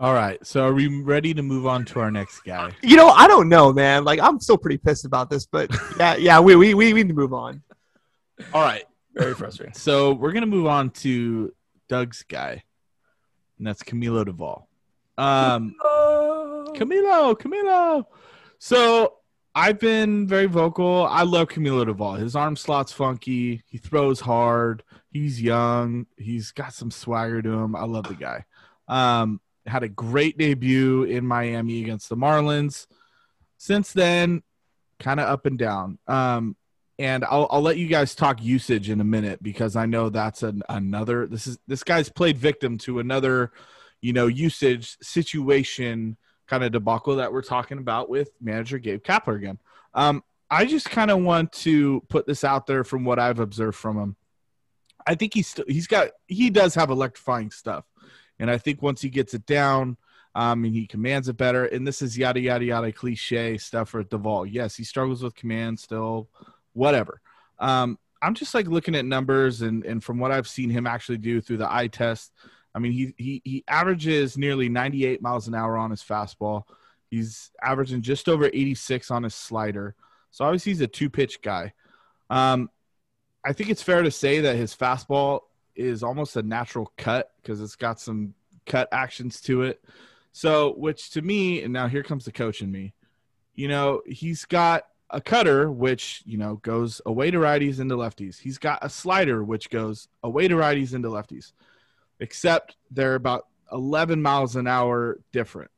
All 0.00 0.14
right. 0.14 0.44
So 0.46 0.64
are 0.64 0.72
we 0.72 0.86
ready 1.02 1.34
to 1.34 1.42
move 1.42 1.66
on 1.66 1.84
to 1.86 2.00
our 2.00 2.10
next 2.10 2.40
guy? 2.40 2.72
You 2.82 2.96
know, 2.96 3.08
I 3.08 3.26
don't 3.26 3.48
know, 3.48 3.72
man. 3.72 4.04
Like 4.04 4.20
I'm 4.20 4.38
still 4.40 4.58
pretty 4.58 4.78
pissed 4.78 5.04
about 5.04 5.28
this, 5.28 5.46
but 5.46 5.70
yeah, 5.98 6.16
yeah, 6.16 6.40
we 6.40 6.54
we 6.54 6.74
we 6.74 6.92
need 6.92 7.08
to 7.08 7.14
move 7.14 7.32
on. 7.32 7.62
All 8.52 8.62
right. 8.62 8.84
Very 9.14 9.34
frustrating. 9.34 9.74
So 9.74 10.12
we're 10.12 10.32
gonna 10.32 10.46
move 10.46 10.66
on 10.66 10.90
to 10.90 11.52
Doug's 11.88 12.22
guy, 12.22 12.62
and 13.58 13.66
that's 13.66 13.82
Camilo 13.82 14.24
Doval. 14.24 14.64
Um, 15.20 15.74
Camilo, 16.76 17.36
Camilo. 17.36 18.04
So 18.58 19.14
I've 19.54 19.78
been 19.78 20.26
very 20.26 20.46
vocal. 20.46 21.06
I 21.06 21.22
love 21.22 21.48
Camilo 21.48 21.86
Doval. 21.86 22.18
His 22.18 22.36
arm 22.36 22.56
slot's 22.56 22.92
funky. 22.92 23.62
He 23.66 23.78
throws 23.78 24.20
hard. 24.20 24.82
He's 25.10 25.40
young. 25.40 26.06
He's 26.16 26.52
got 26.52 26.74
some 26.74 26.90
swagger 26.90 27.42
to 27.42 27.50
him. 27.50 27.74
I 27.74 27.84
love 27.84 28.08
the 28.08 28.14
guy. 28.14 28.44
Um, 28.86 29.40
had 29.66 29.82
a 29.82 29.88
great 29.88 30.38
debut 30.38 31.04
in 31.04 31.26
Miami 31.26 31.82
against 31.82 32.08
the 32.08 32.16
Marlins. 32.16 32.86
Since 33.56 33.92
then, 33.92 34.42
kind 34.98 35.20
of 35.20 35.28
up 35.28 35.46
and 35.46 35.58
down. 35.58 35.98
Um, 36.06 36.56
and 36.98 37.24
I'll, 37.24 37.46
I'll 37.50 37.62
let 37.62 37.76
you 37.78 37.86
guys 37.86 38.14
talk 38.14 38.42
usage 38.42 38.90
in 38.90 39.00
a 39.00 39.04
minute 39.04 39.42
because 39.42 39.76
I 39.76 39.86
know 39.86 40.08
that's 40.08 40.42
an, 40.42 40.62
another. 40.68 41.26
This 41.26 41.46
is 41.46 41.58
this 41.66 41.84
guy's 41.84 42.08
played 42.08 42.36
victim 42.36 42.76
to 42.78 42.98
another, 42.98 43.52
you 44.00 44.12
know, 44.12 44.26
usage 44.26 44.96
situation 45.00 46.16
kind 46.48 46.64
of 46.64 46.72
debacle 46.72 47.16
that 47.16 47.32
we're 47.32 47.42
talking 47.42 47.78
about 47.78 48.08
with 48.08 48.30
manager 48.40 48.78
Gabe 48.78 49.02
Kapler 49.02 49.36
again. 49.36 49.58
Um, 49.94 50.24
I 50.50 50.64
just 50.64 50.90
kind 50.90 51.10
of 51.10 51.20
want 51.20 51.52
to 51.52 52.02
put 52.08 52.26
this 52.26 52.42
out 52.42 52.66
there 52.66 52.82
from 52.82 53.04
what 53.04 53.18
I've 53.18 53.38
observed 53.38 53.76
from 53.76 53.98
him. 53.98 54.16
I 55.06 55.14
think 55.14 55.34
he's 55.34 55.54
he's 55.68 55.86
got 55.86 56.10
he 56.26 56.50
does 56.50 56.74
have 56.74 56.90
electrifying 56.90 57.50
stuff, 57.50 57.84
and 58.38 58.50
I 58.50 58.58
think 58.58 58.82
once 58.82 59.00
he 59.00 59.10
gets 59.10 59.34
it 59.34 59.46
down, 59.46 59.96
um, 60.34 60.64
and 60.64 60.74
he 60.74 60.86
commands 60.86 61.28
it 61.28 61.36
better. 61.36 61.64
And 61.64 61.86
this 61.86 62.02
is 62.02 62.16
yada 62.16 62.40
yada 62.40 62.64
yada 62.64 62.92
cliche 62.92 63.58
stuff 63.58 63.90
for 63.90 64.04
Doval. 64.04 64.48
Yes, 64.50 64.74
he 64.74 64.84
struggles 64.84 65.22
with 65.22 65.34
command 65.34 65.78
still, 65.78 66.28
whatever. 66.72 67.20
Um, 67.58 67.98
I'm 68.20 68.34
just 68.34 68.54
like 68.54 68.66
looking 68.66 68.94
at 68.94 69.04
numbers 69.04 69.62
and 69.62 69.84
and 69.84 70.02
from 70.02 70.18
what 70.18 70.32
I've 70.32 70.48
seen 70.48 70.70
him 70.70 70.86
actually 70.86 71.18
do 71.18 71.40
through 71.40 71.58
the 71.58 71.72
eye 71.72 71.88
test. 71.88 72.32
I 72.78 72.80
mean, 72.80 72.92
he 72.92 73.12
he 73.16 73.42
he 73.44 73.64
averages 73.66 74.38
nearly 74.38 74.68
98 74.68 75.20
miles 75.20 75.48
an 75.48 75.54
hour 75.56 75.76
on 75.76 75.90
his 75.90 76.00
fastball. 76.00 76.62
He's 77.10 77.50
averaging 77.60 78.02
just 78.02 78.28
over 78.28 78.46
86 78.46 79.10
on 79.10 79.24
his 79.24 79.34
slider. 79.34 79.96
So 80.30 80.44
obviously 80.44 80.70
he's 80.70 80.80
a 80.80 80.86
two 80.86 81.10
pitch 81.10 81.42
guy. 81.42 81.72
Um, 82.30 82.70
I 83.44 83.52
think 83.52 83.68
it's 83.68 83.82
fair 83.82 84.02
to 84.02 84.12
say 84.12 84.42
that 84.42 84.54
his 84.54 84.76
fastball 84.76 85.40
is 85.74 86.04
almost 86.04 86.36
a 86.36 86.42
natural 86.42 86.92
cut 86.96 87.32
because 87.42 87.60
it's 87.60 87.74
got 87.74 87.98
some 87.98 88.34
cut 88.64 88.88
actions 88.92 89.40
to 89.40 89.62
it. 89.62 89.82
So, 90.30 90.74
which 90.74 91.10
to 91.10 91.22
me, 91.22 91.64
and 91.64 91.72
now 91.72 91.88
here 91.88 92.04
comes 92.04 92.26
the 92.26 92.30
coach 92.30 92.62
in 92.62 92.70
me, 92.70 92.94
you 93.56 93.66
know, 93.66 94.02
he's 94.06 94.44
got 94.44 94.84
a 95.10 95.20
cutter 95.20 95.68
which, 95.68 96.22
you 96.26 96.38
know, 96.38 96.56
goes 96.56 97.00
away 97.06 97.32
to 97.32 97.38
righties 97.38 97.80
into 97.80 97.96
lefties. 97.96 98.38
He's 98.38 98.58
got 98.58 98.78
a 98.84 98.88
slider 98.88 99.42
which 99.42 99.68
goes 99.68 100.06
away 100.22 100.46
to 100.46 100.54
righties 100.54 100.94
into 100.94 101.08
lefties, 101.08 101.52
except 102.20 102.76
they're 102.90 103.14
about 103.14 103.46
11 103.72 104.20
miles 104.22 104.56
an 104.56 104.66
hour 104.66 105.18
different. 105.32 105.70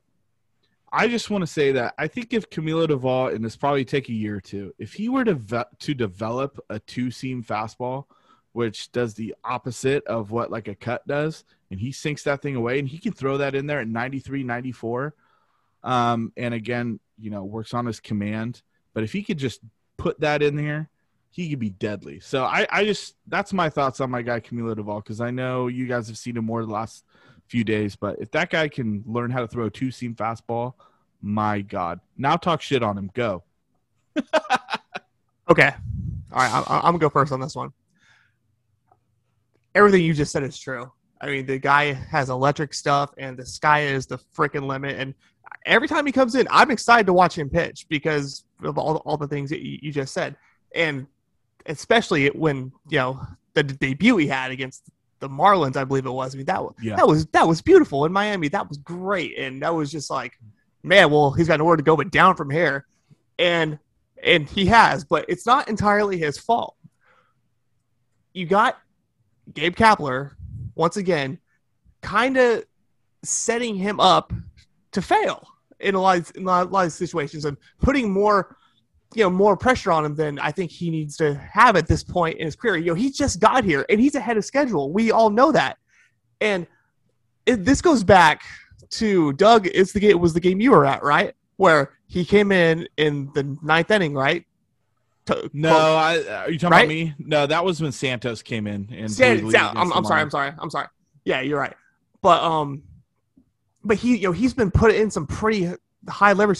I 0.93 1.07
just 1.07 1.29
want 1.29 1.41
to 1.41 1.47
say 1.47 1.71
that 1.73 1.93
I 1.97 2.07
think 2.07 2.33
if 2.33 2.49
Camilo 2.49 2.85
Doval, 2.85 3.33
and 3.33 3.43
this 3.43 3.55
probably 3.55 3.85
take 3.85 4.09
a 4.09 4.13
year 4.13 4.37
or 4.37 4.41
two, 4.41 4.73
if 4.77 4.93
he 4.93 5.07
were 5.07 5.23
to 5.23 5.35
ve- 5.35 5.63
to 5.79 5.93
develop 5.93 6.59
a 6.69 6.79
two 6.79 7.11
seam 7.11 7.43
fastball, 7.43 8.05
which 8.51 8.91
does 8.91 9.13
the 9.13 9.33
opposite 9.45 10.05
of 10.05 10.31
what 10.31 10.51
like 10.51 10.67
a 10.67 10.75
cut 10.75 11.07
does, 11.07 11.45
and 11.69 11.79
he 11.79 11.93
sinks 11.93 12.23
that 12.23 12.41
thing 12.41 12.57
away, 12.57 12.77
and 12.77 12.89
he 12.89 12.97
can 12.97 13.13
throw 13.13 13.37
that 13.37 13.55
in 13.55 13.67
there 13.67 13.79
at 13.79 13.87
93, 13.87 14.43
94, 14.43 15.15
um, 15.83 16.33
and 16.35 16.53
again, 16.53 16.99
you 17.17 17.29
know, 17.29 17.45
works 17.45 17.73
on 17.73 17.85
his 17.85 18.01
command. 18.01 18.61
But 18.93 19.03
if 19.03 19.13
he 19.13 19.23
could 19.23 19.37
just 19.37 19.61
put 19.95 20.19
that 20.19 20.41
in 20.41 20.57
there, 20.57 20.89
he 21.31 21.49
could 21.49 21.59
be 21.59 21.69
deadly. 21.69 22.19
So 22.19 22.43
I, 22.43 22.67
I 22.69 22.85
just 22.85 23.15
that's 23.27 23.53
my 23.53 23.69
thoughts 23.69 23.99
on 23.99 24.11
my 24.11 24.21
guy 24.21 24.39
Camilo 24.39 24.75
Doval 24.75 25.03
because 25.03 25.21
I 25.21 25.31
know 25.31 25.67
you 25.67 25.87
guys 25.87 26.07
have 26.07 26.17
seen 26.17 26.37
him 26.37 26.45
more 26.45 26.63
the 26.63 26.71
last 26.71 27.03
few 27.47 27.63
days. 27.63 27.95
But 27.95 28.19
if 28.19 28.31
that 28.31 28.49
guy 28.49 28.67
can 28.67 29.03
learn 29.05 29.31
how 29.31 29.39
to 29.39 29.47
throw 29.47 29.65
a 29.65 29.69
two 29.69 29.91
seam 29.91 30.13
fastball, 30.13 30.73
my 31.21 31.61
God! 31.61 31.99
Now 32.17 32.35
talk 32.35 32.61
shit 32.61 32.83
on 32.83 32.97
him. 32.97 33.09
Go. 33.13 33.43
Okay. 35.51 35.69
All 36.31 36.39
right, 36.39 36.63
I, 36.65 36.77
I'm 36.77 36.93
gonna 36.93 36.97
go 36.97 37.09
first 37.09 37.33
on 37.33 37.41
this 37.41 37.55
one. 37.55 37.73
Everything 39.75 40.01
you 40.01 40.13
just 40.13 40.31
said 40.31 40.43
is 40.43 40.57
true. 40.57 40.89
I 41.19 41.27
mean, 41.27 41.45
the 41.45 41.59
guy 41.59 41.91
has 41.91 42.29
electric 42.29 42.73
stuff, 42.73 43.13
and 43.17 43.37
the 43.37 43.45
sky 43.45 43.81
is 43.81 44.05
the 44.05 44.17
freaking 44.17 44.65
limit. 44.65 44.97
And 44.97 45.13
every 45.65 45.89
time 45.89 46.05
he 46.05 46.13
comes 46.13 46.35
in, 46.35 46.47
I'm 46.49 46.71
excited 46.71 47.05
to 47.07 47.13
watch 47.13 47.37
him 47.37 47.49
pitch 47.49 47.85
because 47.89 48.45
of 48.63 48.77
all, 48.77 48.97
all 48.97 49.17
the 49.17 49.27
things 49.27 49.49
that 49.49 49.59
you, 49.61 49.77
you 49.81 49.91
just 49.91 50.13
said, 50.13 50.37
and 50.73 51.05
especially 51.65 52.27
when 52.29 52.71
you 52.89 52.97
know 52.97 53.19
the 53.53 53.63
debut 53.63 54.17
he 54.17 54.27
had 54.27 54.51
against 54.51 54.83
the 55.19 55.29
Marlins, 55.29 55.77
I 55.77 55.83
believe 55.83 56.05
it 56.05 56.11
was. 56.11 56.33
I 56.33 56.37
mean, 56.37 56.45
that 56.47 56.63
was 56.63 56.73
Yeah. 56.81 56.95
that 56.95 57.07
was 57.07 57.25
that 57.27 57.47
was 57.47 57.61
beautiful 57.61 58.05
in 58.05 58.11
Miami. 58.13 58.47
That 58.47 58.67
was 58.67 58.77
great, 58.77 59.37
and 59.37 59.61
that 59.61 59.73
was 59.73 59.91
just 59.91 60.09
like, 60.09 60.33
man, 60.83 61.11
well, 61.11 61.31
he's 61.31 61.47
got 61.47 61.59
nowhere 61.59 61.75
to 61.77 61.83
go 61.83 61.95
but 61.95 62.11
down 62.11 62.35
from 62.35 62.49
here, 62.49 62.85
and 63.37 63.77
and 64.23 64.47
he 64.49 64.65
has, 64.67 65.03
but 65.03 65.25
it's 65.27 65.45
not 65.45 65.67
entirely 65.67 66.17
his 66.17 66.37
fault. 66.37 66.75
You 68.33 68.45
got 68.45 68.79
Gabe 69.53 69.75
Kapler 69.75 70.31
once 70.75 70.97
again, 70.97 71.39
kind 72.01 72.37
of 72.37 72.63
setting 73.23 73.75
him 73.75 73.99
up 73.99 74.31
to 74.91 75.01
fail 75.01 75.45
in 75.79 75.95
a 75.95 75.99
lot 76.01 76.17
of, 76.19 76.31
in 76.35 76.43
a 76.43 76.45
lot, 76.45 76.67
a 76.67 76.69
lot 76.69 76.85
of 76.85 76.93
situations 76.93 77.45
and 77.45 77.57
putting 77.81 78.11
more 78.11 78.55
you 79.13 79.23
know 79.23 79.29
more 79.29 79.57
pressure 79.57 79.91
on 79.91 80.05
him 80.05 80.15
than 80.15 80.39
I 80.39 80.51
think 80.51 80.71
he 80.71 80.89
needs 80.89 81.17
to 81.17 81.35
have 81.35 81.75
at 81.75 81.87
this 81.87 82.03
point 82.03 82.37
in 82.37 82.45
his 82.45 82.55
career. 82.55 82.77
You 82.77 82.87
know, 82.87 82.93
he 82.93 83.11
just 83.11 83.39
got 83.39 83.63
here 83.63 83.85
and 83.89 83.99
he's 83.99 84.15
ahead 84.15 84.37
of 84.37 84.45
schedule. 84.45 84.91
We 84.91 85.11
all 85.11 85.29
know 85.29 85.51
that, 85.51 85.77
and 86.39 86.65
it, 87.45 87.65
this 87.65 87.81
goes 87.81 88.03
back 88.03 88.41
to 88.91 89.33
Doug. 89.33 89.67
It's 89.67 89.91
the 89.93 89.99
game. 89.99 90.11
It 90.11 90.19
was 90.19 90.33
the 90.33 90.39
game 90.39 90.61
you 90.61 90.71
were 90.71 90.85
at, 90.85 91.03
right? 91.03 91.33
Where 91.57 91.91
he 92.07 92.25
came 92.25 92.51
in 92.51 92.87
in 92.97 93.29
the 93.33 93.57
ninth 93.61 93.91
inning, 93.91 94.13
right? 94.13 94.45
To- 95.27 95.49
No, 95.53 95.75
I, 95.75 96.17
are 96.45 96.49
you 96.51 96.57
talking 96.57 96.71
Right? 96.71 96.79
about 96.79 96.87
me? 96.87 97.13
No, 97.19 97.45
that 97.45 97.63
was 97.63 97.79
when 97.81 97.91
Santos 97.91 98.41
came 98.41 98.65
in 98.65 98.89
and 98.91 99.11
San- 99.11 99.39
blew 99.41 99.51
the 99.51 99.57
lead 99.59 99.65
San- 99.67 99.77
I'm, 99.77 99.93
I'm 99.93 100.03
sorry. 100.05 100.21
I'm 100.21 100.29
sorry. 100.31 100.51
I'm 100.57 100.69
sorry. 100.71 100.87
Yeah, 101.25 101.41
you're 101.41 101.59
right. 101.59 101.75
But 102.23 102.41
um, 102.43 102.83
but 103.83 103.97
he 103.97 104.17
you 104.17 104.23
know 104.27 104.31
he's 104.31 104.53
been 104.53 104.71
put 104.71 104.93
in 104.93 105.11
some 105.11 105.27
pretty 105.27 105.71
high 106.09 106.33
leverage 106.33 106.57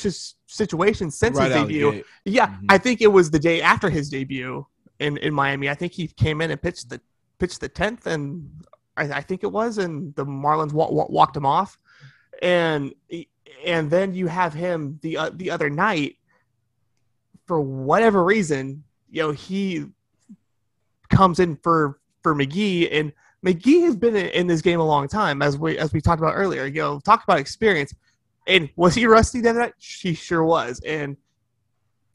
situations 0.52 1.18
since 1.18 1.38
Right 1.38 1.48
his 1.48 1.56
out 1.56 1.62
of 1.64 1.68
the 1.70 1.74
debut. 1.74 1.92
gate. 1.92 2.06
Yeah, 2.26 2.48
Mhm. 2.48 2.66
I 2.70 2.78
think 2.78 3.02
it 3.02 3.08
was 3.08 3.32
the 3.32 3.40
day 3.40 3.62
after 3.62 3.90
his 3.90 4.10
debut 4.10 4.66
in, 5.00 5.18
in 5.18 5.34
Miami. 5.34 5.70
I 5.70 5.74
think 5.76 5.94
he 5.94 6.08
came 6.08 6.42
in 6.42 6.52
and 6.52 6.62
pitched 6.62 6.90
the 6.90 7.00
pitched 7.40 7.62
the 7.62 7.70
tenth, 7.70 8.06
and 8.06 8.50
I, 8.98 9.04
I 9.04 9.22
think 9.22 9.44
it 9.44 9.52
was, 9.52 9.78
and 9.80 10.14
the 10.16 10.26
Marlins 10.26 10.74
wa- 10.74 10.92
wa- 10.92 11.08
walked 11.10 11.36
him 11.36 11.46
off, 11.46 11.80
and 12.42 12.94
and 13.66 13.90
then 13.90 14.14
you 14.14 14.28
have 14.28 14.54
him 14.54 15.00
the 15.02 15.18
uh, 15.18 15.30
the 15.34 15.50
other 15.52 15.70
night 15.70 16.18
for 17.48 17.60
whatever 17.60 18.24
reason, 18.24 18.84
you 19.10 19.22
know, 19.24 19.32
he 19.32 19.86
comes 21.10 21.40
in 21.40 21.56
for 21.58 22.00
for 22.24 22.36
McGee, 22.36 22.88
and 22.92 23.12
McGee 23.46 23.82
has 23.84 23.96
been 23.96 24.16
in, 24.16 24.28
in 24.28 24.48
this 24.48 24.62
game 24.62 24.80
a 24.80 24.86
long 24.86 25.08
time, 25.08 25.42
as 25.42 25.58
we 25.58 25.78
as 25.78 25.92
we 25.94 26.02
talked 26.02 26.22
about 26.22 26.34
earlier. 26.36 26.66
You 26.66 26.82
know, 26.82 27.00
talk 27.00 27.24
about 27.24 27.40
experience. 27.40 27.94
And 28.52 28.70
was 28.76 28.96
he 28.96 29.06
rusty 29.06 29.40
the 29.40 29.50
other 29.50 29.60
night? 29.62 29.74
He 29.78 30.14
sure 30.14 30.44
was. 30.44 30.82
And 30.86 31.16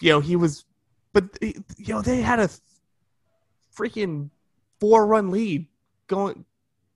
you 0.00 0.10
know, 0.10 0.20
he 0.20 0.36
was, 0.36 0.66
but 1.12 1.24
you 1.40 1.54
know, 1.88 2.02
they 2.02 2.20
had 2.20 2.38
a 2.40 2.50
freaking 3.74 4.28
four-run 4.78 5.30
lead 5.30 5.66
going 6.06 6.44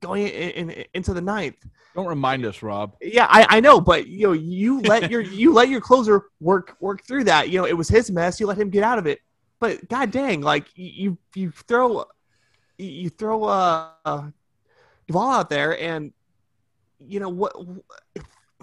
going 0.02 0.26
in, 0.26 0.70
in, 0.70 0.84
into 0.94 1.14
the 1.14 1.20
ninth. 1.20 1.56
Don't 1.94 2.06
remind 2.06 2.44
us, 2.44 2.62
Rob. 2.62 2.96
Yeah, 3.00 3.26
I, 3.28 3.46
I 3.56 3.60
know, 3.60 3.80
but 3.80 4.06
you 4.06 4.26
know, 4.28 4.32
you 4.32 4.80
let 4.82 5.10
your 5.10 5.22
you 5.22 5.52
let 5.52 5.68
your 5.70 5.80
closer 5.80 6.24
work 6.40 6.76
work 6.80 7.02
through 7.04 7.24
that. 7.24 7.48
You 7.48 7.60
know, 7.60 7.66
it 7.66 7.76
was 7.76 7.88
his 7.88 8.10
mess. 8.10 8.38
You 8.38 8.46
let 8.46 8.58
him 8.58 8.68
get 8.68 8.84
out 8.84 8.98
of 8.98 9.06
it. 9.06 9.20
But 9.58 9.88
god 9.88 10.10
dang, 10.10 10.42
like 10.42 10.66
you 10.74 11.16
you 11.34 11.50
throw 11.50 12.04
you 12.78 13.08
throw 13.08 13.44
uh, 13.44 13.90
uh 14.04 14.30
Doval 15.10 15.34
out 15.34 15.50
there, 15.50 15.80
and 15.80 16.12
you 17.00 17.20
know 17.20 17.28
what 17.28 17.54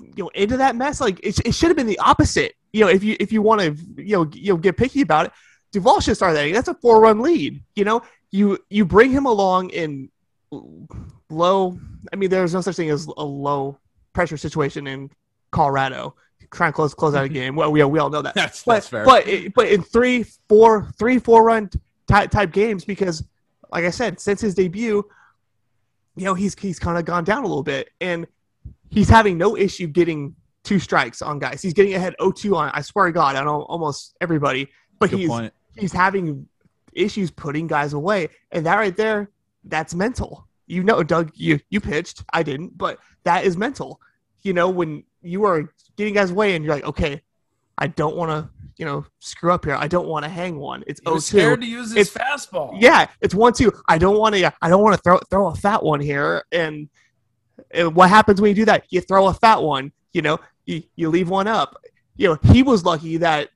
you 0.01 0.23
know 0.23 0.29
into 0.29 0.57
that 0.57 0.75
mess. 0.75 1.01
Like 1.01 1.19
it, 1.23 1.39
it 1.45 1.53
should 1.53 1.69
have 1.69 1.77
been 1.77 1.87
the 1.87 1.99
opposite. 1.99 2.55
You 2.73 2.81
know, 2.81 2.89
if 2.89 3.03
you 3.03 3.15
if 3.19 3.31
you 3.31 3.41
want 3.41 3.61
to 3.61 4.03
you 4.03 4.17
know 4.17 4.29
you 4.33 4.53
know 4.53 4.57
get 4.57 4.77
picky 4.77 5.01
about 5.01 5.27
it, 5.27 5.31
Doval 5.73 6.01
should 6.01 6.15
start 6.15 6.33
that. 6.35 6.51
That's 6.53 6.67
a 6.67 6.73
four 6.75 7.01
run 7.01 7.21
lead. 7.21 7.63
You 7.75 7.85
know, 7.85 8.01
you 8.31 8.57
you 8.69 8.85
bring 8.85 9.11
him 9.11 9.25
along 9.25 9.69
in 9.71 10.09
low. 11.29 11.79
I 12.11 12.15
mean, 12.15 12.29
there's 12.29 12.53
no 12.53 12.61
such 12.61 12.75
thing 12.75 12.89
as 12.89 13.05
a 13.05 13.23
low 13.23 13.77
pressure 14.13 14.37
situation 14.37 14.87
in 14.87 15.11
Colorado. 15.51 16.15
Trying 16.51 16.71
to 16.71 16.75
close 16.75 16.93
close 16.93 17.13
out 17.13 17.25
a 17.25 17.27
mm-hmm. 17.27 17.33
game. 17.33 17.55
Well, 17.55 17.71
we 17.71 17.83
we 17.83 17.99
all 17.99 18.09
know 18.09 18.21
that. 18.21 18.33
That's 18.33 18.63
But 18.63 18.75
that's 18.75 18.87
fair. 18.87 19.03
but 19.03 19.27
it- 19.27 19.53
but 19.53 19.67
in 19.67 19.83
three, 19.83 20.23
four, 20.47 20.89
three, 20.97 21.19
four 21.19 21.43
run 21.43 21.69
type 22.07 22.31
type 22.31 22.53
games 22.53 22.85
because, 22.85 23.23
like 23.71 23.83
I 23.83 23.89
said, 23.89 24.19
since 24.19 24.39
his 24.39 24.55
debut, 24.55 25.03
you 26.15 26.25
know 26.25 26.33
he's 26.33 26.57
he's 26.57 26.79
kind 26.79 26.97
of 26.97 27.03
gone 27.03 27.25
down 27.25 27.43
a 27.43 27.47
little 27.47 27.63
bit, 27.63 27.89
and 27.99 28.27
he's 28.89 29.09
having 29.09 29.37
no 29.37 29.55
issue 29.57 29.87
getting 29.87 30.35
two 30.63 30.79
strikes 30.79 31.21
on 31.21 31.39
guys. 31.39 31.61
He's 31.61 31.73
getting 31.73 31.93
ahead 31.93 32.15
0-2 32.19 32.55
on 32.55 32.69
I 32.73 32.81
swear 32.81 33.05
to 33.07 33.11
God 33.11 33.35
on 33.35 33.47
almost 33.47 34.15
everybody. 34.21 34.69
But 34.99 35.09
Good 35.11 35.19
he's 35.19 35.29
point. 35.29 35.53
he's 35.77 35.93
having 35.93 36.47
issues 36.93 37.29
putting 37.31 37.67
guys 37.67 37.93
away, 37.93 38.29
and 38.51 38.65
that 38.65 38.75
right 38.75 38.95
there, 38.95 39.29
that's 39.65 39.93
mental. 39.93 40.47
You 40.65 40.83
know, 40.83 41.03
Doug, 41.03 41.31
you 41.35 41.59
you 41.69 41.79
pitched, 41.79 42.23
I 42.33 42.43
didn't, 42.43 42.77
but 42.77 42.97
that 43.23 43.45
is 43.45 43.55
mental. 43.57 44.01
You 44.41 44.53
know, 44.53 44.69
when 44.69 45.03
you 45.21 45.43
are 45.45 45.71
getting 45.95 46.13
guys 46.13 46.31
away, 46.31 46.55
and 46.55 46.65
you're 46.65 46.73
like, 46.73 46.83
okay, 46.85 47.21
I 47.77 47.87
don't 47.87 48.15
want 48.15 48.31
to, 48.31 48.49
you 48.77 48.85
know, 48.85 49.05
screw 49.19 49.51
up 49.51 49.65
here. 49.65 49.75
I 49.75 49.87
don't 49.87 50.07
want 50.07 50.23
to 50.25 50.29
hang 50.29 50.57
one. 50.57 50.83
It's 50.87 50.99
He 51.05 51.11
was 51.11 51.25
0-2. 51.25 51.27
scared 51.27 51.61
to 51.61 51.67
use 51.67 51.93
his 51.93 52.07
It's- 52.15 52.47
fastball. 52.47 52.75
Yeah, 52.81 53.07
it's 53.21 53.35
one 53.35 53.53
two. 53.53 53.71
I 53.87 53.97
don't 53.97 54.17
want 54.17 54.35
to. 54.35 54.51
I 54.61 54.69
don't 54.69 54.81
want 54.81 54.95
to 54.95 55.01
throw 55.01 55.19
throw 55.29 55.47
a 55.47 55.55
fat 55.55 55.83
one 55.83 55.99
here. 56.01 56.43
And, 56.51 56.89
and 57.71 57.95
what 57.95 58.09
happens 58.09 58.41
when 58.41 58.49
you 58.49 58.55
do 58.55 58.65
that? 58.65 58.85
You 58.89 59.01
throw 59.01 59.27
a 59.27 59.33
fat 59.33 59.61
one. 59.61 59.91
You 60.13 60.21
know, 60.21 60.39
you, 60.65 60.83
you 60.95 61.09
leave 61.09 61.29
one 61.29 61.47
up. 61.47 61.75
You 62.15 62.29
know, 62.29 62.51
he 62.51 62.63
was 62.63 62.83
lucky 62.83 63.17
that 63.17 63.49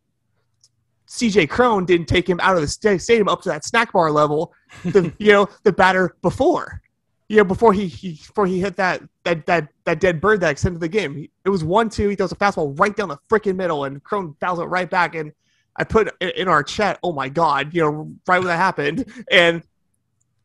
C.J. 1.06 1.48
Cron 1.48 1.86
didn't 1.86 2.08
take 2.08 2.30
him 2.30 2.40
out 2.42 2.56
of 2.56 2.62
the 2.62 2.68
sta- 2.68 2.98
stadium 2.98 3.28
up 3.28 3.42
to 3.42 3.50
that 3.50 3.66
snack 3.66 3.92
bar 3.92 4.12
level. 4.12 4.54
The 4.86 5.12
you 5.20 5.32
know 5.32 5.50
the 5.64 5.74
batter 5.74 6.16
before. 6.22 6.82
You 7.28 7.38
know, 7.38 7.44
before 7.44 7.74
he, 7.74 7.88
he 7.88 8.14
before 8.14 8.46
he 8.46 8.60
hit 8.60 8.76
that 8.78 9.02
that 9.24 9.46
that 9.46 9.70
that 9.86 10.00
dead 10.00 10.22
bird 10.22 10.42
that 10.42 10.52
extended 10.52 10.80
the 10.80 10.88
game. 10.88 11.28
It 11.44 11.50
was 11.50 11.64
one 11.64 11.90
two. 11.90 12.10
He 12.10 12.16
throws 12.16 12.32
a 12.32 12.36
fastball 12.36 12.80
right 12.80 12.96
down 12.96 13.10
the 13.10 13.18
freaking 13.30 13.56
middle, 13.56 13.86
and 13.86 14.04
Crone 14.04 14.36
fouls 14.40 14.60
it 14.60 14.66
right 14.66 14.90
back. 14.90 15.16
And 15.16 15.34
I 15.76 15.84
put 15.84 16.14
in- 16.22 16.30
in 16.30 16.48
our 16.48 16.64
chat, 16.64 17.00
"Oh 17.04 17.12
my 17.12 17.30
god!" 17.30 17.74
You 17.74 17.82
know, 17.82 18.12
right 18.28 18.40
when 18.40 18.48
that 18.48 18.58
happened, 18.58 19.06
and 19.30 19.64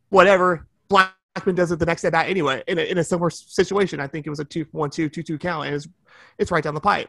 whatever 0.09 0.67
Blackmon 1.37 1.55
does 1.55 1.71
it 1.73 1.79
the 1.79 1.87
next 1.87 2.03
day 2.03 2.11
bat 2.11 2.29
anyway. 2.29 2.63
In 2.67 2.79
a, 2.79 2.83
in 2.83 2.99
a 2.99 3.05
similar 3.05 3.31
situation, 3.31 4.01
I 4.01 4.07
think 4.07 4.27
it 4.27 4.31
was 4.31 4.41
a 4.41 4.45
two 4.45 4.67
one 4.73 4.91
two 4.91 5.09
two 5.09 5.23
two 5.23 5.39
count, 5.39 5.67
and 5.67 5.75
it's 5.77 5.89
it's 6.39 6.51
right 6.51 6.63
down 6.65 6.75
the 6.75 6.81
pipe. 6.81 7.09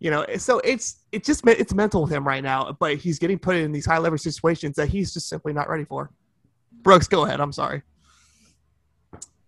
You 0.00 0.10
know, 0.10 0.24
so 0.36 0.60
it's 0.60 1.04
it's 1.12 1.26
just 1.26 1.46
it's 1.46 1.74
mental 1.74 2.02
with 2.02 2.12
him 2.12 2.26
right 2.26 2.42
now, 2.42 2.76
but 2.78 2.96
he's 2.96 3.18
getting 3.18 3.38
put 3.38 3.56
in 3.56 3.72
these 3.72 3.84
high 3.86 3.98
leverage 3.98 4.22
situations 4.22 4.76
that 4.76 4.88
he's 4.88 5.12
just 5.12 5.28
simply 5.28 5.52
not 5.52 5.68
ready 5.68 5.84
for. 5.84 6.10
Brooks, 6.82 7.08
go 7.08 7.24
ahead. 7.24 7.40
I'm 7.40 7.52
sorry. 7.52 7.82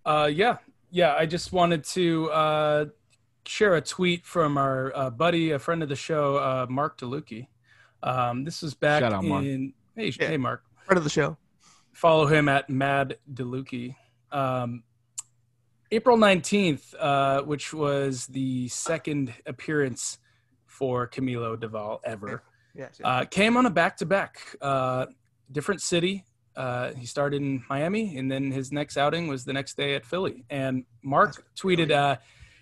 Uh, 0.05 0.29
yeah, 0.33 0.57
yeah. 0.91 1.15
I 1.15 1.27
just 1.27 1.53
wanted 1.53 1.85
to 1.85 2.31
uh, 2.31 2.85
share 3.47 3.77
a 3.77 3.81
tweet 3.81 4.27
from 4.27 4.59
our 4.59 4.93
uh, 4.97 5.11
buddy, 5.11 5.53
a 5.53 5.59
friend 5.59 5.83
of 5.83 5.89
the 5.89 5.97
show, 5.97 6.37
uh, 6.37 6.67
Mark 6.69 6.99
DeLucchi. 6.99 7.47
Um, 8.03 8.45
this 8.45 8.63
was 8.63 8.75
back 8.75 9.03
Shout 9.03 9.13
out, 9.13 9.25
Mark. 9.25 9.45
in 9.45 9.73
hey, 9.95 10.13
Yeah. 10.19 10.29
hey, 10.29 10.37
Mark. 10.37 10.65
Friend 10.87 10.99
of 10.99 11.05
the 11.05 11.11
show. 11.11 11.37
Follow 11.93 12.27
him 12.27 12.49
at 12.49 12.69
Mad 12.71 13.19
DeLucchi. 13.33 13.95
Um, 14.33 14.83
April 15.93 16.17
nineteenth, 16.17 16.95
uh, 16.99 17.43
which 17.43 17.73
was 17.73 18.27
the 18.27 18.69
second 18.69 19.35
appearance 19.47 20.19
for 20.67 21.09
Camilo 21.09 21.57
Doval 21.57 22.01
ever. 22.05 22.43
Yes. 22.73 23.01
Uh, 23.03 23.25
came 23.25 23.57
on 23.57 23.67
a 23.67 23.71
back 23.71 23.97
to 23.97 24.07
back, 24.07 24.39
different 25.51 25.83
city. 25.83 26.25
Uh, 26.57 26.93
he 26.93 27.07
started 27.07 27.41
in 27.41 27.65
Miami, 27.69 28.17
and 28.19 28.31
then 28.31 28.51
his 28.51 28.73
next 28.73 28.97
outing 28.97 29.29
was 29.29 29.45
the 29.45 29.53
next 29.53 29.77
day 29.77 29.95
at 29.95 30.05
Philly. 30.05 30.45
And 30.51 30.85
Mark 31.03 31.45
tweeted, 31.57 31.91
uh, 31.91 32.17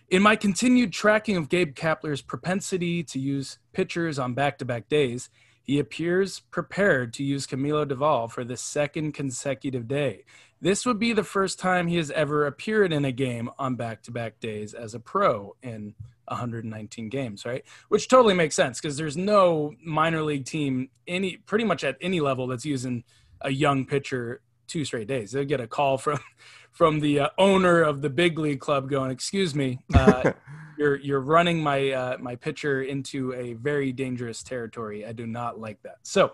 "In 0.08 0.22
my 0.22 0.36
continued 0.36 0.92
tracking 0.92 1.36
of 1.36 1.48
Gabe 1.48 1.74
Kapler's 1.74 2.22
propensity 2.22 3.02
to 3.04 3.18
use 3.18 3.58
pitchers 3.72 4.18
on 4.18 4.34
back 4.34 4.58
to 4.58 4.64
back 4.64 4.88
days, 4.88 5.30
he 5.68 5.78
appears 5.78 6.40
prepared 6.40 7.12
to 7.12 7.22
use 7.22 7.46
Camilo 7.46 7.84
Doval 7.84 8.30
for 8.30 8.42
the 8.42 8.56
second 8.56 9.12
consecutive 9.12 9.86
day. 9.86 10.24
This 10.62 10.86
would 10.86 10.98
be 10.98 11.12
the 11.12 11.22
first 11.22 11.58
time 11.58 11.86
he 11.86 11.98
has 11.98 12.10
ever 12.10 12.46
appeared 12.46 12.90
in 12.90 13.04
a 13.04 13.12
game 13.12 13.50
on 13.58 13.76
back 13.76 14.02
to 14.04 14.10
back 14.10 14.40
days 14.40 14.72
as 14.72 14.94
a 14.94 14.98
pro 14.98 15.54
in 15.62 15.94
119 16.28 17.10
games, 17.10 17.44
right? 17.44 17.64
Which 17.90 18.08
totally 18.08 18.32
makes 18.32 18.56
sense 18.56 18.80
because 18.80 18.96
there's 18.96 19.18
no 19.18 19.74
minor 19.84 20.22
league 20.22 20.46
team 20.46 20.88
any 21.06 21.36
pretty 21.36 21.64
much 21.64 21.84
at 21.84 21.98
any 22.00 22.20
level 22.20 22.46
that's 22.46 22.64
using 22.64 23.04
a 23.42 23.50
young 23.50 23.84
pitcher 23.84 24.40
two 24.68 24.86
straight 24.86 25.06
days. 25.06 25.32
They'll 25.32 25.44
get 25.44 25.60
a 25.60 25.66
call 25.66 25.98
from 25.98 26.18
from 26.72 27.00
the 27.00 27.20
uh, 27.20 27.28
owner 27.36 27.82
of 27.82 28.00
the 28.00 28.08
big 28.08 28.38
league 28.38 28.60
club 28.60 28.88
going, 28.88 29.10
"Excuse 29.10 29.54
me, 29.54 29.80
uh, 29.94 30.32
you're 30.78 30.96
you're 30.96 31.20
running 31.20 31.62
my 31.62 31.90
uh, 31.90 32.16
my 32.18 32.36
pitcher 32.36 32.82
into 32.82 33.34
a 33.34 33.54
very 33.54 33.92
dangerous 33.92 34.42
territory. 34.42 35.04
I 35.04 35.12
do 35.12 35.26
not 35.26 35.60
like 35.60 35.82
that." 35.82 35.96
So, 36.02 36.32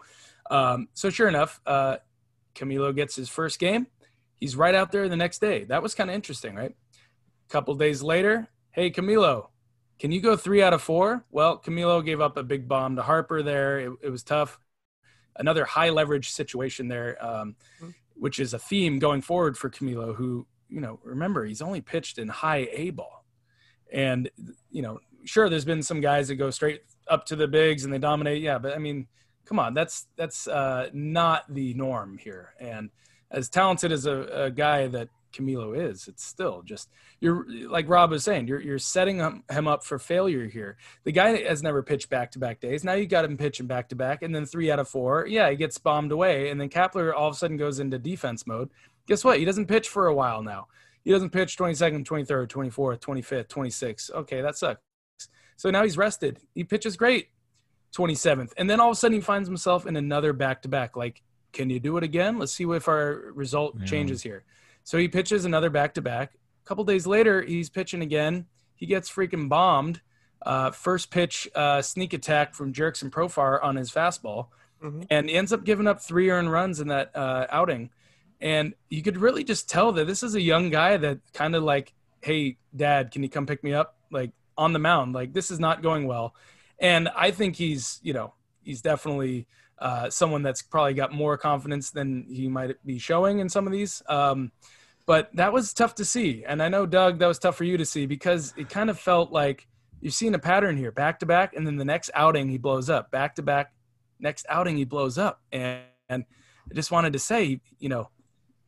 um, 0.51 0.89
so 0.95 1.11
sure 1.11 1.29
enough, 1.29 1.61
uh, 1.67 1.97
Camilo 2.55 2.95
gets 2.95 3.17
his 3.17 3.29
first 3.29 3.59
game. 3.59 3.87
He's 4.37 4.57
right 4.57 4.75
out 4.75 4.93
there 4.93 5.09
the 5.09 5.17
next 5.17 5.41
day. 5.41 5.65
That 5.65 5.83
was 5.83 5.95
kind 5.95 6.11
of 6.11 6.15
interesting, 6.15 6.55
right? 6.55 6.75
A 7.49 7.53
couple 7.53 7.75
days 7.75 8.03
later, 8.03 8.49
hey 8.73 8.91
Camilo, 8.91 9.49
can 9.99 10.13
you 10.13 10.21
go 10.21 10.37
three 10.37 10.63
out 10.63 10.73
of 10.73 10.83
four? 10.83 11.25
Well, 11.31 11.59
Camilo 11.59 12.05
gave 12.05 12.21
up 12.21 12.37
a 12.37 12.43
big 12.43 12.69
bomb 12.69 12.97
to 12.97 13.03
Harper 13.03 13.43
there. 13.43 13.81
It, 13.81 13.93
it 14.03 14.11
was 14.11 14.23
tough. 14.23 14.59
Another 15.37 15.65
high 15.65 15.91
leverage 15.91 16.31
situation 16.31 16.89
there, 16.89 17.17
um, 17.25 17.57
which 18.15 18.39
is 18.39 18.55
a 18.55 18.59
theme 18.59 18.99
going 18.99 19.23
forward 19.23 19.57
for 19.57 19.71
Camilo, 19.71 20.15
who, 20.15 20.47
you 20.69 20.81
know, 20.81 21.01
remember, 21.03 21.45
he's 21.45 21.63
only 21.63 21.81
pitched 21.81 22.19
in 22.19 22.29
high 22.29 22.69
A 22.73 22.91
ball. 22.91 23.24
And, 23.95 24.31
you 24.71 24.83
know, 24.83 25.01
sure, 25.25 25.49
there's 25.49 25.65
been 25.65 25.83
some 25.83 26.01
guys 26.01 26.29
that 26.29 26.35
go 26.35 26.51
straight 26.51 26.83
up 27.09 27.25
to 27.27 27.37
the 27.37 27.49
bigs 27.49 27.85
and 27.85 27.93
they 27.93 27.99
dominate. 27.99 28.43
Yeah. 28.43 28.59
But 28.59 28.75
I 28.75 28.79
mean, 28.79 29.07
come 29.47 29.59
on, 29.59 29.73
that's, 29.73 30.09
that's 30.17 30.49
uh, 30.49 30.91
not 30.93 31.45
the 31.49 31.75
norm 31.75 32.19
here. 32.19 32.55
And 32.61 32.91
as 33.31 33.49
talented 33.49 33.93
as 33.93 34.07
a, 34.07 34.45
a 34.47 34.51
guy 34.51 34.89
that 34.89 35.09
Camilo 35.35 35.77
is, 35.77 36.09
it's 36.09 36.25
still 36.25 36.63
just 36.63 36.89
you're 37.21 37.47
like 37.69 37.89
Rob 37.89 38.11
was 38.11 38.25
saying, 38.25 38.47
you're 38.47 38.61
you're 38.61 38.79
setting 38.79 39.19
him, 39.19 39.69
up 39.69 39.85
for 39.85 39.99
failure 39.99 40.47
here. 40.47 40.77
The 41.05 41.13
guy 41.13 41.43
has 41.43 41.63
never 41.63 41.83
pitched 41.83 42.09
back 42.09 42.31
to 42.33 42.39
back 42.39 42.61
days. 42.61 42.85
Now 42.85 42.93
you 42.93 43.07
got 43.07 43.25
him 43.25 43.37
pitching 43.37 43.67
back 43.67 43.89
to 43.89 43.97
back, 43.97 44.23
and 44.23 44.35
then 44.35 44.47
three 44.47 44.71
out 44.71 44.79
of 44.79 44.89
four, 44.89 45.27
yeah, 45.27 45.51
he 45.51 45.57
gets 45.57 45.79
bombed 45.79 46.13
away, 46.13 46.51
and 46.51 46.61
then 46.61 46.69
Kapler 46.69 47.13
all 47.15 47.29
of 47.29 47.35
a 47.35 47.37
sudden 47.37 47.57
goes 47.57 47.81
into 47.81 47.99
defense 47.99 48.47
mode. 48.47 48.71
Guess 49.07 49.25
what? 49.25 49.39
He 49.39 49.45
doesn't 49.45 49.67
pitch 49.67 49.89
for 49.89 50.07
a 50.07 50.15
while 50.15 50.43
now. 50.43 50.69
He 51.05 51.11
doesn't 51.13 51.31
pitch 51.31 51.57
22nd, 51.59 52.05
23rd, 52.05 52.49
24th, 52.49 52.99
25th, 53.01 53.49
26th. 53.49 54.11
Okay, 54.11 54.41
that 54.41 54.57
sucks. 54.57 54.81
So 55.57 55.71
now 55.71 55.83
he's 55.83 55.99
rested. 55.99 56.41
He 56.55 56.65
pitches 56.65 56.97
great 56.97 57.29
27th. 57.97 58.53
And 58.57 58.69
then 58.69 58.81
all 58.81 58.91
of 58.91 58.95
a 58.95 58.97
sudden 58.97 59.15
he 59.17 59.21
finds 59.21 59.49
himself 59.49 59.87
in 59.87 59.97
another 59.97 60.33
back 60.33 60.63
to 60.63 60.69
back. 60.69 60.97
Like, 60.97 61.23
can 61.53 61.71
you 61.71 61.79
do 61.79 61.97
it 61.99 62.03
again? 62.03 62.39
Let's 62.39 62.53
see 62.53 62.65
if 62.65 62.89
our 62.89 63.31
result 63.35 63.77
Yeah. 63.79 63.85
changes 63.87 64.23
here. 64.23 64.45
So 64.83 64.99
he 64.99 65.07
pitches 65.09 65.45
another 65.45 65.71
back 65.71 65.95
to 65.95 66.03
back. 66.03 66.33
A 66.65 66.67
couple 66.67 66.85
days 66.85 67.07
later, 67.07 67.43
he's 67.43 67.69
pitching 67.71 68.03
again. 68.03 68.47
He 68.75 68.87
gets 68.87 69.11
freaking 69.11 69.49
bombed. 69.49 70.01
Uh, 70.45 70.71
first 70.73 71.11
pitch 71.11 71.49
uh, 71.55 71.81
sneak 71.83 72.13
attack 72.13 72.55
from 72.55 72.73
Jurickson 72.73 73.11
Profar 73.11 73.63
on 73.63 73.77
his 73.77 73.91
fastball, 73.91 74.49
Mhm. 74.83 75.07
and 75.09 75.29
he 75.31 75.37
ends 75.37 75.53
up 75.53 75.65
giving 75.65 75.87
up 75.87 76.03
three 76.03 76.29
earned 76.31 76.51
runs 76.51 76.81
in 76.81 76.89
that 76.89 77.15
uh, 77.15 77.47
outing. 77.51 77.91
And 78.41 78.75
you 78.91 79.03
could 79.03 79.17
really 79.17 79.45
just 79.45 79.69
tell 79.69 79.93
that 79.93 80.07
this 80.07 80.23
is 80.23 80.35
a 80.35 80.41
young 80.41 80.71
guy 80.71 80.97
that 80.97 81.19
kind 81.33 81.55
of 81.55 81.63
like, 81.63 81.95
hey, 82.21 82.59
dad, 82.75 83.11
can 83.11 83.23
you 83.23 83.29
come 83.29 83.47
pick 83.47 83.63
me 83.65 83.73
up? 83.73 83.97
Like 84.11 84.33
on 84.57 84.73
the 84.73 84.79
mound, 84.79 85.15
like 85.15 85.33
this 85.33 85.51
is 85.51 85.59
not 85.61 85.83
going 85.83 86.07
well. 86.07 86.35
And 86.79 87.09
I 87.17 87.31
think 87.31 87.57
he's, 87.57 88.01
you 88.03 88.13
know, 88.13 88.35
he's 88.63 88.83
definitely 88.83 89.47
uh, 89.79 90.11
someone 90.11 90.43
that's 90.43 90.63
probably 90.63 90.95
got 90.95 91.13
more 91.13 91.37
confidence 91.37 91.91
than 91.91 92.27
he 92.29 92.49
might 92.49 92.77
be 92.85 92.99
showing 92.99 93.39
in 93.39 93.49
some 93.49 93.67
of 93.67 93.73
these. 93.73 94.03
Um, 94.09 94.53
but 95.07 95.31
that 95.35 95.53
was 95.53 95.73
tough 95.73 95.95
to 95.97 96.05
see. 96.05 96.45
And 96.47 96.63
I 96.63 96.69
know, 96.69 96.87
Doug, 96.87 97.19
that 97.19 97.27
was 97.27 97.39
tough 97.39 97.57
for 97.57 97.65
you 97.65 97.77
to 97.77 97.85
see 97.85 98.07
because 98.07 98.55
it 98.57 98.71
kind 98.71 98.89
of 98.89 98.99
felt 98.99 99.33
like 99.33 99.67
you've 100.01 100.15
seen 100.15 100.35
a 100.35 100.39
pattern 100.39 100.77
here 100.77 100.93
back 100.93 101.19
to 101.21 101.27
back. 101.27 101.55
And 101.55 101.67
then 101.67 101.77
the 101.77 101.85
next 101.85 102.11
outing, 102.15 102.49
he 102.49 102.59
blows 102.59 102.89
up. 102.89 103.11
Back 103.11 103.35
to 103.37 103.43
back, 103.43 103.73
next 104.19 104.47
outing, 104.49 104.77
he 104.77 104.85
blows 104.85 105.19
up. 105.19 105.43
And, 105.53 105.83
and 106.09 106.25
I 106.71 106.75
just 106.75 106.91
wanted 106.91 107.13
to 107.13 107.19
say, 107.19 107.61
you 107.79 107.89
know, 107.89 108.09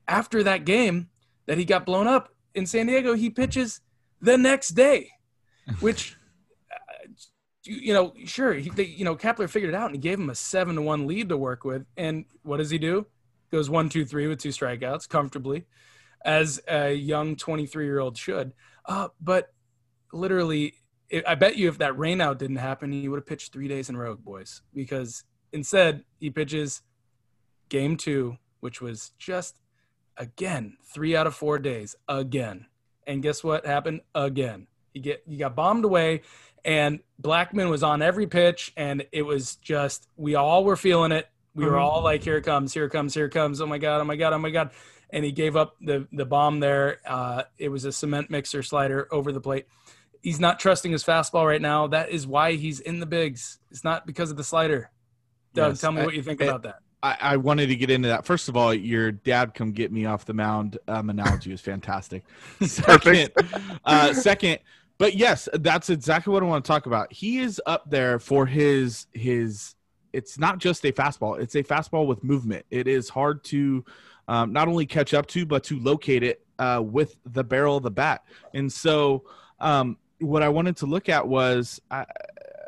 after 0.08 0.42
that 0.42 0.64
game 0.64 1.08
that 1.46 1.58
he 1.58 1.64
got 1.64 1.86
blown 1.86 2.06
up 2.06 2.30
in 2.54 2.66
San 2.66 2.86
Diego, 2.86 3.14
he 3.14 3.30
pitches 3.30 3.80
the 4.20 4.36
next 4.36 4.70
day, 4.70 5.10
which, 5.80 6.16
uh, 6.72 7.08
you 7.64 7.92
know, 7.92 8.12
sure, 8.24 8.54
he, 8.54 8.70
they, 8.70 8.84
you 8.84 9.04
know, 9.04 9.16
Kapler 9.16 9.48
figured 9.48 9.74
it 9.74 9.76
out 9.76 9.86
and 9.86 9.94
he 9.94 10.00
gave 10.00 10.18
him 10.18 10.30
a 10.30 10.34
seven 10.34 10.76
to 10.76 10.82
one 10.82 11.06
lead 11.06 11.28
to 11.28 11.36
work 11.36 11.64
with. 11.64 11.84
And 11.96 12.24
what 12.42 12.58
does 12.58 12.70
he 12.70 12.78
do? 12.78 13.06
Goes 13.50 13.70
one, 13.70 13.88
two, 13.88 14.04
three 14.04 14.26
with 14.26 14.40
two 14.40 14.48
strikeouts 14.48 15.08
comfortably, 15.08 15.66
as 16.24 16.60
a 16.68 16.92
young 16.92 17.36
23 17.36 17.84
year 17.84 18.00
old 18.00 18.16
should. 18.16 18.52
Uh, 18.86 19.08
but 19.20 19.52
literally, 20.12 20.74
I 21.12 21.22
I 21.28 21.34
bet 21.36 21.56
you 21.56 21.68
if 21.68 21.78
that 21.78 21.94
rainout 21.94 22.38
didn't 22.38 22.56
happen, 22.56 22.90
he 22.92 23.08
would 23.08 23.18
have 23.18 23.26
pitched 23.26 23.52
three 23.52 23.68
days 23.68 23.88
in 23.88 23.94
a 23.94 23.98
row, 23.98 24.16
boys, 24.16 24.62
because 24.74 25.24
instead 25.52 26.04
he 26.18 26.30
pitches 26.30 26.82
game 27.68 27.96
two, 27.96 28.36
which 28.60 28.80
was 28.80 29.12
just 29.18 29.58
again 30.16 30.76
three 30.84 31.14
out 31.16 31.26
of 31.26 31.34
four 31.34 31.58
days 31.58 31.94
again. 32.08 32.66
And 33.06 33.22
guess 33.22 33.44
what 33.44 33.66
happened 33.66 34.00
again? 34.14 34.66
He 34.92 35.00
get 35.00 35.22
he 35.26 35.36
got 35.36 35.54
bombed 35.54 35.84
away, 35.84 36.22
and 36.64 37.00
Blackmon 37.22 37.70
was 37.70 37.82
on 37.82 38.02
every 38.02 38.26
pitch, 38.26 38.72
and 38.76 39.06
it 39.12 39.22
was 39.22 39.56
just 39.56 40.08
we 40.16 40.34
all 40.34 40.64
were 40.64 40.76
feeling 40.76 41.12
it. 41.12 41.28
We 41.54 41.64
were 41.64 41.72
Mhm. 41.72 41.80
all 41.82 42.02
like, 42.02 42.22
"Here 42.24 42.36
it 42.36 42.42
comes! 42.42 42.74
Here 42.74 42.84
it 42.86 42.90
comes! 42.90 43.14
Here 43.14 43.26
it 43.26 43.30
comes! 43.30 43.60
Oh 43.60 43.66
my 43.66 43.78
god! 43.78 44.00
Oh 44.00 44.04
my 44.04 44.16
god! 44.16 44.32
Oh 44.32 44.38
my 44.38 44.50
god!" 44.50 44.70
and 45.10 45.24
he 45.24 45.30
gave 45.30 45.54
up 45.54 45.76
the 45.80 46.08
the 46.12 46.26
bomb 46.26 46.58
there. 46.60 46.98
Uh, 47.06 47.44
it 47.58 47.68
was 47.68 47.84
a 47.84 47.92
cement 47.92 48.28
mixer 48.30 48.62
slider 48.62 49.06
over 49.12 49.30
the 49.32 49.40
plate. 49.40 49.66
He's 50.22 50.40
not 50.40 50.58
trusting 50.58 50.90
his 50.90 51.04
fastball 51.04 51.46
right 51.46 51.62
now. 51.62 51.86
That 51.86 52.08
is 52.10 52.26
why 52.26 52.52
he's 52.52 52.80
in 52.80 52.98
the 52.98 53.06
bigs. 53.06 53.58
It's 53.70 53.84
not 53.84 54.04
because 54.06 54.32
of 54.32 54.36
the 54.36 54.42
slider. 54.42 54.90
Doug, 55.54 55.72
Yes, 55.72 55.80
tell 55.80 55.92
me 55.92 56.02
what 56.04 56.14
you 56.14 56.22
think 56.22 56.42
I- 56.42 56.46
about 56.46 56.64
that. 56.64 56.80
I, 57.02 57.16
I 57.20 57.36
wanted 57.36 57.68
to 57.68 57.76
get 57.76 57.90
into 57.90 58.08
that. 58.08 58.24
First 58.24 58.48
of 58.48 58.56
all, 58.56 58.72
your 58.72 59.12
dad 59.12 59.54
come 59.54 59.72
get 59.72 59.92
me 59.92 60.06
off 60.06 60.24
the 60.24 60.34
mound 60.34 60.78
um, 60.88 61.10
analogy 61.10 61.50
was 61.50 61.60
fantastic. 61.60 62.24
Second, 62.62 63.30
uh, 63.84 64.12
second, 64.12 64.58
but 64.98 65.14
yes, 65.14 65.48
that's 65.54 65.90
exactly 65.90 66.32
what 66.32 66.42
I 66.42 66.46
want 66.46 66.64
to 66.64 66.68
talk 66.68 66.86
about. 66.86 67.12
He 67.12 67.38
is 67.38 67.60
up 67.66 67.90
there 67.90 68.18
for 68.18 68.46
his 68.46 69.06
his. 69.12 69.74
It's 70.12 70.38
not 70.38 70.58
just 70.58 70.84
a 70.84 70.92
fastball; 70.92 71.38
it's 71.38 71.54
a 71.54 71.62
fastball 71.62 72.06
with 72.06 72.24
movement. 72.24 72.64
It 72.70 72.88
is 72.88 73.08
hard 73.08 73.44
to 73.44 73.84
um, 74.28 74.52
not 74.52 74.68
only 74.68 74.86
catch 74.86 75.12
up 75.12 75.26
to, 75.28 75.44
but 75.44 75.64
to 75.64 75.78
locate 75.78 76.22
it 76.22 76.40
uh, 76.58 76.82
with 76.84 77.16
the 77.26 77.44
barrel 77.44 77.76
of 77.76 77.82
the 77.82 77.90
bat. 77.90 78.24
And 78.54 78.72
so, 78.72 79.24
um, 79.60 79.98
what 80.18 80.42
I 80.42 80.48
wanted 80.48 80.78
to 80.78 80.86
look 80.86 81.08
at 81.10 81.28
was 81.28 81.80
I, 81.90 82.06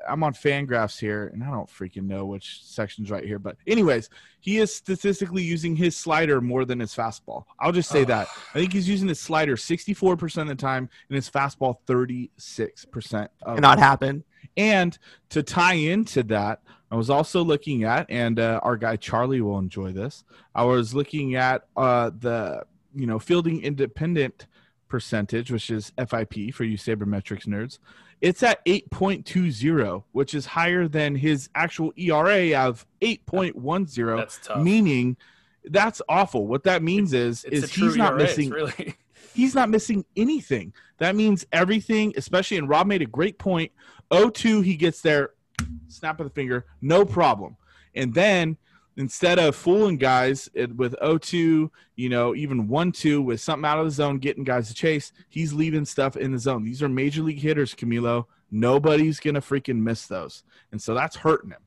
I'm 0.08 0.22
on 0.22 0.32
Fangraphs 0.34 0.98
here, 0.98 1.28
and 1.32 1.42
I 1.44 1.50
don't 1.50 1.68
freaking 1.68 2.04
know 2.04 2.24
which 2.26 2.60
section's 2.64 3.10
right 3.10 3.24
here. 3.24 3.38
But 3.38 3.56
anyways, 3.66 4.08
he 4.40 4.58
is 4.58 4.74
statistically 4.74 5.42
using 5.42 5.76
his 5.76 5.96
slider 5.96 6.40
more 6.40 6.64
than 6.64 6.80
his 6.80 6.94
fastball. 6.94 7.44
I'll 7.60 7.72
just 7.72 7.88
say 7.90 8.02
Oh. 8.02 8.06
that. 8.06 8.28
I 8.54 8.58
think 8.58 8.72
he's 8.72 8.88
using 8.88 9.08
his 9.08 9.20
slider 9.20 9.56
64% 9.56 10.42
of 10.42 10.48
the 10.48 10.54
time 10.54 10.88
and 11.08 11.16
his 11.16 11.28
fastball 11.28 11.76
36% 11.86 13.28
of 13.42 13.54
Cannot 13.56 13.78
happen. 13.78 14.24
and 14.56 14.98
to 15.30 15.42
tie 15.42 15.74
into 15.74 16.22
that, 16.24 16.60
I 16.90 16.96
was 16.96 17.10
also 17.10 17.42
looking 17.44 17.84
at, 17.84 18.06
and 18.08 18.38
uh, 18.40 18.60
our 18.62 18.76
guy 18.76 18.96
Charlie 18.96 19.40
will 19.42 19.58
enjoy 19.58 19.92
this. 19.92 20.24
I 20.54 20.64
was 20.64 20.94
looking 20.94 21.34
at 21.34 21.66
uh, 21.76 22.10
the 22.18 22.62
you 22.94 23.06
know 23.06 23.18
fielding 23.18 23.60
independent 23.62 24.46
percentage, 24.88 25.50
which 25.52 25.68
is 25.70 25.92
FIP 25.98 26.54
for 26.54 26.64
you 26.64 26.78
sabermetrics 26.78 27.46
nerds. 27.46 27.78
It's 28.20 28.42
at 28.42 28.64
8.20, 28.66 30.04
which 30.12 30.34
is 30.34 30.46
higher 30.46 30.88
than 30.88 31.14
his 31.14 31.48
actual 31.54 31.92
ERA 31.96 32.54
of 32.58 32.86
8.10, 33.00 34.16
That's 34.16 34.38
tough. 34.42 34.62
meaning 34.62 35.16
that's 35.64 36.02
awful. 36.08 36.46
What 36.46 36.64
that 36.64 36.82
means 36.82 37.12
is 37.12 37.44
it's 37.44 37.64
is 37.64 37.72
he's 37.72 37.96
not 37.96 38.12
ERA, 38.14 38.22
missing 38.22 38.50
really. 38.50 38.94
he's 39.34 39.54
not 39.54 39.68
missing 39.68 40.04
anything. 40.16 40.72
That 40.98 41.14
means 41.14 41.46
everything, 41.52 42.12
especially, 42.16 42.56
and 42.56 42.68
Rob 42.68 42.86
made 42.86 43.02
a 43.02 43.06
great 43.06 43.38
point. 43.38 43.70
0-2, 44.10 44.64
he 44.64 44.76
gets 44.76 45.00
there, 45.00 45.30
snap 45.88 46.18
of 46.18 46.26
the 46.26 46.32
finger, 46.32 46.66
no 46.80 47.04
problem. 47.04 47.56
And 47.94 48.14
then 48.14 48.56
instead 48.98 49.38
of 49.38 49.54
fooling 49.56 49.96
guys 49.96 50.50
with 50.54 50.94
0-2, 51.00 51.70
you 51.96 52.08
know, 52.08 52.34
even 52.34 52.68
1-2 52.68 53.24
with 53.24 53.40
something 53.40 53.64
out 53.64 53.78
of 53.78 53.84
the 53.86 53.90
zone, 53.90 54.18
getting 54.18 54.44
guys 54.44 54.68
to 54.68 54.74
chase, 54.74 55.12
he's 55.28 55.52
leaving 55.52 55.84
stuff 55.84 56.16
in 56.16 56.32
the 56.32 56.38
zone. 56.38 56.64
These 56.64 56.82
are 56.82 56.88
major 56.88 57.22
league 57.22 57.38
hitters, 57.38 57.74
Camilo. 57.74 58.26
Nobody's 58.50 59.20
gonna 59.20 59.40
freaking 59.40 59.76
miss 59.80 60.06
those, 60.06 60.42
and 60.72 60.80
so 60.82 60.94
that's 60.94 61.16
hurting 61.16 61.50
him. 61.50 61.62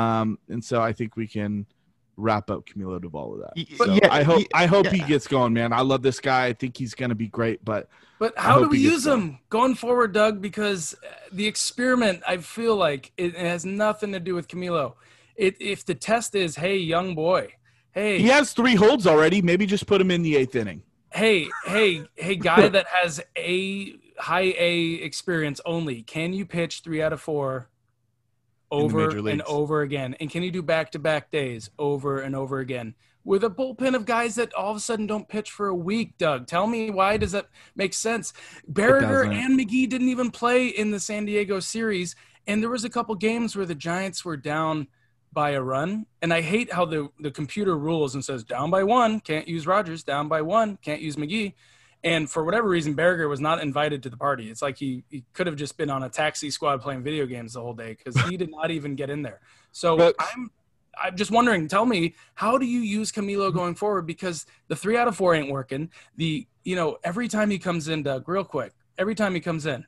Um, 0.00 0.38
and 0.48 0.62
so 0.62 0.80
I 0.80 0.92
think 0.92 1.16
we 1.16 1.26
can 1.26 1.66
wrap 2.18 2.50
up 2.50 2.66
Camilo 2.66 3.00
Doval 3.00 3.30
with 3.32 3.40
that. 3.42 3.76
So 3.78 3.94
yeah, 3.94 4.12
I 4.12 4.22
hope 4.22 4.38
y- 4.38 4.46
I 4.52 4.66
hope 4.66 4.88
he 4.88 4.98
gets 4.98 5.26
going, 5.26 5.54
man. 5.54 5.72
I 5.72 5.80
love 5.80 6.02
this 6.02 6.20
guy. 6.20 6.46
I 6.46 6.52
think 6.52 6.76
he's 6.76 6.94
gonna 6.94 7.14
be 7.14 7.28
great. 7.28 7.64
But 7.64 7.88
But 8.18 8.34
how 8.36 8.58
do 8.60 8.68
we 8.68 8.76
he 8.78 8.82
gets 8.84 8.94
use 8.94 9.04
going. 9.06 9.38
going 9.48 9.74
forward, 9.74 10.12
Doug? 10.12 10.42
Because 10.42 10.94
uh, 10.94 11.08
the 11.32 11.46
experiment, 11.46 12.22
I 12.28 12.36
feel 12.38 12.76
like 12.76 13.12
it 13.16 13.34
has 13.34 13.64
nothing 13.64 14.12
to 14.12 14.20
do 14.20 14.34
with 14.34 14.48
Camilo. 14.48 14.94
It, 15.38 15.56
if 15.60 15.86
the 15.86 15.94
test 15.94 16.34
is, 16.34 16.56
hey, 16.56 16.76
young 16.76 17.14
boy, 17.14 17.54
hey, 17.92 18.18
he 18.18 18.26
has 18.26 18.52
three 18.52 18.74
holds 18.74 19.06
already. 19.06 19.40
Maybe 19.40 19.66
just 19.66 19.86
put 19.86 20.00
him 20.00 20.10
in 20.10 20.22
the 20.22 20.36
eighth 20.36 20.56
inning. 20.56 20.82
hey, 21.12 21.48
hey, 21.64 22.02
hey, 22.16 22.36
guy 22.36 22.68
that 22.68 22.86
has 22.88 23.20
a 23.38 23.94
high 24.18 24.52
A 24.58 24.94
experience 24.94 25.60
only, 25.64 26.02
can 26.02 26.32
you 26.32 26.44
pitch 26.44 26.80
three 26.82 27.00
out 27.00 27.12
of 27.12 27.20
four 27.20 27.70
over 28.70 29.08
and 29.28 29.42
over 29.42 29.82
again? 29.82 30.16
And 30.20 30.28
can 30.28 30.42
you 30.42 30.50
do 30.50 30.60
back 30.60 30.90
to 30.92 30.98
back 30.98 31.30
days 31.30 31.70
over 31.78 32.20
and 32.20 32.34
over 32.34 32.58
again? 32.58 32.94
With 33.24 33.44
a 33.44 33.50
bullpen 33.50 33.94
of 33.94 34.06
guys 34.06 34.36
that 34.36 34.54
all 34.54 34.70
of 34.70 34.76
a 34.76 34.80
sudden 34.80 35.06
don't 35.06 35.28
pitch 35.28 35.50
for 35.50 35.68
a 35.68 35.74
week, 35.74 36.16
Doug. 36.18 36.46
Tell 36.46 36.66
me 36.66 36.90
why 36.90 37.16
does 37.16 37.32
that 37.32 37.46
make 37.76 37.94
sense? 37.94 38.32
Baragar 38.70 39.30
and 39.30 39.58
McGee 39.58 39.88
didn't 39.88 40.08
even 40.08 40.30
play 40.30 40.66
in 40.66 40.90
the 40.90 41.00
San 41.00 41.26
Diego 41.26 41.60
series, 41.60 42.16
and 42.46 42.62
there 42.62 42.70
was 42.70 42.84
a 42.84 42.90
couple 42.90 43.14
games 43.14 43.54
where 43.54 43.66
the 43.66 43.74
Giants 43.74 44.24
were 44.24 44.36
down 44.36 44.88
by 45.38 45.50
a 45.50 45.62
run. 45.62 46.04
And 46.20 46.34
I 46.34 46.40
hate 46.40 46.72
how 46.72 46.84
the, 46.84 47.10
the 47.20 47.30
computer 47.30 47.78
rules 47.78 48.16
and 48.16 48.24
says 48.24 48.42
down 48.42 48.72
by 48.72 48.82
one, 48.82 49.20
can't 49.20 49.46
use 49.46 49.68
Rogers, 49.68 50.02
down 50.02 50.26
by 50.26 50.42
one, 50.42 50.78
can't 50.78 51.00
use 51.00 51.14
McGee. 51.14 51.52
And 52.02 52.28
for 52.28 52.44
whatever 52.44 52.68
reason, 52.68 52.96
Baragar 52.96 53.28
was 53.28 53.40
not 53.40 53.62
invited 53.62 54.02
to 54.02 54.10
the 54.10 54.16
party. 54.16 54.50
It's 54.50 54.62
like 54.62 54.76
he, 54.76 55.04
he 55.08 55.22
could 55.34 55.46
have 55.46 55.54
just 55.54 55.76
been 55.76 55.90
on 55.90 56.02
a 56.02 56.08
taxi 56.08 56.50
squad 56.50 56.80
playing 56.80 57.04
video 57.04 57.24
games 57.24 57.52
the 57.52 57.60
whole 57.60 57.72
day 57.72 57.96
because 57.96 58.20
he 58.22 58.36
did 58.36 58.50
not 58.50 58.72
even 58.72 58.96
get 58.96 59.10
in 59.10 59.22
there. 59.22 59.38
So 59.70 59.96
But- 59.96 60.16
I'm 60.18 60.50
I'm 61.00 61.16
just 61.16 61.30
wondering, 61.30 61.68
tell 61.68 61.86
me, 61.86 62.16
how 62.34 62.58
do 62.58 62.66
you 62.66 62.80
use 62.80 63.12
Camilo 63.12 63.54
going 63.54 63.76
forward? 63.76 64.06
Because 64.06 64.44
the 64.66 64.74
three 64.74 64.96
out 64.96 65.06
of 65.06 65.14
four 65.14 65.36
ain't 65.36 65.52
working. 65.52 65.92
The 66.16 66.48
you 66.64 66.74
know, 66.74 66.98
every 67.04 67.28
time 67.28 67.48
he 67.50 67.60
comes 67.60 67.86
in, 67.86 68.02
Doug, 68.02 68.28
real 68.28 68.42
quick, 68.42 68.72
every 68.98 69.14
time 69.14 69.34
he 69.34 69.40
comes 69.40 69.66
in, 69.66 69.86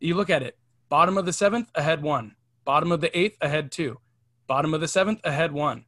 you 0.00 0.14
look 0.14 0.30
at 0.30 0.42
it, 0.42 0.56
bottom 0.88 1.18
of 1.18 1.26
the 1.26 1.34
seventh, 1.34 1.70
ahead 1.74 2.00
one, 2.00 2.34
bottom 2.64 2.90
of 2.90 3.02
the 3.02 3.12
eighth, 3.18 3.36
ahead 3.42 3.70
two, 3.70 3.98
bottom 4.46 4.74
of 4.74 4.80
the 4.80 4.88
seventh, 4.88 5.20
ahead 5.24 5.52
one, 5.52 5.84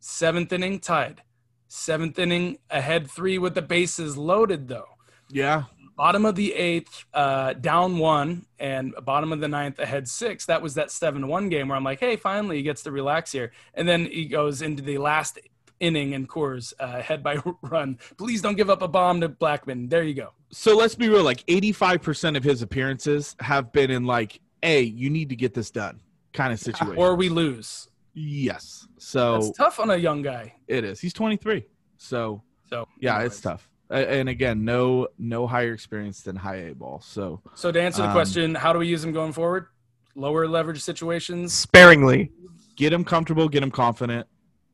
seventh 0.00 0.52
inning 0.52 0.80
tied, 0.80 1.22
seventh 1.68 2.18
inning 2.18 2.58
ahead 2.70 3.10
three 3.10 3.38
with 3.38 3.54
the 3.54 3.62
bases 3.62 4.16
loaded 4.16 4.68
though. 4.68 4.88
Yeah, 5.28 5.64
Bottom 5.96 6.24
of 6.24 6.36
the 6.36 6.54
eighth, 6.54 7.04
uh, 7.12 7.52
down 7.52 7.98
one, 7.98 8.46
and 8.58 8.94
bottom 9.04 9.32
of 9.32 9.40
the 9.40 9.48
ninth, 9.48 9.78
ahead 9.78 10.08
six. 10.08 10.46
That 10.46 10.62
was 10.62 10.74
that 10.74 10.90
seven 10.90 11.28
one 11.28 11.48
game 11.48 11.68
where 11.68 11.76
I'm 11.76 11.84
like, 11.84 12.00
hey, 12.00 12.16
finally 12.16 12.56
he 12.56 12.62
gets 12.62 12.82
to 12.84 12.90
relax 12.90 13.30
here. 13.30 13.52
And 13.74 13.86
then 13.86 14.06
he 14.06 14.24
goes 14.24 14.62
into 14.62 14.82
the 14.82 14.98
last 14.98 15.38
inning 15.80 16.14
and 16.14 16.28
Coors 16.28 16.72
uh, 16.80 17.02
head 17.02 17.22
by 17.22 17.36
run. 17.62 17.98
Please 18.16 18.40
don't 18.40 18.56
give 18.56 18.70
up 18.70 18.80
a 18.80 18.88
bomb 18.88 19.20
to 19.20 19.28
Blackmon. 19.28 19.90
There 19.90 20.02
you 20.02 20.14
go. 20.14 20.30
So 20.50 20.76
let's 20.76 20.94
be 20.94 21.08
real. 21.08 21.24
Like 21.24 21.44
eighty-five 21.46 22.00
percent 22.00 22.36
of 22.36 22.44
his 22.44 22.62
appearances 22.62 23.36
have 23.40 23.70
been 23.70 23.90
in 23.90 24.06
like, 24.06 24.40
"Hey, 24.62 24.82
you 24.82 25.10
need 25.10 25.28
to 25.28 25.36
get 25.36 25.52
this 25.52 25.70
done," 25.70 26.00
kind 26.32 26.52
of 26.52 26.58
situation. 26.58 26.96
Or 26.96 27.14
we 27.14 27.28
lose. 27.28 27.88
Yes. 28.14 28.86
So 28.98 29.34
That's 29.40 29.50
tough 29.56 29.80
on 29.80 29.90
a 29.90 29.96
young 29.96 30.22
guy. 30.22 30.54
it 30.68 30.84
is. 30.84 31.00
He's 31.00 31.12
twenty-three. 31.12 31.64
So 31.96 32.42
So 32.68 32.86
yeah, 33.00 33.14
anyways. 33.16 33.32
it's 33.32 33.40
tough. 33.40 33.68
And 33.90 34.28
again, 34.28 34.64
no 34.64 35.08
no 35.18 35.46
higher 35.46 35.72
experience 35.74 36.22
than 36.22 36.34
high 36.36 36.56
A 36.70 36.74
ball. 36.74 37.00
So 37.04 37.40
So 37.54 37.70
to 37.70 37.80
answer 37.80 38.02
the 38.02 38.08
Um, 38.08 38.14
question, 38.14 38.54
how 38.54 38.72
do 38.72 38.78
we 38.78 38.86
use 38.86 39.04
him 39.04 39.12
going 39.12 39.32
forward? 39.32 39.66
Lower 40.14 40.46
leverage 40.48 40.80
situations. 40.82 41.52
sparingly. 41.52 42.30
get 42.74 42.90
him 42.92 43.04
comfortable, 43.04 43.48
get 43.50 43.62
him 43.62 43.70
confident, 43.70 44.26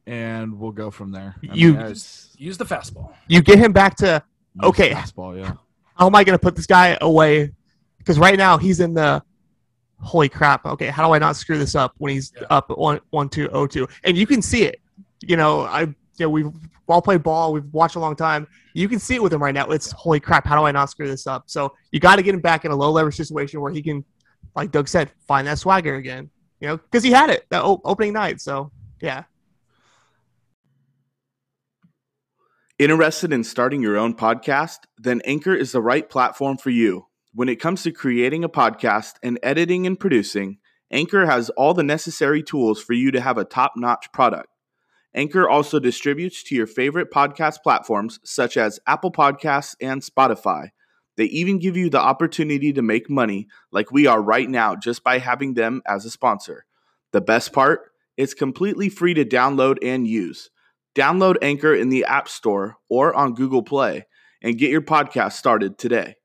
and 0.06 0.56
we'll 0.58 0.70
go 0.70 0.88
from 0.90 1.10
there. 1.10 1.34
I 1.50 1.54
You- 1.54 1.72
mean, 1.72 1.80
it's- 1.82 2.32
Use 2.38 2.56
the 2.56 2.64
fastball. 2.64 3.12
You 3.26 3.42
get 3.42 3.58
him 3.58 3.72
back 3.72 3.96
to 3.96 4.22
use 4.54 4.68
Okay. 4.70 4.90
fastball. 4.90 5.36
Yeah. 5.36 5.54
how 5.96 6.06
am 6.06 6.14
I 6.14 6.22
going 6.22 6.38
to 6.38 6.42
put 6.42 6.54
this 6.54 6.66
guy 6.66 6.96
away? 7.00 7.50
Because 7.98 8.16
right 8.20 8.38
now 8.38 8.56
he's 8.56 8.78
in 8.78 8.94
the 8.94 9.20
holy 10.00 10.28
crap. 10.28 10.64
Okay, 10.64 10.88
how 10.88 11.06
do 11.06 11.14
I 11.14 11.18
not 11.18 11.36
screw 11.36 11.58
this 11.58 11.74
up 11.74 11.94
when 11.98 12.12
he's 12.12 12.32
Yeah. 12.36 12.46
up 12.50 12.70
one 12.70 13.00
one 13.10 13.28
two 13.28 13.48
oh 13.52 13.66
two? 13.66 13.88
And 14.04 14.16
you 14.16 14.26
can 14.26 14.42
see 14.42 14.62
it. 14.64 14.80
You 15.20 15.36
know, 15.36 15.62
I 15.62 15.82
you 15.82 15.94
know 16.20 16.30
we've 16.30 16.50
all 16.88 17.02
played 17.02 17.22
ball. 17.22 17.52
We've 17.52 17.72
watched 17.72 17.96
a 17.96 18.00
long 18.00 18.16
time. 18.16 18.46
You 18.74 18.88
can 18.88 18.98
see 18.98 19.16
it 19.16 19.22
with 19.22 19.32
him 19.32 19.42
right 19.42 19.54
now. 19.54 19.66
It's 19.70 19.90
holy 19.92 20.20
crap. 20.20 20.46
How 20.46 20.56
do 20.58 20.64
I 20.64 20.70
not 20.72 20.88
screw 20.90 21.08
this 21.08 21.26
up? 21.26 21.44
So 21.46 21.74
you 21.92 22.00
got 22.00 22.16
to 22.16 22.22
get 22.22 22.34
him 22.34 22.40
back 22.40 22.64
in 22.64 22.70
a 22.70 22.76
low 22.76 22.90
leverage 22.90 23.16
situation 23.16 23.60
where 23.60 23.72
he 23.72 23.82
can, 23.82 24.04
like 24.54 24.70
Doug 24.70 24.88
said, 24.88 25.10
find 25.26 25.46
that 25.48 25.58
swagger 25.58 25.96
again. 25.96 26.30
You 26.60 26.68
know, 26.68 26.76
because 26.76 27.02
he 27.02 27.10
had 27.10 27.30
it 27.30 27.46
that 27.50 27.62
o- 27.62 27.80
opening 27.84 28.12
night. 28.12 28.40
So 28.40 28.70
yeah. 29.00 29.24
Interested 32.78 33.32
in 33.32 33.42
starting 33.42 33.82
your 33.82 33.96
own 33.96 34.14
podcast? 34.14 34.78
Then 34.96 35.20
Anchor 35.24 35.52
is 35.52 35.72
the 35.72 35.82
right 35.82 36.08
platform 36.08 36.58
for 36.58 36.70
you. 36.70 37.07
When 37.38 37.48
it 37.48 37.60
comes 37.60 37.84
to 37.84 37.92
creating 37.92 38.42
a 38.42 38.48
podcast 38.48 39.12
and 39.22 39.38
editing 39.44 39.86
and 39.86 39.96
producing, 39.96 40.58
Anchor 40.90 41.24
has 41.24 41.50
all 41.50 41.72
the 41.72 41.84
necessary 41.84 42.42
tools 42.42 42.82
for 42.82 42.94
you 42.94 43.12
to 43.12 43.20
have 43.20 43.38
a 43.38 43.44
top 43.44 43.74
notch 43.76 44.10
product. 44.12 44.48
Anchor 45.14 45.48
also 45.48 45.78
distributes 45.78 46.42
to 46.42 46.56
your 46.56 46.66
favorite 46.66 47.12
podcast 47.12 47.62
platforms 47.62 48.18
such 48.24 48.56
as 48.56 48.80
Apple 48.88 49.12
Podcasts 49.12 49.76
and 49.80 50.02
Spotify. 50.02 50.70
They 51.16 51.26
even 51.26 51.60
give 51.60 51.76
you 51.76 51.88
the 51.88 52.00
opportunity 52.00 52.72
to 52.72 52.82
make 52.82 53.08
money 53.08 53.46
like 53.70 53.92
we 53.92 54.08
are 54.08 54.20
right 54.20 54.50
now 54.50 54.74
just 54.74 55.04
by 55.04 55.20
having 55.20 55.54
them 55.54 55.80
as 55.86 56.04
a 56.04 56.10
sponsor. 56.10 56.66
The 57.12 57.20
best 57.20 57.52
part? 57.52 57.92
It's 58.16 58.34
completely 58.34 58.88
free 58.88 59.14
to 59.14 59.24
download 59.24 59.76
and 59.80 60.08
use. 60.08 60.50
Download 60.96 61.36
Anchor 61.40 61.72
in 61.72 61.90
the 61.90 62.04
App 62.04 62.28
Store 62.28 62.78
or 62.88 63.14
on 63.14 63.34
Google 63.34 63.62
Play 63.62 64.08
and 64.42 64.58
get 64.58 64.72
your 64.72 64.82
podcast 64.82 65.34
started 65.34 65.78
today. 65.78 66.16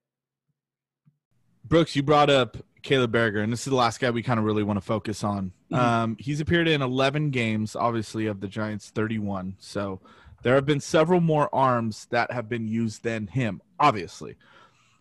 Brooks, 1.65 1.95
you 1.95 2.03
brought 2.03 2.29
up 2.29 2.57
Caleb 2.81 3.13
Baragar, 3.13 3.43
and 3.43 3.51
this 3.51 3.61
is 3.61 3.65
the 3.71 3.75
last 3.75 3.99
guy 3.99 4.09
we 4.11 4.21
kind 4.21 4.39
of 4.39 4.45
really 4.45 4.63
want 4.63 4.77
to 4.77 4.81
focus 4.85 5.23
on. 5.23 5.53
Mhm. 5.71 5.77
Um, 5.77 6.17
he's 6.19 6.39
appeared 6.39 6.67
in 6.67 6.81
11 6.81 7.29
games, 7.31 7.75
obviously, 7.75 8.27
of 8.27 8.41
the 8.41 8.47
Giants' 8.47 8.89
31. 8.89 9.55
So 9.59 10.01
There 10.43 10.55
have 10.55 10.65
been 10.65 10.81
several 10.81 11.21
more 11.21 11.47
arms 11.55 12.05
that 12.09 12.29
have 12.33 12.49
been 12.49 12.67
used 12.67 13.03
than 13.03 13.27
him, 13.27 13.61
obviously. 13.79 14.35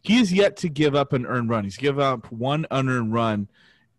He 0.00 0.20
is 0.20 0.32
yet 0.32 0.56
to 0.58 0.68
give 0.68 0.94
up 0.94 1.12
an 1.12 1.26
earned 1.26 1.48
run. 1.50 1.64
He's 1.64 1.76
given 1.76 2.00
up 2.00 2.30
one 2.30 2.64
unearned 2.70 3.12
run 3.12 3.48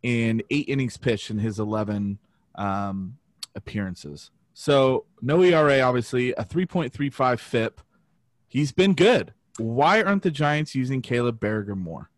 in 0.02 0.42
eight 0.50 0.70
innings 0.70 0.96
pitched 0.96 1.30
in 1.30 1.40
his 1.40 1.60
11 1.60 2.18
um, 2.56 3.18
appearances. 3.56 4.32
So 4.54 5.04
no 5.22 5.42
ERA, 5.44 5.82
obviously, 5.82 6.32
a 6.36 6.46
3.35 6.46 7.42
FIP. 7.42 7.82
He's 8.48 8.72
been 8.72 8.94
good. 8.94 9.34
Why 9.58 10.02
aren't 10.02 10.24
the 10.24 10.32
Giants 10.32 10.76
using 10.76 11.02
Caleb 11.02 11.42
Baragar 11.42 11.76
more? 11.76 12.10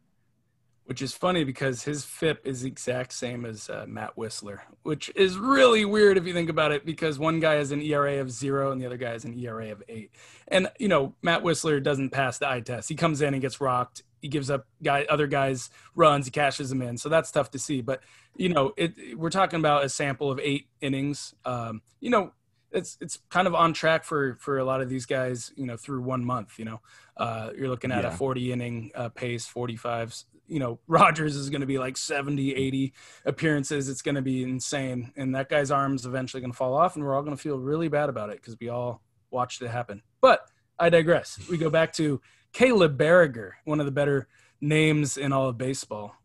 Which 0.86 1.02
is 1.02 1.14
funny 1.14 1.44
because 1.44 1.82
his 1.82 2.06
FIP 2.06 2.46
is 2.46 2.62
the 2.62 2.68
exact 2.68 3.12
same 3.12 3.44
as 3.44 3.72
uh, 3.72 3.86
Matt 3.88 4.16
Wisler, 4.16 4.60
which 4.84 5.12
is 5.16 5.36
really 5.36 5.84
weird 5.84 6.16
if 6.16 6.28
you 6.28 6.34
think 6.34 6.48
about 6.48 6.72
it 6.72 6.86
because 6.86 7.18
one 7.18 7.40
guy 7.40 7.56
has 7.56 7.72
an 7.72 7.82
ERA 7.82 8.22
of 8.22 8.30
zero 8.30 8.72
and 8.72 8.80
the 8.80 8.86
other 8.86 8.98
guy 8.98 9.10
has 9.10 9.26
an 9.26 9.34
ERA 9.40 9.72
of 9.72 9.82
eight. 9.90 10.12
And, 10.48 10.70
you 10.78 10.88
know, 10.88 11.16
Matt 11.24 11.42
Wisler 11.42 11.82
doesn't 11.82 12.12
pass 12.12 12.38
the 12.38 12.48
eye 12.48 12.60
test. 12.60 12.88
He 12.88 12.94
comes 12.94 13.22
in 13.22 13.34
and 13.34 13.42
gets 13.42 13.60
rocked. 13.60 14.04
He 14.22 14.28
gives 14.28 14.52
up 14.52 14.68
guy 14.84 15.08
other 15.10 15.26
guys 15.26 15.72
runs. 15.96 16.26
He 16.26 16.32
cashes 16.32 16.70
them 16.70 16.84
in. 16.84 16.98
So 16.98 17.10
that's 17.10 17.32
tough 17.32 17.50
to 17.52 17.60
see. 17.60 17.82
But, 17.82 18.04
you 18.36 18.50
know, 18.50 18.74
it, 18.78 19.18
we're 19.18 19.32
talking 19.32 19.60
about 19.60 19.86
a 19.86 19.90
sample 19.90 20.30
of 20.30 20.40
eight 20.40 20.68
innings. 20.82 21.34
Um, 21.46 21.82
you 22.00 22.12
know, 22.12 22.32
it's 22.72 22.98
it's 23.02 23.20
kind 23.30 23.48
of 23.48 23.56
on 23.56 23.74
track 23.74 24.04
for 24.04 24.36
for 24.40 24.60
a 24.60 24.66
lot 24.66 24.82
of 24.82 24.90
these 24.90 25.06
guys 25.06 25.52
you 25.56 25.66
know 25.66 25.78
through 25.78 26.02
one 26.02 26.26
month 26.26 26.60
you 26.60 26.66
know 26.66 26.82
uh, 27.18 27.50
you're 27.58 27.70
looking 27.70 27.92
at 27.92 28.04
yeah. 28.04 28.10
a 28.10 28.12
40 28.12 28.52
inning 28.52 28.92
uh, 28.94 29.10
pace 29.10 29.46
45 29.46 30.26
you 30.48 30.60
know, 30.60 30.80
Rogers 30.88 31.36
is 31.36 31.50
going 31.50 31.62
to 31.62 31.68
be 31.68 31.78
like 31.78 31.98
70, 31.98 32.54
80 32.54 32.94
appearances. 33.26 33.90
It's 33.90 34.02
going 34.02 34.16
to 34.16 34.22
be 34.22 34.44
insane. 34.44 35.12
And 35.16 35.36
that 35.36 35.50
guy's 35.50 35.72
arm's 35.72 36.06
eventually 36.06 36.42
going 36.42 36.52
to 36.52 36.58
fall 36.58 36.76
off, 36.76 36.96
and 36.96 37.04
we're 37.04 37.16
all 37.16 37.24
going 37.24 37.36
to 37.36 37.42
feel 37.42 37.60
really 37.60 37.88
bad 37.88 38.10
about 38.10 38.30
it 38.30 38.38
because 38.42 38.58
we 38.60 38.70
all 38.70 39.02
watched 39.32 39.62
it 39.62 39.70
happen. 39.70 40.02
But 40.22 40.42
I 40.80 40.90
digress. 40.90 41.40
We 41.50 41.58
go 41.58 41.70
back 41.70 41.94
to 41.94 42.22
Caleb 42.54 42.98
Baragar, 42.98 43.52
one 43.66 43.80
of 43.80 43.86
the 43.86 43.92
better 43.92 44.28
names 44.62 45.18
in 45.18 45.34
all 45.34 45.50
of 45.50 45.58
baseball. 45.58 46.16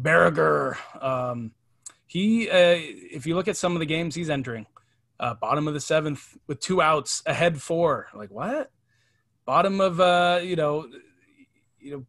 Baragar. 0.00 0.76
Um, 1.02 1.52
he, 2.06 2.48
uh, 2.50 2.76
if 2.76 3.26
you 3.26 3.34
look 3.34 3.48
at 3.48 3.56
some 3.56 3.74
of 3.74 3.80
the 3.80 3.86
games 3.86 4.14
he's 4.14 4.30
entering, 4.30 4.66
uh, 5.18 5.34
bottom 5.34 5.68
of 5.68 5.74
the 5.74 5.80
seventh 5.80 6.36
with 6.46 6.60
two 6.60 6.82
outs, 6.82 7.22
ahead 7.26 7.60
four. 7.60 8.08
Like 8.14 8.30
what? 8.30 8.70
Bottom 9.44 9.80
of 9.80 10.00
uh, 10.00 10.40
you 10.42 10.56
know, 10.56 10.86
you 11.78 11.90
know, 11.92 12.06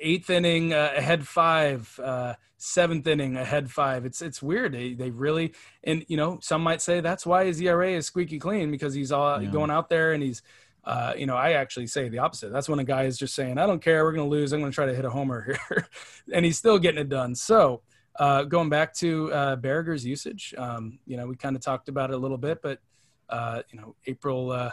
eighth 0.00 0.30
inning 0.30 0.72
uh, 0.72 0.92
ahead 0.96 1.26
five, 1.26 1.98
uh, 2.02 2.34
seventh 2.56 3.06
inning 3.06 3.36
ahead 3.36 3.70
five. 3.70 4.04
It's 4.04 4.22
it's 4.22 4.42
weird. 4.42 4.72
They 4.72 4.94
they 4.94 5.10
really 5.10 5.54
and 5.84 6.04
you 6.08 6.16
know 6.16 6.38
some 6.42 6.62
might 6.62 6.80
say 6.80 7.00
that's 7.00 7.26
why 7.26 7.44
his 7.44 7.60
ERA 7.60 7.92
is 7.92 8.06
squeaky 8.06 8.38
clean 8.38 8.70
because 8.70 8.94
he's 8.94 9.12
all 9.12 9.42
yeah. 9.42 9.50
going 9.50 9.70
out 9.70 9.88
there 9.88 10.12
and 10.12 10.22
he's. 10.22 10.42
Uh, 10.82 11.12
you 11.14 11.26
know, 11.26 11.36
I 11.36 11.52
actually 11.52 11.86
say 11.86 12.08
the 12.08 12.20
opposite. 12.20 12.50
That's 12.50 12.66
when 12.66 12.78
a 12.78 12.84
guy 12.84 13.02
is 13.02 13.18
just 13.18 13.34
saying, 13.34 13.58
"I 13.58 13.66
don't 13.66 13.82
care, 13.82 14.02
we're 14.02 14.14
going 14.14 14.26
to 14.26 14.30
lose. 14.30 14.54
I'm 14.54 14.60
going 14.60 14.72
to 14.72 14.74
try 14.74 14.86
to 14.86 14.94
hit 14.94 15.04
a 15.04 15.10
homer 15.10 15.42
here," 15.42 15.86
and 16.32 16.42
he's 16.42 16.56
still 16.56 16.78
getting 16.78 16.98
it 16.98 17.10
done. 17.10 17.34
So, 17.34 17.82
uh, 18.18 18.44
going 18.44 18.70
back 18.70 18.94
to 18.94 19.30
uh, 19.30 19.56
Baragar's 19.56 20.06
usage, 20.06 20.54
um, 20.56 20.98
you 21.06 21.18
know, 21.18 21.26
we 21.26 21.36
kind 21.36 21.54
of 21.54 21.60
talked 21.60 21.90
about 21.90 22.10
it 22.10 22.14
a 22.14 22.16
little 22.16 22.38
bit, 22.38 22.62
but 22.62 22.78
uh, 23.28 23.60
you 23.70 23.78
know, 23.78 23.94
April 24.06 24.72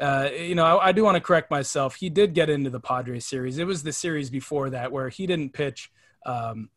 uh, 0.00 0.30
you 0.34 0.54
know, 0.54 0.64
I, 0.64 0.88
I 0.88 0.92
do 0.92 1.04
want 1.04 1.16
to 1.16 1.20
correct 1.20 1.50
myself. 1.50 1.94
He 1.94 2.08
did 2.08 2.32
get 2.32 2.48
into 2.48 2.70
the 2.70 2.80
Padres 2.80 3.26
series. 3.26 3.58
It 3.58 3.66
was 3.66 3.82
the 3.82 3.92
series 3.92 4.30
before 4.30 4.70
that 4.70 4.90
where 4.90 5.08
he 5.10 5.26
didn't 5.26 5.52
pitch. 5.52 5.92
Um, 6.24 6.70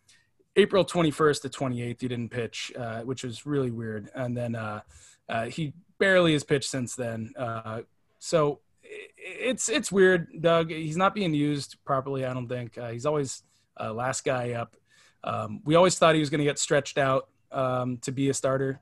April 0.55 0.85
21st 0.85 1.41
to 1.43 1.49
28th, 1.49 2.01
he 2.01 2.07
didn't 2.07 2.29
pitch, 2.29 2.71
uh, 2.77 3.01
which 3.01 3.23
was 3.23 3.45
really 3.45 3.71
weird. 3.71 4.11
And 4.13 4.35
then 4.35 4.55
uh, 4.55 4.81
uh, 5.29 5.45
he 5.45 5.73
barely 5.99 6.33
has 6.33 6.43
pitched 6.43 6.69
since 6.69 6.95
then. 6.95 7.33
Uh, 7.37 7.81
so 8.19 8.59
it's 8.83 9.69
it's 9.69 9.91
weird, 9.91 10.41
Doug. 10.41 10.69
He's 10.69 10.97
not 10.97 11.15
being 11.15 11.33
used 11.33 11.77
properly. 11.85 12.25
I 12.25 12.33
don't 12.33 12.47
think 12.47 12.77
uh, 12.77 12.89
he's 12.89 13.05
always 13.05 13.43
last 13.79 14.23
guy 14.23 14.51
up. 14.51 14.75
Um, 15.23 15.61
we 15.63 15.75
always 15.75 15.97
thought 15.97 16.13
he 16.13 16.19
was 16.19 16.29
going 16.29 16.39
to 16.39 16.45
get 16.45 16.59
stretched 16.59 16.97
out 16.97 17.29
um, 17.51 17.97
to 17.99 18.11
be 18.11 18.29
a 18.29 18.33
starter. 18.33 18.81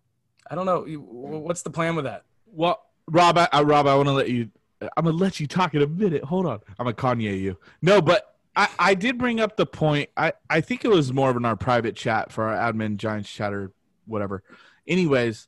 I 0.49 0.55
don't 0.55 0.65
know. 0.65 0.83
What's 0.83 1.61
the 1.61 1.69
plan 1.69 1.95
with 1.95 2.05
that? 2.05 2.25
Well, 2.47 2.83
Rob, 3.07 3.37
I, 3.37 3.47
I 3.51 3.61
Rob, 3.63 3.87
I 3.87 3.95
want 3.95 4.07
to 4.07 4.13
let 4.13 4.29
you. 4.29 4.49
I'm 4.97 5.05
gonna 5.05 5.15
let 5.15 5.39
you 5.39 5.45
talk 5.47 5.75
in 5.75 5.81
a 5.81 5.87
minute. 5.87 6.23
Hold 6.23 6.47
on. 6.47 6.59
I'm 6.79 6.85
gonna 6.85 6.93
Kanye 6.93 7.39
you. 7.39 7.57
No, 7.81 8.01
but 8.01 8.35
I, 8.55 8.67
I 8.79 8.93
did 8.95 9.17
bring 9.17 9.39
up 9.39 9.55
the 9.55 9.65
point. 9.65 10.09
I, 10.17 10.33
I 10.49 10.61
think 10.61 10.83
it 10.83 10.89
was 10.89 11.13
more 11.13 11.29
of 11.29 11.37
in 11.37 11.45
our 11.45 11.55
private 11.55 11.95
chat 11.95 12.31
for 12.31 12.47
our 12.47 12.73
admin 12.73 12.97
Giants 12.97 13.29
chatter, 13.29 13.71
whatever. 14.05 14.43
Anyways, 14.87 15.47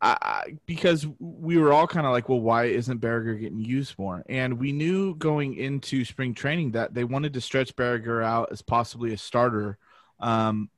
I, 0.00 0.16
I 0.20 0.58
because 0.66 1.06
we 1.18 1.58
were 1.58 1.72
all 1.72 1.86
kind 1.86 2.06
of 2.06 2.12
like, 2.12 2.28
well, 2.28 2.40
why 2.40 2.64
isn't 2.66 3.00
Baragar 3.00 3.38
getting 3.38 3.60
used 3.60 3.98
more? 3.98 4.24
And 4.28 4.58
we 4.58 4.72
knew 4.72 5.14
going 5.14 5.54
into 5.54 6.04
spring 6.04 6.34
training 6.34 6.72
that 6.72 6.94
they 6.94 7.04
wanted 7.04 7.34
to 7.34 7.40
stretch 7.40 7.76
Baragar 7.76 8.24
out 8.24 8.50
as 8.50 8.62
possibly 8.62 9.12
a 9.12 9.18
starter. 9.18 9.78
Um, 10.20 10.70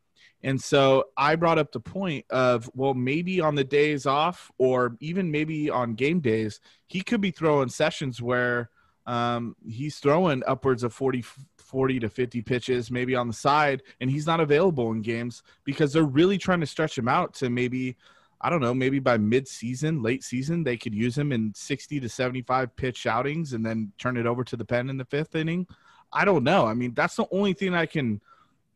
and 0.43 0.61
so 0.61 1.05
I 1.17 1.37
brought 1.37 1.59
up 1.59 1.73
the 1.73 1.81
point 1.81 2.25
of, 2.31 2.71
well, 2.75 2.95
maybe 2.95 3.41
on 3.41 3.55
the 3.55 3.65
days 3.65 4.07
off 4.07 4.51
or 4.59 4.97
even 5.01 5.31
maybe 5.31 5.69
on 5.69 5.95
game 5.95 6.21
days, 6.21 6.61
he 6.87 7.03
could 7.03 7.21
be 7.21 7.31
throwing 7.31 7.69
sessions 7.69 8.23
where 8.23 8.71
um, 9.07 9.55
he's 9.69 9.99
throwing 9.99 10.43
upwards 10.47 10.83
of 10.83 10.95
40, 10.95 11.25
40 11.59 12.01
to 12.01 12.09
50 12.09 12.43
pitches, 12.43 12.91
maybe 12.91 13.15
on 13.15 13.27
the 13.27 13.35
side, 13.35 13.83
and 14.01 14.11
he's 14.11 14.27
not 14.27 14.41
available 14.41 14.93
in 14.93 15.03
games 15.03 15.43
because 15.65 15.93
they're 15.93 16.05
really 16.05 16.39
trying 16.39 16.61
to 16.61 16.67
stretch 16.67 16.97
him 16.97 17.09
out 17.09 17.35
to 17.35 17.51
maybe, 17.51 17.97
I 18.41 18.49
don't 18.49 18.63
know, 18.63 18.75
maybe 18.75 18.99
by 18.99 19.19
mid 19.19 19.47
season, 19.47 20.03
late 20.03 20.25
season, 20.25 20.65
they 20.65 20.79
could 20.79 20.95
use 20.95 21.19
him 21.19 21.33
in 21.33 21.53
60 21.55 22.01
to 22.01 22.09
75 22.09 22.75
pitch 22.77 23.07
outings 23.07 23.53
and 23.53 23.65
then 23.65 23.93
turn 23.99 24.17
it 24.17 24.27
over 24.27 24.43
to 24.45 24.57
the 24.57 24.65
pen 24.65 24.89
in 24.89 24.97
the 24.97 25.05
fifth 25.05 25.35
inning. 25.35 25.67
I 26.13 26.25
don't 26.25 26.45
know. 26.45 26.67
I 26.67 26.75
mean, 26.75 26.95
that's 26.95 27.17
the 27.17 27.27
only 27.31 27.53
thing 27.53 27.75
I 27.75 27.87
can 27.87 28.21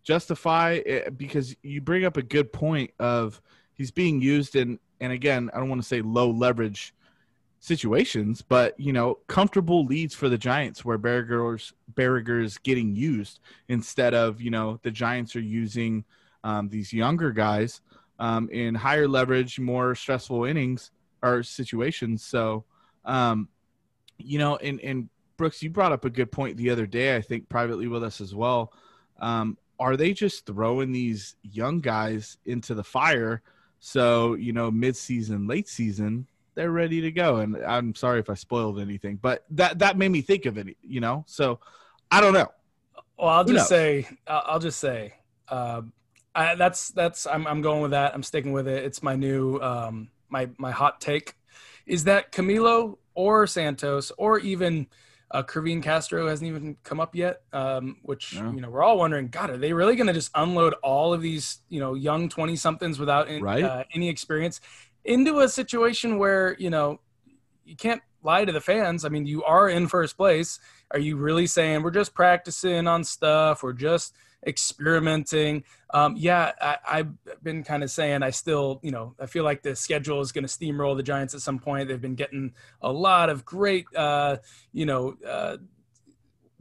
justify 0.05 0.73
it 0.85 1.17
because 1.19 1.57
you 1.63 1.81
bring 1.81 2.05
up 2.05 2.17
a 2.17 2.23
good 2.23 2.53
point 2.53 2.91
of 2.99 3.41
he's 3.73 3.91
being 3.91 4.21
used 4.21 4.55
in 4.55 4.79
and 5.01 5.13
again 5.13 5.51
I 5.53 5.59
don't 5.59 5.69
want 5.69 5.83
to 5.83 5.89
say 5.89 6.03
low 6.03 6.31
leverage 6.31 6.95
situations, 7.61 8.43
but 8.43 8.79
you 8.79 8.93
know 8.93 9.19
comfortable 9.27 9.85
leads 9.87 10.15
for 10.15 10.29
the 10.29 10.39
Giants 10.39 10.85
where 10.85 10.99
Baragar's 10.99 11.73
Baragar 11.95 12.45
is 12.45 12.59
getting 12.59 12.95
used 12.95 13.41
instead 13.69 14.15
of 14.15 14.41
you 14.41 14.51
know 14.51 14.79
the 14.83 14.91
Giants 14.91 15.35
are 15.35 15.41
using 15.41 16.05
um, 16.45 16.69
these 16.69 16.93
younger 16.93 17.33
guys 17.33 17.81
um, 18.19 18.49
in 18.51 18.75
higher 18.75 19.09
leverage, 19.09 19.59
more 19.59 19.95
stressful 19.95 20.45
innings 20.45 20.91
or 21.23 21.43
situations. 21.43 22.23
So, 22.23 22.65
um, 23.05 23.49
you 24.19 24.39
know, 24.39 24.57
and 24.57 24.81
and 24.81 25.09
Brooks, 25.37 25.63
you 25.63 25.71
brought 25.71 25.93
up 25.93 26.05
a 26.05 26.11
good 26.11 26.31
point 26.31 26.57
the 26.57 26.71
other 26.71 26.87
day. 26.87 27.17
I 27.17 27.21
think 27.21 27.49
privately 27.49 27.89
with 27.89 28.05
us 28.05 28.21
as 28.21 28.35
well. 28.35 28.73
Um, 29.21 29.57
are 29.79 29.97
they 29.97 30.13
just 30.13 30.47
throwing 30.47 30.93
these 30.93 31.37
young 31.43 31.81
guys 31.81 32.39
into 32.47 32.75
the 32.75 32.85
fire? 32.85 33.43
So 33.81 34.35
you 34.35 34.53
know 34.53 34.71
mid-season 34.71 35.47
late 35.47 35.69
season 35.69 36.27
they're 36.55 36.71
ready 36.71 37.01
to 37.01 37.11
go. 37.11 37.37
And 37.37 37.57
i'm 37.67 37.95
sorry 37.95 38.21
if 38.21 38.31
i 38.31 38.35
spoiled 38.35 38.79
anything 38.79 39.17
but 39.21 39.45
that 39.51 39.81
that 39.81 39.99
made 39.99 40.11
me 40.11 40.21
think 40.21 40.47
of 40.47 40.57
it 40.57 40.77
you 40.83 41.01
know? 41.01 41.25
So 41.27 41.61
i 42.11 42.21
don't 42.21 42.33
know. 42.33 42.49
Well 43.19 43.29
i'll 43.29 43.45
just 43.45 43.69
say 43.69 44.09
i'll 44.27 44.61
just 44.61 44.81
say 44.81 45.15
uh, 45.49 45.83
I, 46.35 46.55
that's 46.55 46.89
that's 46.89 47.27
I'm, 47.27 47.47
I'm 47.47 47.63
going 47.63 47.83
with 47.83 47.93
that. 47.93 48.15
I'm 48.15 48.23
sticking 48.23 48.53
with 48.53 48.67
it. 48.67 48.85
It's 48.85 49.03
my 49.03 49.15
new 49.15 49.59
um 49.61 50.09
my 50.29 50.49
my 50.59 50.71
hot 50.71 51.01
take. 51.01 51.37
Is 51.87 52.05
that 52.05 52.33
camilo 52.33 52.99
or 53.15 53.47
santos 53.47 54.11
or 54.19 54.39
even 54.41 54.89
uh, 55.35 55.43
Kervin 55.43 55.83
Castro 55.83 56.29
hasn't 56.29 56.49
even 56.49 56.77
come 56.85 57.01
up 57.01 57.17
yet, 57.17 57.43
um, 57.53 57.97
which 58.03 58.35
yeah. 58.35 58.53
you 58.53 58.61
know 58.61 58.71
we're 58.71 58.85
all 58.85 58.97
wondering. 58.97 59.27
God, 59.29 59.51
are 59.51 59.57
they 59.57 59.73
really 59.73 59.97
going 59.97 60.07
to 60.07 60.13
just 60.13 60.31
unload 60.37 60.75
all 60.75 61.13
of 61.13 61.21
these 61.21 61.59
you 61.69 61.81
know 61.81 61.95
young 61.95 62.29
twenty 62.29 62.55
somethings 62.55 63.01
without 63.01 63.29
in, 63.29 63.43
right? 63.43 63.65
uh, 63.65 63.83
any 63.93 64.09
experience 64.09 64.61
into 65.05 65.41
a 65.41 65.49
situation 65.49 66.19
where 66.19 66.55
you 66.61 66.71
know 66.71 67.01
you 67.65 67.75
can't 67.75 68.01
lie 68.23 68.45
to 68.45 68.53
the 68.53 68.61
fans? 68.61 69.05
I 69.05 69.09
mean, 69.09 69.27
you 69.27 69.43
are 69.43 69.69
in 69.69 69.89
first 69.89 70.17
place. 70.17 70.61
Are 70.93 71.01
you 71.01 71.17
really 71.17 71.49
saying 71.49 71.83
we're 71.83 71.91
just 71.91 72.15
practicing 72.15 72.87
on 72.87 73.03
stuff? 73.03 73.65
We're 73.65 73.73
just 73.73 74.15
experimenting. 74.47 75.65
Um, 75.93 76.15
yeah, 76.17 76.53
I, 76.61 76.97
have 76.99 77.15
been 77.43 77.63
kind 77.65 77.83
of 77.83 77.91
saying 77.91 78.23
I 78.23 78.31
still, 78.31 78.81
you 78.83 78.91
know, 78.91 79.15
I 79.21 79.27
feel 79.27 79.45
like 79.45 79.63
the 79.63 79.77
schedule 79.77 80.21
is 80.21 80.33
going 80.33 80.47
to 80.47 80.49
steamroll 80.49 80.97
the 80.97 81.03
Giants 81.03 81.35
at 81.35 81.41
some 81.41 81.59
point. 81.59 81.89
They've 81.89 82.01
been 82.01 82.15
getting 82.15 82.53
a 82.81 82.93
lot 82.93 83.31
of 83.31 83.45
great, 83.45 83.87
uh, 83.95 84.39
you 84.73 84.87
know, 84.87 85.17
uh, 85.27 85.59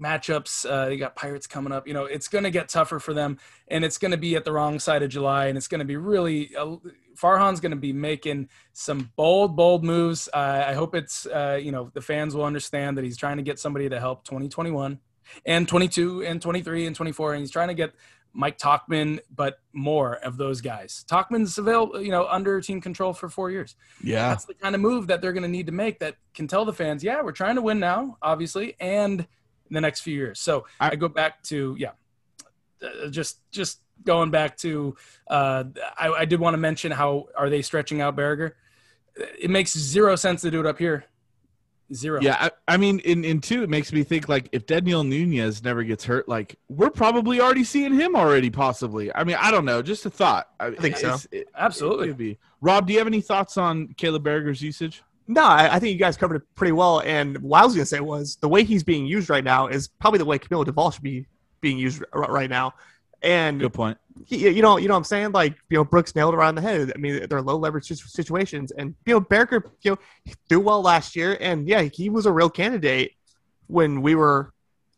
matchups. 0.01 0.69
Uh, 0.69 0.89
you 0.89 0.97
got 0.97 1.15
Pirates 1.15 1.47
coming 1.47 1.71
up. 1.71 1.87
You 1.87 1.93
know, 1.93 2.05
it's 2.05 2.27
going 2.27 2.43
to 2.43 2.51
get 2.51 2.69
tougher 2.69 2.99
for 2.99 3.13
them, 3.13 3.37
and 3.67 3.83
it's 3.83 3.97
going 3.97 4.11
to 4.11 4.17
be 4.17 4.35
at 4.35 4.45
the 4.45 4.51
wrong 4.51 4.79
side 4.79 5.03
of 5.03 5.09
July, 5.09 5.47
and 5.47 5.57
it's 5.57 5.67
going 5.67 5.79
to 5.79 5.85
be 5.85 5.97
really. 5.97 6.55
Uh, 6.55 6.77
Farhan's 7.15 7.59
going 7.59 7.71
to 7.71 7.77
be 7.77 7.93
making 7.93 8.49
some 8.73 9.11
bold, 9.15 9.55
bold 9.55 9.83
moves. 9.83 10.27
Uh, 10.33 10.65
I 10.67 10.73
hope 10.73 10.95
it's, 10.95 11.27
uh, 11.27 11.59
you 11.61 11.71
know, 11.71 11.91
the 11.93 12.01
fans 12.01 12.35
will 12.35 12.43
understand 12.43 12.97
that 12.97 13.03
he's 13.03 13.17
trying 13.17 13.37
to 13.37 13.43
get 13.43 13.59
somebody 13.59 13.87
to 13.87 13.99
help 13.99 14.23
2021 14.25 14.99
and 15.45 15.67
22 15.67 16.23
and 16.23 16.41
23 16.41 16.87
and 16.87 16.95
24 16.95 17.33
and 17.33 17.41
he's 17.41 17.51
trying 17.51 17.69
to 17.69 17.73
get 17.73 17.93
Mike 18.33 18.57
Tauchman, 18.57 19.19
but 19.33 19.59
more 19.73 20.15
of 20.15 20.37
those 20.37 20.59
guys. 20.59 21.05
Tauchman's 21.07 21.57
available, 21.57 22.01
you 22.01 22.11
know, 22.11 22.27
under 22.27 22.59
team 22.61 22.81
control 22.81 23.13
for 23.13 23.29
four 23.29 23.51
years. 23.51 23.75
Yeah. 24.03 24.29
That's 24.29 24.45
the 24.45 24.55
kind 24.55 24.73
of 24.73 24.81
move 24.81 25.07
that 25.07 25.21
they're 25.21 25.33
going 25.33 25.43
to 25.43 25.49
need 25.49 25.67
to 25.67 25.71
make 25.71 25.99
that 25.99 26.15
can 26.33 26.47
tell 26.47 26.65
the 26.65 26.73
fans, 26.73 27.03
yeah, 27.03 27.21
we're 27.21 27.31
trying 27.31 27.55
to 27.55 27.61
win 27.61 27.79
now, 27.79 28.17
obviously, 28.21 28.75
and 28.79 29.19
in 29.21 29.27
the 29.69 29.81
next 29.81 30.01
few 30.01 30.15
years. 30.15 30.39
So 30.39 30.65
I, 30.79 30.91
I 30.91 30.95
go 30.95 31.07
back 31.07 31.43
to, 31.43 31.75
yeah, 31.77 31.91
uh, 32.81 33.09
just, 33.09 33.39
just 33.51 33.81
going 34.03 34.31
back 34.31 34.57
to, 34.57 34.95
uh, 35.27 35.65
I, 35.97 36.09
I 36.09 36.25
did 36.25 36.39
want 36.39 36.55
to 36.55 36.59
mention 36.59 36.91
how 36.91 37.27
are 37.37 37.49
they 37.49 37.61
stretching 37.61 38.01
out 38.01 38.15
Baragar? 38.15 38.53
It 39.15 39.51
makes 39.51 39.77
zero 39.77 40.15
sense 40.15 40.41
to 40.41 40.49
do 40.49 40.59
it 40.59 40.65
up 40.65 40.79
here 40.79 41.05
Zero. 41.93 42.19
Yeah, 42.21 42.37
I, 42.39 42.51
I, 42.73 42.77
mean, 42.77 42.99
in 42.99 43.23
in 43.23 43.41
two, 43.41 43.63
it 43.63 43.69
makes 43.69 43.91
me 43.93 44.03
think 44.03 44.29
like 44.29 44.49
if 44.51 44.65
Daniel 44.65 45.03
Nunez 45.03 45.63
never 45.63 45.83
gets 45.83 46.03
hurt, 46.03 46.27
like 46.27 46.55
we're 46.69 46.89
probably 46.89 47.39
already 47.39 47.63
seeing 47.63 47.93
him 47.93 48.15
already, 48.15 48.49
possibly. 48.49 49.13
I 49.13 49.23
mean, 49.23 49.37
I 49.39 49.51
don't 49.51 49.65
know, 49.65 49.81
just 49.81 50.05
a 50.05 50.09
thought. 50.09 50.49
I, 50.59 50.67
I 50.67 50.75
think 50.75 50.97
so. 50.97 51.17
It, 51.31 51.49
Absolutely. 51.55 52.09
It 52.09 52.17
be. 52.17 52.37
Rob, 52.61 52.87
do 52.87 52.93
you 52.93 52.99
have 52.99 53.07
any 53.07 53.21
thoughts 53.21 53.57
on 53.57 53.89
Caleb 53.97 54.23
Baragar's 54.23 54.61
usage? 54.61 55.03
No, 55.27 55.43
I, 55.43 55.75
I, 55.75 55.79
think 55.79 55.93
you 55.93 55.99
guys 55.99 56.17
covered 56.17 56.35
it 56.35 56.55
pretty 56.55 56.73
well. 56.73 56.99
And 56.99 57.37
what 57.37 57.61
I 57.61 57.65
was 57.65 57.73
going 57.73 57.83
to 57.83 57.89
say 57.89 58.01
was 58.01 58.35
the 58.37 58.49
way 58.49 58.63
he's 58.63 58.83
being 58.83 59.05
used 59.05 59.29
right 59.29 59.43
now 59.43 59.67
is 59.67 59.87
probably 59.87 60.17
the 60.17 60.25
way 60.25 60.37
Camilo 60.37 60.65
Doval 60.65 60.93
should 60.93 61.03
be 61.03 61.25
being 61.61 61.77
used 61.77 62.03
right 62.13 62.49
now. 62.49 62.73
And 63.23 63.59
good 63.59 63.73
point. 63.73 63.97
You 64.27 64.61
know, 64.61 64.77
you 64.77 64.87
know 64.87 64.93
what 64.93 64.99
I'm 64.99 65.03
saying? 65.05 65.31
Like, 65.31 65.55
you 65.69 65.77
know, 65.77 65.83
Brooks 65.83 66.15
nailed 66.15 66.35
around 66.35 66.55
the 66.55 66.61
head. 66.61 66.91
I 66.93 66.99
mean, 66.99 67.25
they're 67.27 67.41
low 67.41 67.57
leverage 67.57 67.87
situations, 67.87 68.71
and 68.71 68.95
you 69.05 69.13
know, 69.13 69.21
Baragar, 69.21 69.63
you 69.81 69.91
know, 69.91 70.33
threw 70.47 70.59
well 70.59 70.81
last 70.81 71.15
year, 71.15 71.37
and 71.41 71.67
yeah, 71.67 71.81
he 71.81 72.09
was 72.09 72.25
a 72.25 72.31
real 72.31 72.49
candidate 72.49 73.13
when 73.67 74.01
we 74.01 74.13
were, 74.13 74.53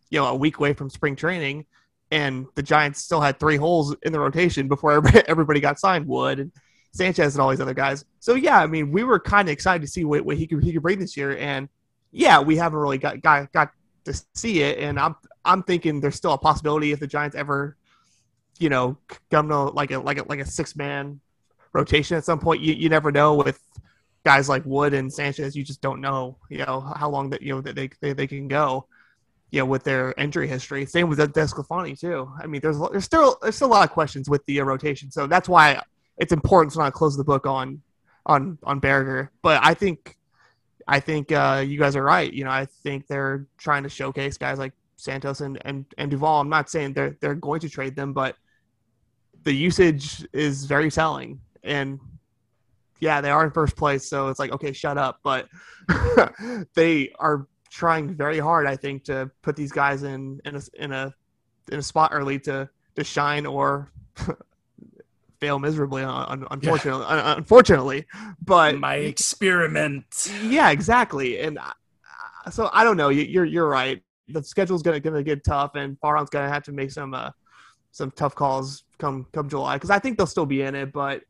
you 0.10 0.20
know, 0.20 0.28
a 0.28 0.36
week 0.36 0.58
away 0.58 0.74
from 0.74 0.90
spring 0.90 1.16
training, 1.16 1.66
and 2.12 2.48
the 2.56 2.64
Giants 2.64 3.02
still 3.02 3.22
had 3.22 3.40
three 3.40 3.56
holes 3.56 3.96
in 4.04 4.12
the 4.12 4.20
rotation 4.20 4.68
before 4.68 4.92
everybody 5.28 5.60
got 5.60 5.80
signed. 5.80 6.08
Wood 6.08 6.40
and 6.40 6.52
Sanchez 6.92 7.36
and 7.36 7.42
all 7.42 7.50
these 7.50 7.62
other 7.62 7.74
guys. 7.74 8.06
So 8.20 8.36
yeah, 8.36 8.60
I 8.60 8.68
mean, 8.68 8.92
we 8.92 9.04
were 9.04 9.20
kind 9.20 9.48
of 9.48 9.54
excited 9.54 9.82
to 9.82 9.88
see 9.88 10.04
what, 10.04 10.26
what 10.26 10.38
he 10.38 10.48
could 10.48 10.64
he 10.64 10.74
could 10.74 10.82
bring 10.82 11.00
this 11.00 11.16
year, 11.16 11.38
and 11.38 11.70
yeah, 12.12 12.40
we 12.40 12.58
haven't 12.58 12.80
really 12.80 12.98
got 12.98 13.22
got 13.22 13.52
got 13.54 13.72
to 14.06 14.14
see 14.34 14.62
it, 14.62 14.80
and 14.80 15.00
I'm 15.00 15.16
I'm 15.44 15.64
thinking 15.64 16.02
there's 16.02 16.16
still 16.16 16.34
a 16.34 16.38
possibility 16.38 16.92
if 16.92 17.00
the 17.00 17.08
Giants 17.08 17.36
ever 17.36 17.78
you 18.60 18.70
know, 18.70 18.98
come 19.32 19.50
to 19.50 19.66
like 19.66 19.92
a 19.92 20.00
like 20.00 20.18
a 20.18 20.24
like 20.24 20.40
a 20.40 20.46
six 20.46 20.76
man 20.76 21.20
rotation 21.74 22.18
at 22.18 22.26
some 22.26 22.40
point. 22.40 22.62
You 22.62 22.74
you 22.74 22.90
never 22.90 23.12
know 23.12 23.36
with 23.36 23.60
guys 24.24 24.50
like 24.50 24.66
Wood 24.66 24.94
and 24.94 25.12
Sanchez. 25.12 25.56
You 25.56 25.64
just 25.64 25.82
don't 25.82 26.02
know, 26.02 26.38
you 26.50 26.60
know, 26.60 26.82
how 26.82 27.10
long 27.10 27.30
that 27.32 27.42
you 27.42 27.54
know 27.54 27.62
that 27.62 27.76
they 27.76 27.90
they, 28.02 28.14
they 28.14 28.28
can 28.28 28.48
go. 28.48 28.88
You 29.52 29.62
know, 29.62 29.68
with 29.68 29.84
their 29.84 30.14
injury 30.18 30.50
history. 30.50 30.86
Same 30.86 31.08
with 31.08 31.20
DeSclafani 31.20 31.98
too. 31.98 32.30
I 32.42 32.46
mean, 32.46 32.60
there's 32.62 32.78
there's 32.92 33.06
still 33.06 33.38
there's 33.42 33.56
still 33.56 33.68
a 33.68 33.70
lot 33.70 33.88
of 33.88 33.92
questions 33.92 34.28
with 34.28 34.46
the 34.48 34.60
uh, 34.60 34.64
rotation. 34.66 35.12
So 35.12 35.28
that's 35.28 35.48
why 35.48 35.82
it's 36.18 36.34
important 36.34 36.74
to 36.74 36.80
not 36.80 36.94
close 36.94 37.16
the 37.16 37.24
book 37.24 37.46
on 37.46 37.82
on 38.26 38.58
on 38.64 38.82
Baragar. 38.82 39.30
But 39.42 39.64
I 39.64 39.74
think 39.74 40.18
I 40.88 41.00
think 41.00 41.32
uh, 41.32 41.64
you 41.66 41.80
guys 41.80 41.96
are 41.96 42.04
right. 42.04 42.32
You 42.32 42.44
know, 42.44 42.50
I 42.50 42.66
think 42.66 43.08
they're 43.08 43.46
trying 43.58 43.84
to 43.84 43.90
showcase 43.90 44.38
guys 44.38 44.60
like 44.60 44.74
Santos 44.98 45.42
and 45.42 45.60
and, 45.66 45.86
and 45.98 46.12
Doval. 46.12 46.42
I'm 46.42 46.50
not 46.50 46.70
saying 46.70 46.94
they're 46.94 47.16
they're 47.22 47.36
going 47.36 47.60
to 47.62 47.70
trade 47.70 47.96
them, 47.96 48.14
but 48.14 48.36
the 49.46 49.54
usage 49.54 50.28
is 50.34 50.66
very 50.66 50.92
telling. 50.92 51.40
And 51.64 52.00
yeah, 53.00 53.22
they 53.22 53.30
are 53.30 53.46
in 53.46 53.52
first 53.52 53.78
place, 53.78 54.10
so 54.10 54.28
it's 54.28 54.40
like 54.40 54.52
okay, 54.52 54.74
shut 54.74 54.98
up. 54.98 55.20
But 55.24 55.48
they 56.76 57.14
are 57.20 57.48
trying 57.70 58.14
very 58.16 58.40
hard, 58.40 58.68
I 58.68 58.76
think, 58.76 59.06
to 59.06 59.32
put 59.42 59.56
these 59.56 59.72
guys 59.72 60.04
in 60.04 60.42
in 60.46 60.56
a 60.56 60.62
in 60.78 60.92
a 60.92 61.14
in 61.72 61.80
a 61.80 61.84
spot 61.84 62.12
early 62.14 62.40
to 62.40 62.70
to 62.96 63.04
shine 63.04 63.46
or 63.46 63.92
fail 65.40 65.60
miserably. 65.60 66.04
Unfortunately, 66.04 67.06
yeah. 67.08 67.38
unfortunately, 67.38 68.06
but 68.44 68.78
my 68.80 68.96
experiment. 68.96 70.32
Yeah, 70.44 70.72
exactly. 70.72 71.40
And 71.40 71.60
uh, 71.60 72.50
so 72.50 72.70
I 72.74 72.84
don't 72.84 72.98
know. 72.98 73.10
You're 73.10 73.46
you're 73.46 73.70
right. 73.70 74.02
The 74.30 74.42
schedule's 74.42 74.82
gonna 74.82 75.00
gonna 75.00 75.22
get 75.22 75.44
tough, 75.44 75.76
and 75.76 76.00
Farhan's 76.00 76.30
gonna 76.30 76.50
have 76.50 76.64
to 76.64 76.72
make 76.72 76.92
some 76.92 77.14
uh, 77.14 77.32
some 77.92 78.10
tough 78.12 78.34
calls 78.34 78.85
come 78.98 79.28
come 79.32 79.50
July 79.50 79.76
because 79.76 79.90
I 79.90 80.00
think 80.00 80.18
they'll 80.18 80.28
still 80.28 80.46
be 80.46 80.62
in 80.62 80.76
it. 80.76 80.92
But 80.92 81.22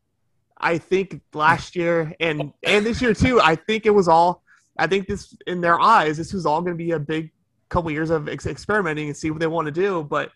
I 0.57 0.77
think 0.77 1.21
last 1.33 1.75
year 1.75 2.13
and 2.19 2.53
and 2.63 2.85
this 2.85 3.01
year 3.01 3.13
too, 3.13 3.39
I 3.41 3.55
think 3.55 3.85
it 3.85 3.91
was 3.91 4.07
all. 4.07 4.43
I 4.77 4.87
think 4.87 5.07
this 5.07 5.35
in 5.47 5.61
their 5.61 5.79
eyes, 5.79 6.17
this 6.17 6.33
was 6.33 6.45
all 6.45 6.61
going 6.61 6.73
to 6.73 6.83
be 6.83 6.91
a 6.91 6.99
big 6.99 7.31
couple 7.69 7.89
years 7.91 8.09
of 8.09 8.27
ex- 8.27 8.45
experimenting 8.45 9.07
and 9.07 9.15
see 9.15 9.31
what 9.31 9.39
they 9.39 9.47
want 9.47 9.65
to 9.65 9.71
do. 9.71 10.03
But 10.03 10.31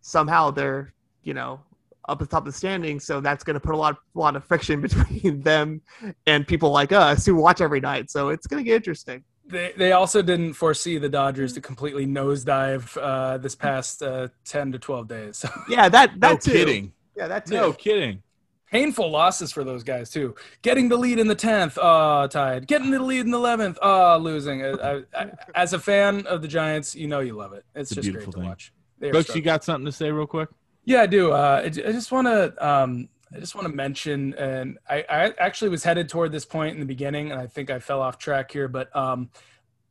somehow 0.00 0.50
they're 0.50 0.92
you 1.22 1.34
know 1.34 1.60
up 2.08 2.20
at 2.20 2.28
the 2.28 2.36
top 2.36 2.46
of 2.46 2.52
the 2.52 2.58
standings, 2.58 3.04
so 3.04 3.20
that's 3.20 3.44
going 3.44 3.54
to 3.54 3.60
put 3.60 3.74
a 3.74 3.78
lot 3.78 3.96
a 4.14 4.18
lot 4.18 4.36
of 4.36 4.44
friction 4.44 4.80
between 4.82 5.42
them 5.42 5.80
and 6.26 6.46
people 6.46 6.70
like 6.70 6.92
us 6.92 7.24
who 7.24 7.34
watch 7.34 7.60
every 7.60 7.80
night. 7.80 8.10
So 8.10 8.28
it's 8.28 8.46
going 8.46 8.62
to 8.62 8.68
get 8.68 8.76
interesting. 8.76 9.24
They, 9.46 9.72
they 9.76 9.92
also 9.92 10.22
didn't 10.22 10.54
foresee 10.54 10.98
the 10.98 11.08
Dodgers 11.08 11.52
to 11.54 11.60
completely 11.60 12.06
nosedive 12.06 12.96
uh, 13.00 13.38
this 13.38 13.54
past 13.54 14.02
uh, 14.02 14.28
ten 14.44 14.72
to 14.72 14.78
twelve 14.78 15.06
days. 15.08 15.44
yeah, 15.68 15.88
that 15.88 16.18
that 16.20 16.30
no 16.32 16.36
too. 16.36 16.52
kidding. 16.52 16.92
Yeah, 17.16 17.28
that 17.28 17.46
too. 17.46 17.54
No 17.54 17.72
kidding. 17.72 18.22
Painful 18.70 19.10
losses 19.10 19.52
for 19.52 19.62
those 19.62 19.84
guys 19.84 20.10
too. 20.10 20.34
Getting 20.62 20.88
the 20.88 20.96
lead 20.96 21.18
in 21.18 21.28
the 21.28 21.34
tenth, 21.34 21.78
uh, 21.78 22.26
tied. 22.28 22.66
Getting 22.66 22.90
the 22.90 23.00
lead 23.00 23.20
in 23.20 23.30
the 23.30 23.38
eleventh, 23.38 23.78
uh, 23.82 24.16
losing. 24.16 24.64
I, 24.64 25.02
I, 25.14 25.30
as 25.54 25.74
a 25.74 25.78
fan 25.78 26.26
of 26.26 26.42
the 26.42 26.48
Giants, 26.48 26.94
you 26.94 27.06
know 27.06 27.20
you 27.20 27.34
love 27.34 27.52
it. 27.52 27.64
It's, 27.74 27.92
it's 27.92 28.00
just 28.06 28.12
great 28.12 28.24
to 28.24 28.32
thing. 28.32 28.44
watch. 28.44 28.72
Coach, 29.00 29.34
you 29.34 29.42
got 29.42 29.62
something 29.62 29.84
to 29.84 29.92
say 29.92 30.10
real 30.10 30.26
quick? 30.26 30.48
Yeah, 30.84 31.02
I 31.02 31.06
do. 31.06 31.32
Uh, 31.32 31.60
I, 31.62 31.66
I 31.66 31.70
just 31.70 32.10
want 32.10 32.26
to 32.26 32.66
um, 32.66 33.08
I 33.32 33.38
just 33.40 33.54
want 33.54 33.66
to 33.66 33.74
mention, 33.74 34.34
and 34.34 34.78
I, 34.88 35.04
I, 35.08 35.32
actually 35.38 35.70
was 35.70 35.82
headed 35.82 36.08
toward 36.08 36.32
this 36.32 36.44
point 36.44 36.74
in 36.74 36.80
the 36.80 36.86
beginning, 36.86 37.30
and 37.30 37.40
I 37.40 37.46
think 37.46 37.70
I 37.70 37.78
fell 37.78 38.00
off 38.00 38.18
track 38.18 38.50
here. 38.50 38.68
But 38.68 38.94
um, 38.94 39.30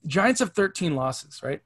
Giants 0.05 0.39
have 0.39 0.53
13 0.53 0.95
losses, 0.95 1.41
right? 1.43 1.61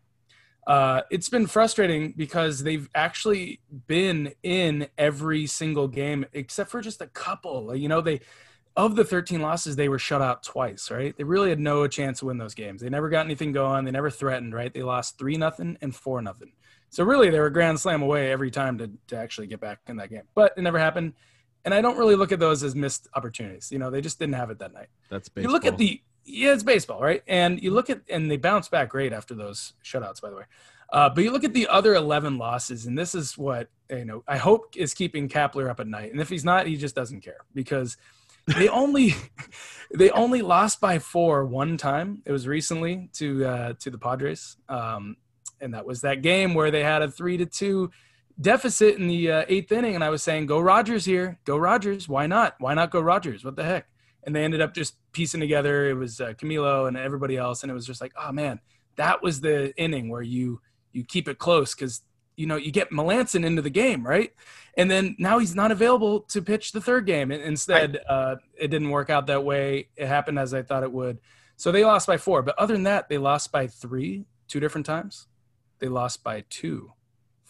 Uh, 0.65 1.01
it's 1.09 1.29
been 1.29 1.47
frustrating 1.47 2.13
because 2.17 2.63
they've 2.63 2.89
actually 2.93 3.61
been 3.87 4.33
in 4.43 4.87
every 4.97 5.47
single 5.47 5.87
game 5.87 6.25
except 6.33 6.69
for 6.69 6.81
just 6.81 7.01
a 7.01 7.07
couple. 7.07 7.73
You 7.75 7.87
know, 7.87 8.01
they 8.01 8.21
of 8.75 8.95
the 8.95 9.05
13 9.05 9.41
losses, 9.41 9.75
they 9.75 9.89
were 9.89 9.97
shut 9.97 10.21
out 10.21 10.43
twice, 10.43 10.91
right? 10.91 11.17
They 11.17 11.23
really 11.23 11.49
had 11.49 11.59
no 11.59 11.87
chance 11.87 12.19
to 12.19 12.25
win 12.25 12.37
those 12.37 12.53
games. 12.53 12.81
They 12.81 12.89
never 12.89 13.09
got 13.09 13.25
anything 13.25 13.51
going. 13.51 13.85
They 13.85 13.91
never 13.91 14.11
threatened, 14.11 14.53
right? 14.53 14.71
They 14.71 14.83
lost 14.83 15.17
three 15.17 15.35
nothing 15.35 15.77
and 15.81 15.95
four 15.95 16.21
nothing. 16.21 16.51
So 16.89 17.03
really, 17.03 17.29
they 17.29 17.39
were 17.39 17.49
grand 17.49 17.79
slam 17.79 18.01
away 18.01 18.31
every 18.31 18.51
time 18.51 18.77
to 18.77 18.91
to 19.07 19.17
actually 19.17 19.47
get 19.47 19.59
back 19.59 19.79
in 19.87 19.97
that 19.97 20.09
game, 20.09 20.23
but 20.35 20.53
it 20.57 20.61
never 20.61 20.79
happened. 20.79 21.13
And 21.67 21.73
I 21.73 21.81
don't 21.81 21.97
really 21.97 22.15
look 22.15 22.31
at 22.31 22.39
those 22.39 22.63
as 22.63 22.75
missed 22.77 23.09
opportunities. 23.13 23.73
You 23.73 23.77
know, 23.77 23.91
they 23.91 23.99
just 23.99 24.19
didn't 24.19 24.35
have 24.35 24.49
it 24.51 24.59
that 24.59 24.73
night. 24.73 24.87
That's 25.09 25.27
baseball. 25.27 25.51
You 25.51 25.53
look 25.53 25.65
at 25.65 25.77
the 25.77 26.01
yeah, 26.23 26.53
it's 26.53 26.63
baseball, 26.63 27.01
right? 27.01 27.21
And 27.27 27.61
you 27.61 27.71
look 27.71 27.89
at 27.89 28.03
and 28.07 28.31
they 28.31 28.37
bounce 28.37 28.69
back 28.69 28.87
great 28.87 29.11
after 29.11 29.35
those 29.35 29.73
shutouts, 29.83 30.21
by 30.21 30.29
the 30.29 30.37
way. 30.37 30.43
Uh, 30.93 31.09
but 31.09 31.25
you 31.25 31.29
look 31.29 31.43
at 31.43 31.53
the 31.53 31.67
other 31.67 31.93
11 31.93 32.37
losses, 32.37 32.85
and 32.85 32.97
this 32.97 33.13
is 33.13 33.37
what 33.37 33.67
you 33.89 34.05
know. 34.05 34.23
I 34.29 34.37
hope 34.37 34.77
is 34.77 34.93
keeping 34.93 35.27
Kapler 35.27 35.69
up 35.69 35.81
at 35.81 35.87
night, 35.87 36.13
and 36.13 36.21
if 36.21 36.29
he's 36.29 36.45
not, 36.45 36.67
he 36.67 36.77
just 36.77 36.95
doesn't 36.95 37.19
care 37.19 37.39
because 37.53 37.97
they 38.57 38.69
only 38.69 39.15
they 39.93 40.09
only 40.11 40.41
lost 40.41 40.79
by 40.79 40.99
four 40.99 41.43
one 41.43 41.75
time. 41.75 42.21
It 42.25 42.31
was 42.31 42.47
recently 42.47 43.09
to 43.15 43.45
uh, 43.45 43.73
to 43.79 43.89
the 43.89 43.97
Padres, 43.97 44.55
um, 44.69 45.17
and 45.59 45.73
that 45.73 45.85
was 45.85 45.99
that 45.99 46.21
game 46.21 46.53
where 46.53 46.71
they 46.71 46.83
had 46.83 47.01
a 47.01 47.11
three 47.11 47.35
to 47.35 47.45
two 47.45 47.91
deficit 48.39 48.97
in 48.97 49.07
the 49.07 49.31
uh, 49.31 49.45
eighth 49.47 49.71
inning, 49.71 49.95
and 49.95 50.03
I 50.03 50.09
was 50.09 50.23
saying, 50.23 50.45
"Go 50.45 50.59
Rogers 50.59 51.05
here, 51.05 51.39
go 51.45 51.57
Rogers. 51.57 52.07
Why 52.07 52.27
not? 52.27 52.55
Why 52.59 52.73
not 52.73 52.91
go 52.91 52.99
Rogers? 53.01 53.43
What 53.43 53.55
the 53.55 53.63
heck?" 53.63 53.87
And 54.23 54.35
they 54.35 54.43
ended 54.43 54.61
up 54.61 54.73
just 54.73 54.95
piecing 55.13 55.39
together. 55.39 55.89
It 55.89 55.93
was 55.93 56.19
uh, 56.19 56.33
Camilo 56.33 56.87
and 56.87 56.97
everybody 56.97 57.37
else, 57.37 57.63
and 57.63 57.71
it 57.71 57.75
was 57.75 57.85
just 57.85 58.01
like, 58.01 58.13
"Oh 58.17 58.31
man, 58.31 58.59
that 58.95 59.21
was 59.21 59.41
the 59.41 59.75
inning 59.77 60.09
where 60.09 60.21
you." 60.21 60.61
you 60.97 61.03
keep 61.03 61.27
it 61.27 61.37
close 61.37 61.75
because 61.75 62.01
you 62.35 62.47
know 62.47 62.55
you 62.55 62.71
get 62.71 62.91
Melancon 62.91 63.45
into 63.45 63.61
the 63.61 63.69
game, 63.69 64.05
right? 64.05 64.31
And 64.75 64.89
then 64.89 65.15
now 65.17 65.39
he's 65.39 65.55
not 65.55 65.71
available 65.71 66.21
to 66.21 66.41
pitch 66.41 66.71
the 66.71 66.81
third 66.81 67.05
game. 67.05 67.31
Instead, 67.31 67.99
uh, 68.09 68.35
it 68.59 68.69
didn't 68.69 68.89
work 68.89 69.09
out 69.09 69.27
that 69.27 69.43
way. 69.43 69.89
It 69.95 70.07
happened 70.07 70.37
as 70.37 70.53
I 70.53 70.61
thought 70.63 70.83
it 70.83 70.91
would. 70.91 71.19
So 71.55 71.71
they 71.71 71.83
lost 71.83 72.05
by 72.05 72.17
four. 72.17 72.43
But 72.43 72.57
other 72.59 72.73
than 72.73 72.83
that, 72.83 73.09
they 73.09 73.17
lost 73.17 73.51
by 73.51 73.67
three, 73.67 74.25
two 74.47 74.59
different 74.59 74.85
times. 74.85 75.27
They 75.79 75.87
lost 75.87 76.23
by 76.23 76.43
two, 76.49 76.93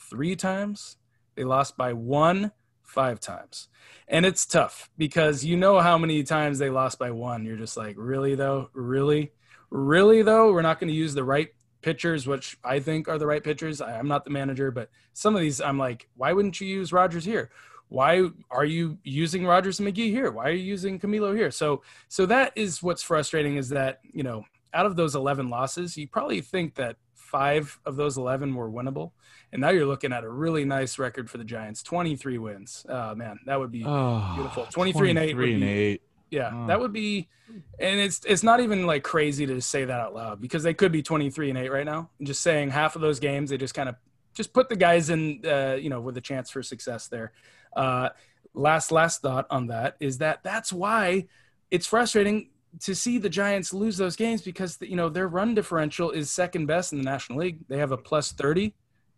three 0.10 0.36
times. 0.36 0.97
They 1.36 1.43
lost 1.43 1.78
by 1.78 1.93
one, 1.93 2.51
five 2.84 3.20
times. 3.20 3.70
And 4.08 4.26
it's 4.26 4.45
tough 4.45 4.89
because 4.97 5.43
you 5.43 5.58
know 5.58 5.80
how 5.80 5.97
many 5.97 6.24
times 6.24 6.60
they 6.60 6.70
lost 6.70 6.97
by 6.97 7.12
one. 7.12 7.45
You're 7.45 7.58
just 7.58 7.78
like, 7.78 7.95
really 7.97 8.36
though? 8.36 8.70
Really? 8.74 9.32
Really 9.70 10.22
though? 10.22 10.51
We're 10.53 10.62
not 10.62 10.80
going 10.80 10.88
to 10.88 10.93
use 10.93 11.14
the 11.14 11.24
right 11.24 11.49
pitchers, 11.82 12.26
which 12.26 12.58
I 12.64 12.80
think 12.80 13.08
are 13.08 13.18
the 13.18 13.28
right 13.28 13.43
pitchers. 13.43 13.82
I, 13.82 13.99
am 13.99 14.08
not 14.08 14.24
the 14.24 14.32
manager, 14.32 14.72
but 14.72 14.89
some 15.14 15.36
of 15.36 15.41
these 15.41 15.62
I'm 15.62 15.78
like, 15.78 16.08
why 16.16 16.34
wouldn't 16.34 16.60
you 16.60 16.68
use 16.68 16.93
Rogers 16.93 17.26
here? 17.26 17.51
Why 17.89 18.28
are 18.51 18.66
you 18.66 18.97
using 19.03 19.45
Rogers 19.45 19.80
and 19.80 19.88
McGee 19.88 20.10
here? 20.10 20.32
Why 20.32 20.45
are 20.45 20.51
you 20.51 20.64
using 20.64 20.99
Camilo 20.99 21.36
here? 21.36 21.51
So 21.51 21.84
so 22.10 22.26
that 22.26 22.51
is 22.55 22.84
what's 22.84 23.03
frustrating 23.03 23.58
is 23.58 23.70
that, 23.70 23.99
you 24.03 24.24
know, 24.24 24.43
out 24.74 24.86
of 24.86 24.95
those 24.95 25.16
11 25.16 25.49
losses, 25.49 25.97
you 25.97 26.08
probably 26.08 26.41
think 26.41 26.76
that 26.76 26.97
five 27.28 27.80
of 27.86 27.95
those 27.95 28.17
11 28.17 28.55
were 28.55 28.69
winnable. 28.69 29.11
And 29.51 29.61
now 29.61 29.69
you're 29.69 29.86
looking 29.86 30.11
at 30.13 30.23
a 30.23 30.30
really 30.30 30.65
nice 30.65 30.97
record 30.99 31.30
for 31.30 31.38
the 31.38 31.43
Giants 31.43 31.84
23 31.84 32.38
wins. 32.38 32.86
Oh, 32.89 33.15
man, 33.15 33.39
that 33.45 33.59
would 33.59 33.71
be 33.71 33.84
Oh, 33.86 34.32
Beautiful. 34.36 34.65
23 34.71 35.09
and 35.11 35.19
eight 35.19 35.36
would 35.36 35.43
23 35.45 35.53
and 35.53 35.61
be- 35.61 35.67
eight. 35.67 36.01
Yeah, 36.30 36.51
Oh. 36.53 36.67
that 36.67 36.80
would 36.82 36.91
be, 36.91 37.30
and 37.80 37.99
it's 38.01 38.19
it's 38.25 38.43
not 38.43 38.59
even 38.59 38.86
like 38.86 39.01
crazy 39.01 39.45
to 39.45 39.61
say 39.61 39.86
that 39.86 39.97
out 39.99 40.13
loud 40.13 40.41
because 40.41 40.61
they 40.61 40.73
could 40.73 40.91
be 40.91 41.01
twenty 41.01 41.30
three 41.30 41.47
and 41.49 41.57
eight 41.57 41.69
right 41.71 41.86
now. 41.86 42.09
And 42.19 42.28
just 42.28 42.41
saying 42.43 42.69
half 42.71 42.97
of 42.97 43.01
those 43.01 43.21
games, 43.21 43.49
they 43.49 43.55
just 43.57 43.73
kind 43.73 43.88
of 43.88 43.95
just 44.34 44.51
put 44.51 44.67
the 44.67 44.75
guys 44.75 45.09
in, 45.09 45.39
uh, 45.45 45.78
you 45.80 45.89
know, 45.89 46.01
with 46.01 46.17
a 46.17 46.21
chance 46.21 46.49
for 46.51 46.61
success 46.61 47.07
there. 47.07 47.32
Uh, 47.73 48.09
last 48.53 48.91
last 48.91 49.21
thought 49.21 49.47
on 49.49 49.67
that 49.67 49.95
is 50.01 50.17
that 50.17 50.43
that's 50.43 50.73
why 50.73 51.28
it's 51.71 51.88
frustrating 51.88 52.49
to 52.82 52.93
see 52.93 53.18
the 53.18 53.30
Giants 53.30 53.74
lose 53.74 53.97
those 53.97 54.15
games 54.15 54.41
because 54.41 54.78
you 54.82 54.95
know 54.95 55.09
their 55.09 55.28
run 55.28 55.55
differential 55.55 56.11
is 56.11 56.30
second 56.32 56.65
best 56.65 56.91
in 56.93 56.99
the 56.99 57.05
National 57.05 57.39
League. 57.39 57.59
They 57.68 57.78
have 57.78 57.91
a 57.91 57.97
plus 57.97 58.32
thirty. 58.32 58.76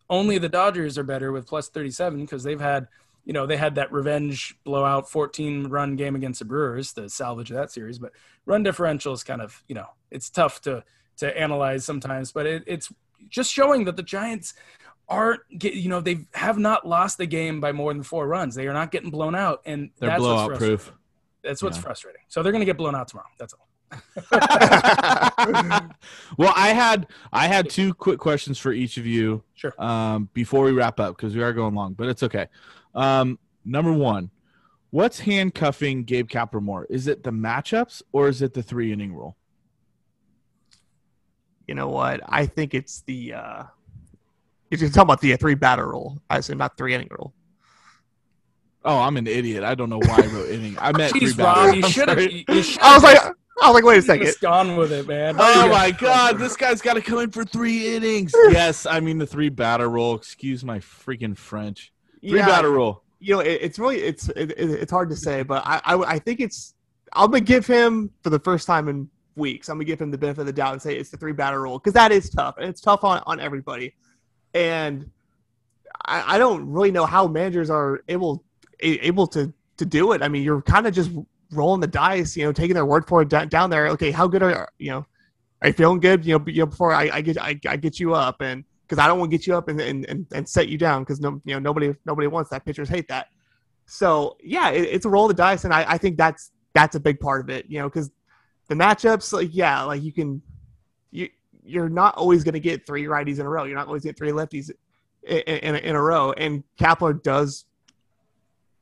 Only 0.09 0.37
the 0.37 0.49
Dodgers 0.49 0.97
are 0.97 1.03
better 1.03 1.31
with 1.31 1.47
plus 1.47 1.69
thirty 1.69 1.91
seven 1.91 2.21
because 2.21 2.43
they've 2.43 2.59
had 2.59 2.87
you 3.29 3.33
know, 3.33 3.45
they 3.45 3.57
had 3.57 3.75
that 3.75 3.91
revenge 3.91 4.55
blowout 4.63 5.07
14 5.07 5.67
run 5.67 5.95
game 5.95 6.15
against 6.15 6.39
the 6.39 6.45
Brewers 6.45 6.93
to 6.93 7.07
salvage 7.09 7.49
that 7.49 7.71
series, 7.71 7.99
but 7.99 8.11
run 8.47 8.63
differential 8.63 9.13
is 9.13 9.23
kind 9.23 9.39
of, 9.39 9.63
you 9.67 9.75
know, 9.75 9.85
it's 10.09 10.31
tough 10.31 10.61
to 10.61 10.83
to 11.17 11.37
analyze 11.37 11.85
sometimes, 11.85 12.31
but 12.31 12.47
it, 12.47 12.63
it's 12.65 12.91
just 13.29 13.53
showing 13.53 13.83
that 13.85 13.97
the 13.97 14.01
Giants 14.01 14.55
aren't 15.07 15.41
get, 15.59 15.75
you 15.75 15.89
know, 15.89 16.01
they 16.01 16.25
have 16.33 16.57
not 16.57 16.87
lost 16.87 17.19
the 17.19 17.27
game 17.27 17.61
by 17.61 17.71
more 17.71 17.93
than 17.93 18.01
four 18.01 18.27
runs. 18.27 18.55
They 18.55 18.65
are 18.65 18.73
not 18.73 18.89
getting 18.89 19.11
blown 19.11 19.35
out 19.35 19.61
and 19.63 19.91
They're 19.99 20.09
that's 20.09 20.19
blowout 20.19 20.57
proof. 20.57 20.91
That's 21.43 21.63
what's 21.63 21.77
Yeah. 21.77 21.83
frustrating. 21.83 22.21
So 22.27 22.43
they're 22.43 22.51
going 22.51 22.61
to 22.61 22.65
get 22.65 22.77
blown 22.77 22.95
out 22.95 23.07
tomorrow. 23.07 23.27
That's 23.37 23.53
all. 23.53 23.67
well, 26.37 26.53
I 26.55 26.73
had 26.75 27.07
I 27.33 27.47
had 27.47 27.69
two 27.69 27.93
quick 27.93 28.19
questions 28.19 28.59
for 28.59 28.71
each 28.71 28.97
of 28.97 29.05
you. 29.07 29.43
Sure. 29.55 29.73
Um, 29.81 30.29
before 30.33 30.63
we 30.65 30.71
wrap 30.73 30.99
up 30.99 31.15
because 31.17 31.35
we 31.35 31.41
are 31.41 31.53
going 31.53 31.73
long, 31.73 31.93
but 31.93 32.07
it's 32.07 32.21
okay. 32.23 32.47
Um, 32.93 33.39
number 33.65 33.91
one, 33.91 34.29
what's 34.91 35.19
handcuffing 35.19 36.03
Gabe 36.03 36.29
Kapler 36.29 36.61
more? 36.61 36.85
Is 36.89 37.07
it 37.07 37.23
the 37.23 37.31
matchups 37.31 38.03
or 38.11 38.27
is 38.27 38.41
it 38.43 38.53
the 38.53 38.61
three 38.63 38.91
inning 38.91 39.13
rule? 39.13 39.35
you 41.67 41.75
know 41.75 41.87
what? 41.87 42.19
I 42.27 42.47
think 42.47 42.73
it's 42.73 43.01
the 43.01 43.33
uh 43.33 43.63
if 44.71 44.81
you're 44.81 44.89
talking 44.89 45.03
about 45.03 45.21
the 45.21 45.33
uh, 45.33 45.37
three 45.37 45.53
batter 45.55 45.87
rule, 45.87 46.19
I 46.29 46.39
say 46.41 46.53
not 46.55 46.77
three 46.77 46.93
inning 46.95 47.09
rule. 47.11 47.33
Oh, 48.85 48.97
I'm 48.97 49.17
an 49.17 49.27
idiot. 49.27 49.63
I 49.63 49.75
don't 49.75 49.89
know 49.89 49.99
why 49.99 50.21
I 50.23 50.27
wrote 50.27 50.49
inning. 50.49 50.77
I 50.79 50.91
meant 50.97 51.11
three 51.11 51.21
Jeez, 51.31 51.37
Rob, 51.43 51.73
you 51.75 51.81
batters. 51.81 51.83
I'm 51.85 51.91
should 51.91 52.09
have. 52.09 52.21
You, 52.21 52.43
you 52.47 52.63
I 52.81 52.93
was 52.95 53.03
like 53.03 53.17
I 53.61 53.67
was 53.67 53.73
like, 53.73 53.83
wait 53.83 53.97
a 53.97 54.01
second. 54.01 54.25
just 54.25 54.39
gone 54.39 54.77
with 54.77 54.93
it, 54.93 55.05
man. 55.05 55.35
Oh 55.37 55.67
my 55.67 55.91
god, 55.91 56.37
this 56.39 56.55
guy's 56.55 56.81
got 56.81 56.93
to 56.93 57.01
come 57.01 57.19
in 57.19 57.31
for 57.31 57.43
three 57.43 57.95
innings. 57.95 58.33
Yes, 58.51 58.85
I 58.85 58.99
mean 59.01 59.17
the 59.17 59.27
three 59.27 59.49
batter 59.49 59.89
rule. 59.89 60.15
Excuse 60.15 60.63
my 60.63 60.79
freaking 60.79 61.37
French. 61.37 61.91
Three 62.21 62.37
Yeah, 62.39 62.45
batter 62.47 62.71
rule. 62.71 63.03
you 63.19 63.33
know, 63.35 63.41
it, 63.41 63.59
it's 63.61 63.77
really 63.79 63.97
it's 63.97 64.29
it, 64.29 64.51
it- 64.51 64.57
it's 64.71 64.91
hard 64.91 65.09
to 65.09 65.15
say, 65.17 65.43
but 65.43 65.61
I, 65.65 65.81
I 65.83 65.95
I 66.13 66.19
think 66.19 66.39
it's 66.39 66.73
I'm 67.11 67.31
gonna 67.31 67.41
give 67.41 67.67
him 67.67 68.11
for 68.23 68.29
the 68.29 68.39
first 68.39 68.65
time 68.65 68.87
in 68.87 69.09
weeks. 69.35 69.67
I'm 69.67 69.75
gonna 69.75 69.83
give 69.85 69.99
him 69.99 70.09
the 70.11 70.17
benefit 70.17 70.39
of 70.41 70.47
the 70.47 70.53
doubt 70.53 70.71
and 70.73 70.81
say 70.81 70.95
it's 70.95 71.09
the 71.09 71.17
three 71.17 71.33
batter 71.33 71.61
rule 71.61 71.79
because 71.79 71.93
that 71.93 72.13
is 72.13 72.29
tough 72.29 72.55
and 72.59 72.69
it's 72.69 72.79
tough 72.79 73.03
on 73.03 73.21
on 73.25 73.41
everybody, 73.41 73.93
and 74.53 75.09
I, 76.05 76.35
I 76.35 76.37
don't 76.37 76.69
really 76.69 76.91
know 76.91 77.05
how 77.05 77.27
managers 77.27 77.69
are 77.69 78.03
able 78.07 78.35
a- 78.35 78.39
able 78.79 79.27
to 79.27 79.53
to 79.77 79.85
do 79.85 80.11
it. 80.11 80.21
I 80.21 80.27
mean, 80.27 80.43
you're 80.43 80.61
kind 80.61 80.87
of 80.87 80.93
just 80.93 81.11
rolling 81.51 81.81
the 81.81 81.87
dice, 81.87 82.35
you 82.37 82.45
know, 82.45 82.51
taking 82.51 82.73
their 82.73 82.85
word 82.85 83.07
for 83.07 83.21
it 83.21 83.29
down, 83.29 83.69
there. 83.69 83.87
Okay, 83.89 84.11
how 84.11 84.27
good 84.27 84.43
are 84.43 84.69
you 84.77 84.91
know? 84.91 85.05
Are 85.61 85.67
you 85.67 85.73
feeling 85.73 85.99
good? 85.99 86.25
You 86.25 86.39
know, 86.39 86.65
before 86.65 86.93
I, 86.93 87.09
I 87.11 87.21
get 87.21 87.41
I, 87.41 87.59
I 87.67 87.75
get 87.75 87.99
you 87.99 88.13
up 88.13 88.41
and 88.41 88.63
because 88.83 88.97
I 88.97 89.07
don't 89.07 89.19
want 89.19 89.31
to 89.31 89.37
get 89.37 89.45
you 89.45 89.55
up 89.55 89.67
and 89.67 89.79
and, 89.79 90.05
and, 90.05 90.25
and 90.31 90.47
set 90.47 90.67
you 90.67 90.77
down 90.77 91.03
because 91.03 91.19
no 91.19 91.41
you 91.45 91.53
know 91.53 91.59
nobody 91.59 91.93
nobody 92.05 92.27
wants 92.27 92.49
that. 92.51 92.65
Pitchers 92.65 92.89
hate 92.89 93.07
that. 93.09 93.27
So 93.85 94.37
yeah, 94.41 94.69
it, 94.69 94.83
it's 94.83 95.05
a 95.05 95.09
roll 95.09 95.25
of 95.25 95.35
the 95.35 95.41
dice, 95.41 95.65
and 95.65 95.73
I, 95.73 95.85
I 95.93 95.97
think 95.97 96.17
that's 96.17 96.51
that's 96.73 96.95
a 96.95 96.99
big 96.99 97.19
part 97.19 97.41
of 97.41 97.49
it. 97.49 97.65
You 97.67 97.79
know, 97.79 97.89
because 97.89 98.11
the 98.67 98.75
matchups, 98.75 99.33
like 99.33 99.49
yeah, 99.51 99.81
like 99.83 100.01
you 100.01 100.13
can 100.13 100.41
you 101.11 101.29
you're 101.63 101.89
not 101.89 102.15
always 102.15 102.43
going 102.43 102.53
to 102.53 102.59
get 102.59 102.85
three 102.85 103.05
righties 103.05 103.39
in 103.39 103.45
a 103.45 103.49
row. 103.49 103.65
You're 103.65 103.77
not 103.77 103.87
always 103.87 104.03
get 104.03 104.17
three 104.17 104.31
lefties 104.31 104.71
in, 105.23 105.39
in, 105.39 105.75
in 105.75 105.95
a 105.95 106.01
row, 106.01 106.31
and 106.33 106.63
Kapler 106.79 107.21
does. 107.21 107.65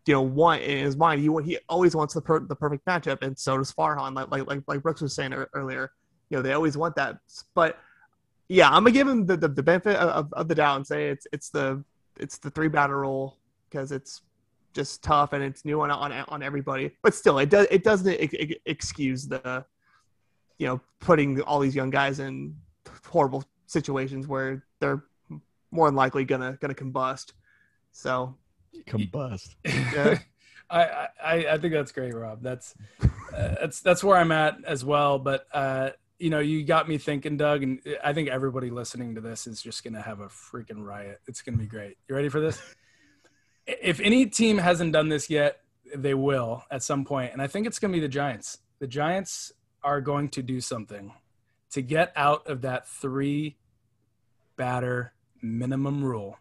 You 0.07 0.13
know, 0.13 0.21
want 0.21 0.61
in 0.61 0.85
his 0.85 0.95
mind, 0.95 1.21
he 1.21 1.29
he 1.43 1.57
always 1.67 1.95
wants 1.95 2.13
the 2.13 2.21
per, 2.21 2.39
the 2.39 2.55
perfect 2.55 2.85
matchup, 2.85 3.21
and 3.21 3.37
so 3.37 3.57
does 3.57 3.73
Farhan. 3.73 4.15
Like 4.15 4.31
like 4.31 4.47
like, 4.47 4.63
like 4.67 4.81
Brooks 4.81 5.01
was 5.01 5.13
saying 5.13 5.33
ear- 5.33 5.49
earlier, 5.53 5.91
you 6.29 6.37
know, 6.37 6.41
they 6.41 6.53
always 6.53 6.77
want 6.77 6.95
that. 6.95 7.17
But 7.53 7.77
yeah, 8.49 8.67
I'm 8.67 8.83
gonna 8.83 8.91
give 8.91 9.07
him 9.07 9.25
the, 9.25 9.35
the, 9.35 9.47
the 9.49 9.63
benefit 9.63 9.97
of, 9.97 10.31
of 10.33 10.47
the 10.47 10.55
doubt 10.55 10.77
and 10.77 10.87
say 10.87 11.09
it's 11.09 11.27
it's 11.33 11.49
the 11.49 11.83
it's 12.19 12.37
the 12.37 12.49
three 12.49 12.69
batter 12.69 12.99
rule 12.99 13.37
because 13.69 13.91
it's 13.91 14.21
just 14.73 15.03
tough 15.03 15.33
and 15.33 15.43
it's 15.43 15.65
new 15.65 15.81
on 15.81 15.91
on 15.91 16.11
on 16.11 16.43
everybody. 16.43 16.91
But 17.03 17.13
still, 17.13 17.39
it 17.39 17.49
does 17.49 17.67
it 17.69 17.83
doesn't 17.83 18.07
ex- 18.19 18.35
ex- 18.39 18.61
excuse 18.65 19.27
the 19.27 19.65
you 20.57 20.67
know 20.67 20.81
putting 20.99 21.41
all 21.41 21.59
these 21.59 21.75
young 21.75 21.89
guys 21.89 22.19
in 22.19 22.55
horrible 23.05 23.43
situations 23.65 24.27
where 24.27 24.63
they're 24.79 25.03
more 25.71 25.87
than 25.87 25.95
likely 25.95 26.23
gonna 26.23 26.57
gonna 26.61 26.73
combust. 26.73 27.33
So 27.91 28.37
Combust. 28.85 29.55
Yeah. 29.65 30.19
I, 30.69 31.07
I 31.23 31.47
I 31.51 31.57
think 31.57 31.73
that's 31.73 31.91
great, 31.91 32.13
Rob. 32.13 32.41
That's 32.41 32.75
uh, 33.01 33.55
that's 33.61 33.79
that's 33.81 34.03
where 34.03 34.17
I'm 34.17 34.31
at 34.31 34.57
as 34.65 34.83
well. 34.83 35.17
But 35.17 35.47
uh, 35.53 35.91
you 36.19 36.29
know, 36.29 36.39
you 36.39 36.65
got 36.65 36.89
me 36.89 36.97
thinking, 36.97 37.37
Doug, 37.37 37.63
and 37.63 37.79
I 38.03 38.13
think 38.13 38.29
everybody 38.29 38.69
listening 38.69 39.15
to 39.15 39.21
this 39.21 39.47
is 39.47 39.61
just 39.61 39.83
gonna 39.83 40.01
have 40.01 40.19
a 40.19 40.27
freaking 40.27 40.83
riot. 40.83 41.21
It's 41.27 41.41
gonna 41.41 41.57
be 41.57 41.67
great. 41.67 41.97
You 42.09 42.15
ready 42.15 42.29
for 42.29 42.41
this? 42.41 42.61
if 43.67 43.99
any 44.01 44.25
team 44.25 44.57
hasn't 44.57 44.91
done 44.91 45.07
this 45.07 45.29
yet, 45.29 45.61
they 45.95 46.13
will 46.13 46.63
at 46.69 46.83
some 46.83 47.05
point, 47.05 47.31
and 47.31 47.41
I 47.41 47.47
think 47.47 47.65
it's 47.65 47.79
gonna 47.79 47.93
be 47.93 48.01
the 48.01 48.09
Giants. 48.09 48.57
The 48.79 48.87
Giants 48.87 49.53
are 49.83 50.01
going 50.01 50.29
to 50.29 50.41
do 50.41 50.59
something 50.59 51.13
to 51.71 51.81
get 51.81 52.11
out 52.15 52.47
of 52.47 52.61
that 52.61 52.87
three 52.87 53.57
batter 54.57 55.13
minimum 55.41 56.03
rule. 56.03 56.37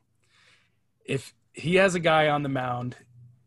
If 1.05 1.35
he 1.57 1.77
has 1.77 1.95
a 1.95 2.01
guy 2.01 2.29
on 2.29 2.43
the 2.43 2.49
mound 2.49 2.97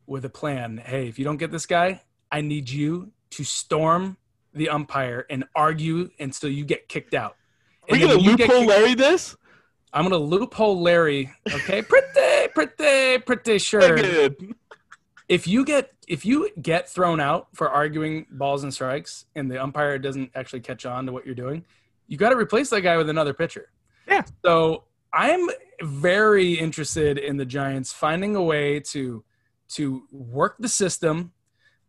with 0.07 0.26
a 0.26 0.30
plan, 0.30 0.82
hey, 0.84 1.07
if 1.07 1.18
you 1.20 1.26
don't 1.26 1.38
get 1.38 1.51
this 1.51 1.66
guy, 1.66 2.01
I 2.32 2.41
need 2.41 2.70
you 2.70 3.12
to 3.32 3.43
storm 3.43 4.18
the 4.53 4.70
umpire 4.70 5.26
and 5.30 5.43
argue 5.55 6.10
until 6.20 6.49
you 6.49 6.66
get 6.66 6.88
kicked 6.89 7.14
out. 7.14 7.36
Are 7.84 7.93
we 7.95 8.01
And 8.01 8.01
then 8.01 8.07
gonna 8.10 8.20
when 8.22 8.32
you 8.32 8.38
get 8.38 8.49
loophole 8.49 8.66
kicked- 8.68 8.70
Larry 8.82 8.93
this? 8.95 9.36
I'm 9.93 10.03
gonna 10.03 10.18
loophole 10.18 10.82
Larry. 10.82 11.32
Okay, 11.51 11.82
pretty, 11.84 12.47
pretty, 12.53 13.20
pretty 13.24 13.57
sure. 13.60 13.95
Good. 13.95 14.55
If 15.28 15.47
you 15.47 15.64
get 15.64 15.91
if 16.07 16.26
you 16.26 16.49
get 16.60 16.89
thrown 16.89 17.20
out 17.20 17.49
for 17.53 17.70
arguing 17.70 18.26
balls 18.32 18.64
and 18.64 18.74
strikes, 18.74 19.26
and 19.36 19.49
the 19.49 19.62
umpire 19.62 19.99
doesn't 19.99 20.32
actually 20.34 20.62
catch 20.62 20.86
on 20.88 21.05
to 21.05 21.12
what 21.12 21.24
you're 21.28 21.36
doing, 21.36 21.64
you 22.07 22.18
got 22.18 22.30
to 22.30 22.36
replace 22.36 22.72
that 22.72 22.82
guy 22.82 22.97
with 22.97 23.10
another 23.10 23.34
pitcher. 23.36 23.70
Yeah. 24.07 24.24
So 24.43 24.86
I'm 25.14 25.47
very 25.82 26.53
interested 26.53 27.18
in 27.18 27.38
the 27.38 27.45
Giants 27.45 27.91
finding 27.91 28.36
a 28.36 28.43
way 28.43 28.80
to 28.91 29.24
to 29.70 30.03
work 30.12 30.55
the 30.60 30.70
system. 30.70 31.32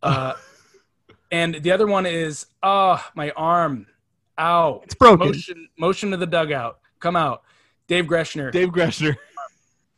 Uh, 0.02 0.32
and 1.30 1.56
the 1.56 1.72
other 1.72 1.86
one 1.86 2.06
is, 2.06 2.46
oh, 2.62 3.04
my 3.14 3.32
arm, 3.32 3.86
ow, 4.38 4.80
it's 4.82 4.94
broken. 4.94 5.26
motion, 5.26 5.68
motion 5.78 6.10
to 6.10 6.16
the 6.16 6.26
dugout, 6.26 6.78
come 7.00 7.16
out. 7.16 7.42
Dave 7.86 8.06
Groeschner 8.06 8.50
Dave 8.50 8.70
Groeschner. 8.70 9.16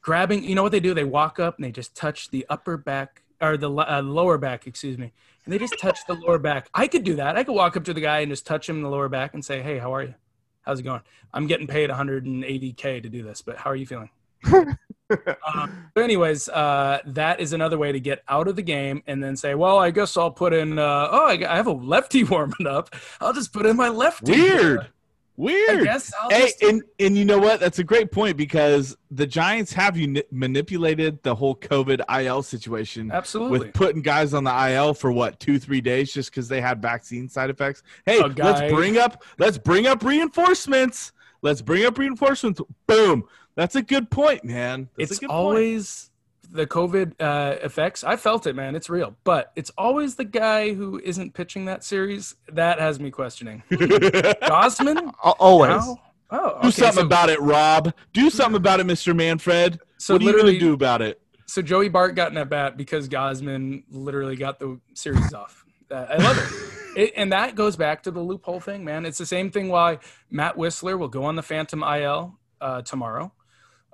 grabbing. 0.01 0.43
You 0.43 0.57
know 0.57 0.63
what 0.65 0.73
they 0.73 0.81
do? 0.81 0.93
They 0.93 1.05
walk 1.05 1.39
up 1.39 1.57
and 1.57 1.65
they 1.65 1.71
just 1.71 1.95
touch 1.95 2.31
the 2.31 2.45
upper 2.49 2.77
back 2.77 3.23
or 3.41 3.57
the 3.57 3.71
uh, 3.71 4.03
lower 4.03 4.39
back, 4.39 4.67
excuse 4.67 4.99
me, 4.99 5.13
and 5.45 5.55
they 5.55 5.59
just 5.59 5.79
touch 5.79 6.01
the 6.09 6.15
lower 6.15 6.39
back. 6.39 6.69
I 6.75 6.89
could 6.89 7.05
do 7.05 7.15
that. 7.17 7.37
I 7.37 7.45
could 7.45 7.55
walk 7.55 7.77
up 7.77 7.85
to 7.85 7.95
the 7.95 8.01
guy 8.01 8.21
and 8.21 8.33
just 8.33 8.45
touch 8.45 8.69
him 8.69 8.77
in 8.77 8.83
the 8.83 8.91
lower 8.91 9.09
back 9.09 9.35
and 9.35 9.45
say, 9.45 9.63
"Hey, 9.63 9.79
how 9.79 9.95
are 9.95 10.03
you? 10.03 10.15
How's 10.63 10.81
it 10.81 10.85
going? 10.85 11.03
I'm 11.35 11.47
getting 11.47 11.67
paid 11.67 11.91
180k 11.91 13.03
to 13.03 13.09
do 13.09 13.23
this, 13.23 13.43
but 13.43 13.57
how 13.57 13.71
are 13.71 13.77
you 13.77 13.87
feeling?" 13.87 14.11
um, 14.51 15.91
but 15.95 16.05
anyways, 16.05 16.49
uh, 16.49 17.01
that 17.07 17.41
is 17.41 17.53
another 17.53 17.79
way 17.79 17.93
to 17.93 18.01
get 18.01 18.23
out 18.29 18.49
of 18.49 18.57
the 18.57 18.63
game 18.63 19.03
and 19.07 19.23
then 19.23 19.37
say, 19.37 19.55
"Well, 19.55 19.79
I 19.79 19.91
guess 19.91 20.17
I'll 20.17 20.31
put 20.31 20.53
in. 20.53 20.79
Uh, 20.79 21.09
oh, 21.11 21.27
I, 21.27 21.45
I 21.49 21.57
have 21.57 21.67
a 21.67 21.73
lefty 21.73 22.25
warming 22.25 22.67
up. 22.67 22.95
I'll 23.21 23.33
just 23.33 23.53
put 23.53 23.67
in 23.67 23.77
my 23.77 23.89
lefty." 23.89 24.33
Weird. 24.33 24.89
Weird. 25.37 25.79
Hey, 25.79 25.85
just. 25.85 26.63
and 26.63 26.83
and 26.99 27.17
you 27.17 27.25
know 27.25 27.39
what? 27.39 27.59
That's 27.59 27.79
a 27.79 27.85
great 27.85 28.13
point 28.13 28.37
because 28.37 28.97
the 29.11 29.27
Giants 29.27 29.73
have 29.73 29.97
uni- 29.97 30.25
manipulated 30.31 31.23
the 31.23 31.35
whole 31.35 31.57
COVID 31.57 32.03
IL 32.23 32.43
situation 32.43 33.11
Absolutely. 33.11 33.59
with 33.59 33.73
putting 33.75 34.03
guys 34.03 34.35
on 34.35 34.45
the 34.45 34.71
IL 34.71 34.93
for 34.93 35.11
what 35.11 35.41
two 35.41 35.59
three 35.59 35.81
days 35.81 36.13
just 36.13 36.31
because 36.31 36.49
they 36.49 36.61
had 36.61 36.83
vaccine 36.83 37.29
side 37.29 37.49
effects. 37.49 37.83
Hey, 38.05 38.21
oh, 38.21 38.33
let's 38.37 38.71
bring 38.73 38.99
up 38.99 39.25
let's 39.39 39.57
bring 39.57 39.87
up 39.87 40.05
reinforcements. 40.05 41.13
Let's 41.41 41.63
bring 41.63 41.87
up 41.87 41.97
reinforcements. 41.97 42.61
Boom. 42.87 43.25
That's 43.55 43.75
a 43.75 43.83
good 43.83 44.11
point, 44.11 44.45
man. 44.45 44.89
That's 44.99 45.13
a 45.13 45.15
it's 45.15 45.25
always 45.25 46.05
point. 46.05 46.12
Always 46.53 46.59
the 46.59 46.67
COVID 46.67 47.15
uh, 47.21 47.57
effects. 47.63 48.05
I 48.05 48.17
felt 48.17 48.47
it, 48.47 48.55
man. 48.55 48.75
It's 48.77 48.91
real, 48.91 49.17
but 49.25 49.53
it's 49.57 49.71
always 49.79 50.17
the 50.17 50.25
guy 50.25 50.75
who 50.75 51.01
isn't 51.03 51.35
pitching 51.35 51.65
that 51.67 51.85
series 51.85 52.35
that 52.53 52.79
has 52.79 53.01
me 53.01 53.11
questioning. 53.11 53.63
Gausman, 53.71 55.13
Always. 55.23 55.71
now? 55.71 56.01
Oh, 56.31 56.59
Do 56.63 56.71
something 56.71 57.01
so- 57.01 57.07
about 57.07 57.29
it, 57.29 57.41
Rob. 57.41 57.93
Do 58.13 58.31
something 58.31 58.57
about 58.57 58.81
it, 58.81 58.87
Mr. 58.87 59.15
Manfred. 59.15 59.81
So 59.99 60.15
what 60.15 60.23
are 60.23 60.25
you 60.25 60.31
literally, 60.33 60.53
going 60.53 60.61
to 60.61 60.67
do 60.67 60.73
about 60.75 61.03
it? 61.03 61.21
so 61.47 61.61
Joey 61.61 61.89
Bart 61.91 62.15
got 62.15 62.31
in 62.31 62.39
at 62.39 62.49
bat 62.49 62.77
because 62.79 63.09
Gausman 63.09 63.83
literally 63.91 64.37
got 64.37 64.59
the 64.59 64.81
series 64.95 65.33
off. 65.35 65.65
Uh, 65.91 66.07
I 66.09 66.17
love 66.17 66.39
it. 66.39 66.99
it. 67.01 67.13
And 67.17 67.33
that 67.33 67.55
goes 67.55 67.77
back 67.77 68.03
to 68.05 68.11
the 68.11 68.21
loophole 68.21 68.61
thing, 68.61 68.85
man. 68.85 69.05
It's 69.05 69.19
the 69.19 69.27
same 69.27 69.51
thing 69.51 69.69
why 69.69 69.99
Matt 70.31 70.57
Wisler 70.57 70.99
will 70.99 71.09
go 71.09 71.25
on 71.25 71.37
the 71.37 71.43
Phantom 71.43 71.83
IL 71.83 72.39
uh, 72.61 72.81
tomorrow. 72.83 73.33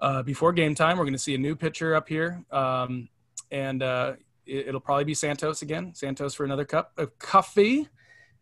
Uh, 0.00 0.22
before 0.22 0.52
game 0.52 0.74
time, 0.74 0.98
we're 0.98 1.04
going 1.04 1.12
to 1.12 1.18
see 1.18 1.34
a 1.34 1.38
new 1.38 1.56
pitcher 1.56 1.94
up 1.94 2.08
here. 2.08 2.44
Um, 2.50 3.08
and 3.50 3.82
uh, 3.82 4.14
it, 4.46 4.72
will 4.72 4.80
probably 4.80 5.04
be 5.04 5.14
Santos 5.14 5.62
again. 5.62 5.94
Santos 5.94 6.34
for 6.34 6.44
another 6.44 6.64
cup 6.64 6.92
of 6.96 7.18
coffee, 7.18 7.88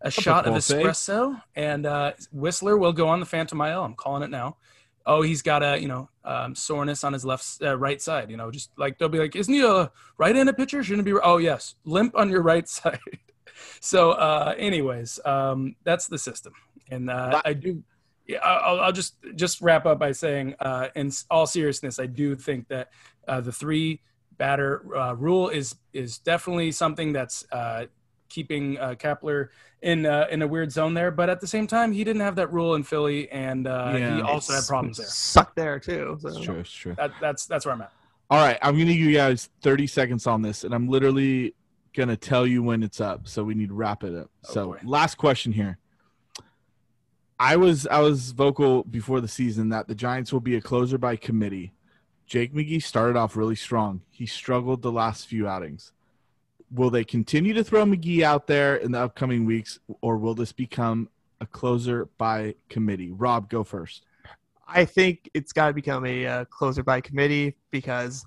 a 0.01 0.11
shot 0.11 0.47
of 0.47 0.55
coffee. 0.55 0.75
espresso. 0.75 1.41
And 1.55 1.87
uh, 1.87 2.13
Wisler 2.35 2.79
will 2.79 2.93
go 2.93 3.09
on 3.09 3.21
the 3.21 3.27
Phantom 3.27 3.61
IL. 3.61 3.85
I'm 3.85 3.95
calling 3.95 4.23
it 4.23 4.31
now 4.31 4.57
oh, 5.07 5.23
he's 5.23 5.43
got 5.43 5.63
a 5.63 5.81
you 5.81 5.89
know 5.89 6.09
um, 6.25 6.55
soreness 6.55 7.05
on 7.05 7.13
his 7.13 7.25
left 7.25 7.59
uh, 7.63 7.79
right 7.79 8.03
side. 8.03 8.31
You 8.31 8.37
know, 8.37 8.51
just 8.51 8.71
like 8.77 8.99
they'll 8.99 9.09
be 9.09 9.19
like, 9.19 9.37
isn't 9.37 9.53
he 9.53 9.65
a 9.65 9.91
right-handed 10.19 10.57
pitcher? 10.57 10.83
Shouldn't 10.83 11.07
it 11.07 11.11
be? 11.11 11.19
Oh 11.23 11.39
yes, 11.39 11.77
limp 11.85 12.15
on 12.17 12.29
your 12.29 12.43
right 12.43 12.69
side. 12.69 12.99
so, 13.81 14.13
uh, 14.13 14.55
anyways, 14.59 15.21
um, 15.25 15.77
that's 15.85 16.09
the 16.09 16.19
system, 16.19 16.53
and 16.91 17.09
uh, 17.09 17.41
I 17.45 17.55
do. 17.55 17.83
Yeah, 18.27 18.39
I'll, 18.39 18.81
I'll 18.81 18.93
just 18.93 19.15
just 19.37 19.61
wrap 19.61 19.87
up 19.87 19.99
by 19.99 20.13
saying, 20.13 20.57
uh, 20.61 20.89
in 20.97 21.13
all 21.31 21.47
seriousness, 21.47 21.99
I 22.01 22.07
do 22.07 22.35
think 22.35 22.69
that 22.69 22.91
uh, 23.29 23.41
the 23.41 23.53
three 23.53 24.01
batter 24.37 24.83
uh, 24.97 25.13
rule 25.15 25.49
is 25.49 25.77
is 25.93 26.19
definitely 26.19 26.73
something 26.73 27.13
that's 27.13 27.47
uh, 27.53 27.87
keeping 28.29 28.79
uh, 28.79 28.95
Kapler 28.99 29.49
in 29.83 30.07
uh, 30.07 30.27
in 30.31 30.43
a 30.43 30.47
weird 30.47 30.73
zone 30.73 30.95
there. 30.95 31.11
But 31.13 31.31
at 31.31 31.41
the 31.41 31.47
same 31.47 31.67
time, 31.69 31.93
he 31.93 32.03
didn't 32.03 32.23
have 32.23 32.35
that 32.37 32.53
rule 32.53 32.75
in 32.75 32.83
Philly, 32.83 33.31
and 33.31 33.69
uh, 33.69 33.95
Yeah. 33.97 34.17
he 34.17 34.23
also 34.23 34.55
had 34.55 34.65
problems 34.67 34.97
there. 34.97 35.07
Suck 35.07 35.55
there 35.55 35.79
too. 35.79 36.19
So. 36.21 36.29
It's 36.29 36.41
true. 36.41 36.59
It's 36.59 36.73
true. 36.73 36.95
That, 36.97 37.13
that's 37.21 37.47
that's 37.47 37.65
where 37.65 37.75
I'm 37.75 37.83
at. 37.83 37.93
All 38.29 38.45
right, 38.45 38.59
I'm 38.61 38.73
gonna 38.75 38.87
give 38.87 38.97
you 38.97 39.13
guys 39.15 39.51
30 39.63 39.87
seconds 39.87 40.27
on 40.27 40.43
this, 40.43 40.65
and 40.65 40.75
I'm 40.75 40.89
literally 40.89 41.55
gonna 41.95 42.17
tell 42.17 42.45
you 42.45 42.61
when 42.63 42.83
it's 42.83 43.01
up. 43.01 43.29
So 43.29 43.45
we 43.45 43.55
need 43.55 43.69
to 43.69 43.75
wrap 43.75 44.03
it 44.03 44.17
up. 44.17 44.31
Oh, 44.49 44.53
so 44.53 44.67
boy. 44.73 44.79
last 44.83 45.15
question 45.15 45.53
here. 45.53 45.79
I 47.39 47.57
was 47.57 47.87
I 47.87 48.01
was 48.01 48.33
vocal 48.33 48.85
before 48.85 49.21
the 49.21 49.29
season 49.29 49.69
that 49.69 49.89
the 49.89 49.95
Giants 49.95 50.33
will 50.33 50.41
be 50.41 50.57
a 50.57 50.61
closer 50.61 50.97
by 50.97 51.17
committee. 51.17 51.73
Jake 52.27 52.55
McGee 52.55 52.83
started 52.83 53.17
off 53.17 53.37
really 53.37 53.55
strong. 53.55 54.01
He 54.11 54.27
struggled 54.27 54.83
the 54.83 54.91
last 54.91 55.27
few 55.27 55.47
outings. 55.47 55.93
Will 56.73 56.91
they 56.91 57.05
continue 57.05 57.53
to 57.55 57.63
throw 57.63 57.85
McGee 57.85 58.23
out 58.23 58.47
there 58.47 58.77
in 58.77 58.91
the 58.91 58.99
upcoming 58.99 59.45
weeks, 59.45 59.79
or 60.01 60.17
will 60.17 60.35
this 60.35 60.51
become 60.51 61.09
a 61.41 61.47
closer 61.47 62.09
by 62.19 62.55
committee? 62.69 63.13
Rob, 63.13 63.49
go 63.49 63.63
first. 63.63 64.03
I 64.67 64.85
think 64.85 65.31
it's 65.33 65.53
got 65.53 65.69
to 65.69 65.75
become 65.75 66.05
a 66.05 66.27
uh, 66.27 66.45
closer 66.47 66.83
by 66.83 67.01
committee 67.01 67.55
because 67.71 68.27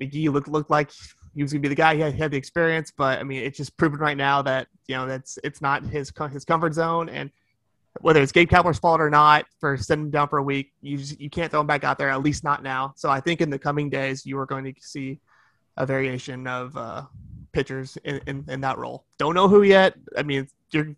McGee 0.00 0.32
looked 0.32 0.48
looked 0.48 0.70
like 0.70 0.92
he 1.34 1.42
was 1.42 1.52
going 1.52 1.62
to 1.62 1.68
be 1.68 1.74
the 1.74 1.74
guy. 1.74 1.96
He 1.96 2.00
had, 2.00 2.14
he 2.14 2.20
had 2.20 2.30
the 2.30 2.38
experience, 2.38 2.92
but 2.96 3.18
I 3.18 3.24
mean, 3.24 3.42
it's 3.42 3.58
just 3.58 3.76
proven 3.76 3.98
right 3.98 4.16
now 4.16 4.40
that 4.42 4.68
you 4.86 4.94
know 4.94 5.06
that's 5.06 5.38
it's 5.42 5.60
not 5.60 5.84
his 5.84 6.12
his 6.30 6.44
comfort 6.44 6.74
zone. 6.74 7.08
And 7.08 7.30
whether 8.00 8.22
it's 8.22 8.32
Gabe 8.32 8.48
Kapler's 8.48 8.78
fault 8.78 9.00
or 9.00 9.10
not 9.10 9.44
for 9.60 9.76
sending 9.76 10.06
him 10.06 10.10
down 10.10 10.28
for 10.28 10.38
a 10.38 10.42
week, 10.42 10.72
you 10.82 10.98
just, 10.98 11.20
you 11.20 11.30
can't 11.30 11.50
throw 11.50 11.60
him 11.60 11.66
back 11.66 11.84
out 11.84 11.98
there. 11.98 12.10
At 12.10 12.22
least 12.22 12.44
not 12.44 12.62
now. 12.62 12.92
So 12.96 13.10
I 13.10 13.20
think 13.20 13.40
in 13.40 13.50
the 13.50 13.58
coming 13.58 13.90
days 13.90 14.24
you 14.24 14.38
are 14.38 14.46
going 14.46 14.64
to 14.64 14.74
see 14.80 15.20
a 15.76 15.86
variation 15.86 16.46
of 16.46 16.76
uh, 16.76 17.02
pitchers 17.52 17.96
in, 18.04 18.20
in, 18.26 18.44
in 18.48 18.60
that 18.60 18.78
role. 18.78 19.04
Don't 19.18 19.34
know 19.34 19.48
who 19.48 19.62
yet. 19.62 19.94
I 20.16 20.22
mean, 20.22 20.48
you're 20.70 20.94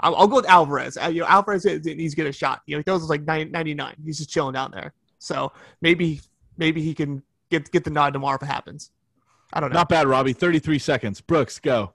I'll, 0.00 0.16
I'll 0.16 0.28
go 0.28 0.36
with 0.36 0.48
Alvarez. 0.48 0.96
Uh, 0.96 1.08
you 1.08 1.20
know, 1.20 1.26
Alvarez 1.26 1.64
is- 1.64 1.84
needs 1.84 2.14
to 2.14 2.16
get 2.16 2.26
a 2.26 2.32
shot. 2.32 2.62
You 2.66 2.76
know, 2.76 2.78
he 2.78 2.82
throws 2.84 3.08
like 3.08 3.22
9, 3.22 3.50
99. 3.50 3.96
He's 4.04 4.18
just 4.18 4.30
chilling 4.30 4.54
down 4.54 4.70
there. 4.72 4.92
So 5.18 5.52
maybe 5.82 6.20
maybe 6.56 6.80
he 6.82 6.94
can 6.94 7.22
get 7.50 7.70
get 7.70 7.84
the 7.84 7.90
nod 7.90 8.14
tomorrow 8.14 8.36
if 8.36 8.42
it 8.42 8.46
happens. 8.46 8.90
I 9.52 9.60
don't 9.60 9.70
know. 9.70 9.74
Not 9.74 9.88
bad, 9.88 10.06
Robbie. 10.06 10.32
33 10.32 10.78
seconds. 10.78 11.20
Brooks, 11.20 11.58
go. 11.58 11.92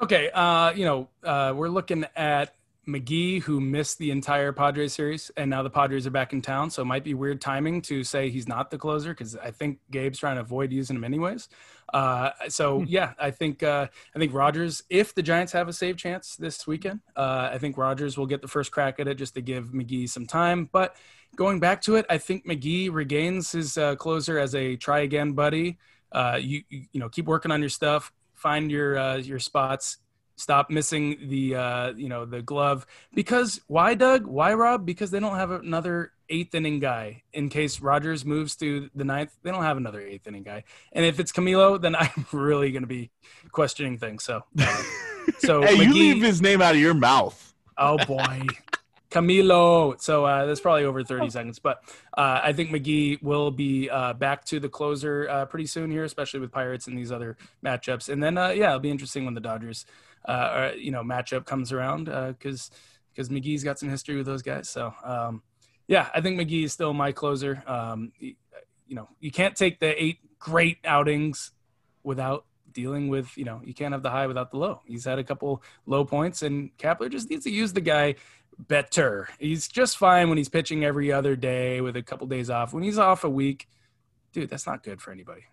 Okay, 0.00 0.30
uh, 0.30 0.72
you 0.72 0.84
know, 0.84 1.08
uh, 1.24 1.52
we're 1.56 1.68
looking 1.68 2.04
at 2.14 2.54
McGee, 2.88 3.42
who 3.42 3.60
missed 3.60 3.98
the 3.98 4.10
entire 4.10 4.52
Padres 4.52 4.94
series, 4.94 5.30
and 5.36 5.50
now 5.50 5.62
the 5.62 5.70
Padres 5.70 6.06
are 6.06 6.10
back 6.10 6.32
in 6.32 6.40
town, 6.40 6.70
so 6.70 6.82
it 6.82 6.86
might 6.86 7.04
be 7.04 7.12
weird 7.12 7.40
timing 7.40 7.82
to 7.82 8.02
say 8.02 8.30
he's 8.30 8.48
not 8.48 8.70
the 8.70 8.78
closer 8.78 9.10
because 9.10 9.36
I 9.36 9.50
think 9.50 9.78
Gabe's 9.92 10.18
trying 10.18 10.36
to 10.36 10.40
avoid 10.40 10.72
using 10.72 10.96
him 10.96 11.04
anyways. 11.04 11.48
Uh, 11.92 12.30
so 12.48 12.82
yeah, 12.88 13.12
I 13.18 13.30
think 13.30 13.62
uh, 13.62 13.86
I 14.14 14.18
think 14.18 14.32
Rogers, 14.32 14.82
if 14.88 15.14
the 15.14 15.22
Giants 15.22 15.52
have 15.52 15.68
a 15.68 15.72
save 15.72 15.98
chance 15.98 16.36
this 16.36 16.66
weekend, 16.66 17.00
uh, 17.14 17.50
I 17.52 17.58
think 17.58 17.76
Rogers 17.76 18.16
will 18.16 18.26
get 18.26 18.40
the 18.40 18.48
first 18.48 18.72
crack 18.72 18.98
at 18.98 19.06
it 19.06 19.16
just 19.16 19.34
to 19.34 19.42
give 19.42 19.66
McGee 19.66 20.08
some 20.08 20.26
time. 20.26 20.68
But 20.72 20.96
going 21.36 21.60
back 21.60 21.82
to 21.82 21.96
it, 21.96 22.06
I 22.08 22.16
think 22.18 22.46
McGee 22.46 22.90
regains 22.90 23.52
his 23.52 23.76
uh, 23.76 23.96
closer 23.96 24.38
as 24.38 24.54
a 24.54 24.76
try 24.76 25.00
again 25.00 25.32
buddy. 25.32 25.78
Uh, 26.10 26.38
you 26.40 26.62
you 26.70 26.84
you 26.92 27.00
know 27.00 27.10
keep 27.10 27.26
working 27.26 27.50
on 27.50 27.60
your 27.60 27.68
stuff, 27.68 28.12
find 28.34 28.70
your 28.70 28.98
uh, 28.98 29.16
your 29.16 29.38
spots, 29.38 29.98
stop 30.38 30.70
missing 30.70 31.18
the 31.28 31.54
uh, 31.54 31.92
you 31.92 32.08
know 32.08 32.24
the 32.24 32.40
glove. 32.40 32.86
Because 33.14 33.60
why 33.66 33.94
Doug? 33.94 34.26
Why 34.26 34.54
Rob? 34.54 34.86
Because 34.86 35.10
they 35.10 35.20
don't 35.20 35.36
have 35.36 35.50
another 35.50 36.12
eighth 36.30 36.54
inning 36.54 36.78
guy. 36.78 37.22
In 37.32 37.48
case 37.48 37.80
Rogers 37.80 38.24
moves 38.24 38.56
to 38.56 38.88
the 38.94 39.04
ninth 39.04 39.36
they 39.42 39.50
don't 39.50 39.62
have 39.62 39.76
another 39.76 40.00
eighth 40.00 40.26
inning 40.26 40.42
guy. 40.42 40.64
And 40.92 41.04
if 41.04 41.20
it's 41.20 41.32
Camilo 41.32 41.80
then 41.80 41.96
I'm 41.98 42.26
really 42.32 42.70
going 42.72 42.82
to 42.82 42.88
be 42.88 43.10
questioning 43.52 43.98
things 43.98 44.24
so. 44.24 44.44
Uh, 44.58 44.82
so 45.38 45.62
hey, 45.62 45.74
you 45.74 45.92
leave 45.92 46.22
his 46.22 46.40
name 46.40 46.62
out 46.62 46.74
of 46.74 46.80
your 46.80 46.94
mouth. 46.94 47.54
Oh 47.76 47.96
boy, 48.04 48.42
Camilo. 49.10 50.00
So 50.00 50.24
uh, 50.24 50.46
that's 50.46 50.60
probably 50.60 50.84
over 50.84 51.02
30 51.02 51.30
seconds, 51.30 51.58
but 51.58 51.82
uh, 52.16 52.40
I 52.42 52.52
think 52.52 52.70
McGee 52.70 53.22
will 53.22 53.50
be 53.50 53.88
uh, 53.88 54.12
back 54.14 54.44
to 54.46 54.60
the 54.60 54.68
closer 54.68 55.28
uh, 55.28 55.46
pretty 55.46 55.66
soon 55.66 55.90
here, 55.90 56.04
especially 56.04 56.40
with 56.40 56.50
Pirates 56.50 56.86
and 56.86 56.98
these 56.98 57.12
other 57.12 57.36
matchups. 57.64 58.08
And 58.08 58.22
then 58.22 58.36
uh, 58.36 58.48
yeah, 58.48 58.68
it'll 58.68 58.80
be 58.80 58.90
interesting 58.90 59.24
when 59.24 59.34
the 59.34 59.40
Dodgers, 59.40 59.86
uh, 60.24 60.70
you 60.76 60.90
know, 60.90 61.02
matchup 61.02 61.44
comes 61.44 61.72
around 61.72 62.04
because 62.06 62.70
because 63.12 63.28
McGee's 63.28 63.64
got 63.64 63.78
some 63.78 63.88
history 63.88 64.16
with 64.16 64.26
those 64.26 64.42
guys. 64.42 64.68
So 64.68 64.92
um, 65.04 65.42
yeah, 65.86 66.08
I 66.14 66.20
think 66.20 66.38
McGee 66.38 66.64
is 66.64 66.72
still 66.72 66.92
my 66.92 67.12
closer. 67.12 67.62
Um, 67.66 68.12
y- 68.20 68.36
you 68.86 68.94
know, 68.94 69.08
you 69.20 69.30
can't 69.30 69.54
take 69.54 69.80
the 69.80 70.02
eight 70.02 70.18
great 70.38 70.78
outings 70.84 71.52
without 72.02 72.44
dealing 72.72 73.08
with 73.08 73.36
you 73.36 73.44
know 73.44 73.60
you 73.64 73.74
can't 73.74 73.92
have 73.92 74.02
the 74.02 74.10
high 74.10 74.26
without 74.26 74.50
the 74.50 74.56
low. 74.56 74.80
He's 74.86 75.04
had 75.04 75.18
a 75.18 75.24
couple 75.24 75.62
low 75.86 76.04
points, 76.04 76.42
and 76.42 76.76
Kapler 76.78 77.10
just 77.10 77.28
needs 77.28 77.44
to 77.44 77.50
use 77.50 77.72
the 77.72 77.80
guy 77.80 78.14
better. 78.58 79.28
He's 79.38 79.68
just 79.68 79.98
fine 79.98 80.28
when 80.28 80.38
he's 80.38 80.48
pitching 80.48 80.84
every 80.84 81.12
other 81.12 81.36
day 81.36 81.80
with 81.80 81.96
a 81.96 82.02
couple 82.02 82.26
days 82.26 82.50
off. 82.50 82.72
When 82.72 82.82
he's 82.82 82.98
off 82.98 83.24
a 83.24 83.30
week, 83.30 83.68
dude, 84.32 84.50
that's 84.50 84.66
not 84.66 84.82
good 84.82 85.00
for 85.00 85.12
anybody. 85.12 85.44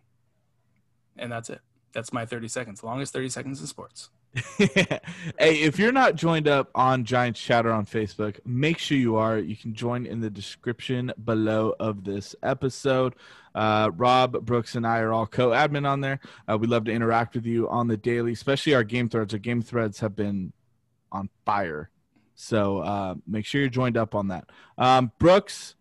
And 1.17 1.31
that's 1.31 1.49
it. 1.49 1.61
That's 1.93 2.11
my 2.11 2.25
30 2.25 2.47
seconds. 2.47 2.83
Longest 2.83 3.13
30 3.13 3.29
seconds 3.29 3.61
in 3.61 3.67
sports. 3.67 4.09
hey, 4.57 4.99
if 5.39 5.79
you're 5.79 5.93
not 5.93 6.15
joined 6.15 6.47
up 6.47 6.69
on 6.75 7.05
Giants 7.05 7.39
Chatter 7.39 7.71
on 7.71 7.85
Facebook, 7.85 8.39
make 8.45 8.77
sure 8.77 8.97
you 8.97 9.15
are. 9.15 9.37
You 9.37 9.55
can 9.55 9.73
join 9.73 10.05
in 10.05 10.19
the 10.19 10.29
description 10.29 11.13
below 11.23 11.73
of 11.79 12.03
this 12.03 12.35
episode. 12.43 13.15
Uh, 13.53 13.89
Rob, 13.95 14.45
Brooks, 14.45 14.75
and 14.75 14.85
I 14.85 14.99
are 14.99 15.13
all 15.13 15.25
co 15.25 15.51
admin 15.51 15.87
on 15.87 16.01
there. 16.01 16.19
Uh, 16.49 16.57
we 16.57 16.67
love 16.67 16.83
to 16.85 16.91
interact 16.91 17.35
with 17.35 17.45
you 17.45 17.69
on 17.69 17.87
the 17.87 17.95
daily, 17.95 18.33
especially 18.33 18.73
our 18.73 18.83
game 18.83 19.07
threads. 19.07 19.33
Our 19.33 19.39
game 19.39 19.61
threads 19.61 20.01
have 20.01 20.15
been 20.15 20.51
on 21.11 21.29
fire. 21.45 21.89
So 22.35 22.79
uh, 22.79 23.15
make 23.25 23.45
sure 23.45 23.61
you're 23.61 23.69
joined 23.69 23.95
up 23.95 24.13
on 24.13 24.27
that. 24.27 24.49
Um, 24.77 25.13
Brooks, 25.17 25.75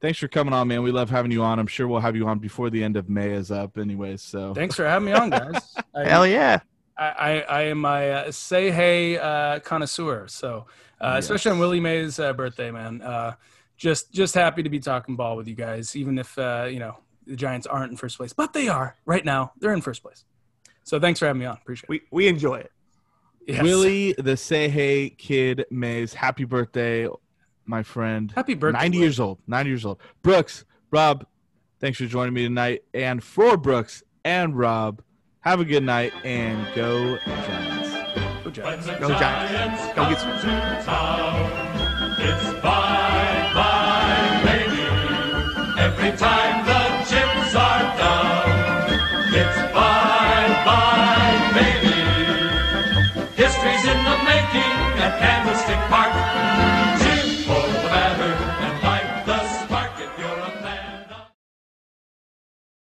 thanks 0.00 0.18
for 0.18 0.26
coming 0.26 0.52
on, 0.52 0.66
man. 0.66 0.82
We 0.82 0.90
love 0.90 1.10
having 1.10 1.30
you 1.30 1.44
on. 1.44 1.60
I'm 1.60 1.68
sure 1.68 1.86
we'll 1.86 2.00
have 2.00 2.16
you 2.16 2.26
on 2.26 2.40
before 2.40 2.70
the 2.70 2.82
end 2.82 2.96
of 2.96 3.08
May 3.08 3.30
is 3.30 3.52
up, 3.52 3.78
anyways. 3.78 4.20
So 4.20 4.52
Thanks 4.52 4.74
for 4.74 4.84
having 4.84 5.06
me 5.06 5.12
on, 5.12 5.30
guys. 5.30 5.76
I, 5.94 6.08
Hell 6.08 6.26
yeah. 6.26 6.60
I, 7.00 7.08
I, 7.08 7.40
I 7.40 7.62
am 7.62 7.78
my 7.78 8.10
uh, 8.10 8.30
say 8.32 8.70
hey 8.70 9.16
uh, 9.18 9.58
connoisseur. 9.60 10.28
So, 10.28 10.66
uh, 11.00 11.12
Yes. 11.14 11.24
especially 11.24 11.52
on 11.52 11.58
Willie 11.58 11.80
Mays' 11.80 12.18
uh, 12.18 12.32
birthday, 12.34 12.70
man. 12.70 13.00
Uh, 13.02 13.34
just 13.78 14.12
just 14.12 14.34
happy 14.34 14.62
to 14.62 14.68
be 14.68 14.78
talking 14.78 15.16
ball 15.16 15.36
with 15.36 15.48
you 15.48 15.54
guys, 15.54 15.96
even 15.96 16.18
if 16.18 16.36
uh, 16.38 16.68
you 16.70 16.78
know 16.78 16.98
the 17.26 17.36
Giants 17.36 17.66
aren't 17.66 17.90
in 17.90 17.96
first 17.96 18.18
place, 18.18 18.32
but 18.34 18.52
they 18.52 18.68
are 18.68 18.96
right 19.06 19.24
now. 19.24 19.52
They're 19.58 19.72
in 19.72 19.80
first 19.80 20.02
place. 20.02 20.24
So 20.84 21.00
thanks 21.00 21.18
for 21.20 21.26
having 21.26 21.40
me 21.40 21.46
on. 21.46 21.56
Appreciate 21.56 21.84
it. 21.84 21.88
We 21.88 22.02
we 22.10 22.28
enjoy 22.28 22.56
it. 22.56 22.70
Yes. 23.46 23.62
Willie, 23.62 24.12
the 24.18 24.36
Say 24.36 24.68
Hey 24.68 25.08
Kid 25.10 25.64
Mays, 25.70 26.12
happy 26.12 26.44
birthday, 26.44 27.08
my 27.64 27.82
friend. 27.82 28.30
happy 28.36 28.52
birthday. 28.54 28.78
90 28.80 28.98
Willie. 28.98 29.04
years 29.06 29.18
old. 29.20 29.38
90 29.46 29.70
years 29.70 29.84
old. 29.86 29.98
Brooks, 30.22 30.64
Rob, 30.90 31.26
thanks 31.80 31.96
for 31.98 32.04
joining 32.06 32.34
me 32.34 32.42
tonight. 32.44 32.82
And 32.92 33.24
for 33.24 33.56
Brooks 33.56 34.02
and 34.24 34.56
Rob, 34.56 35.00
have 35.40 35.60
a 35.60 35.64
good 35.64 35.82
night 35.82 36.12
and 36.24 36.66
go 36.74 37.18
Giants. 37.24 37.90
Go 38.44 38.50
Giants. 38.50 38.86
Go 38.86 39.08
Giants. 39.18 39.82
Go 39.94 40.08
get 40.08 40.20
some. 40.20 40.30
It's 42.20 42.60
bye 42.60 43.50
bye, 43.54 44.40
baby. 44.44 44.84
Every 45.80 46.12
time 46.18 46.66
the 46.66 46.80
chips 47.08 47.54
are 47.54 47.86
down, 47.96 48.92
it's 49.32 49.58
bye 49.72 50.48
bye, 50.66 51.50
baby. 51.56 51.96
History's 53.34 53.84
in 53.88 53.98
the 54.04 54.16
making 54.28 54.76
at 55.00 55.18
Candlestick 55.20 55.78
Park. 55.88 56.09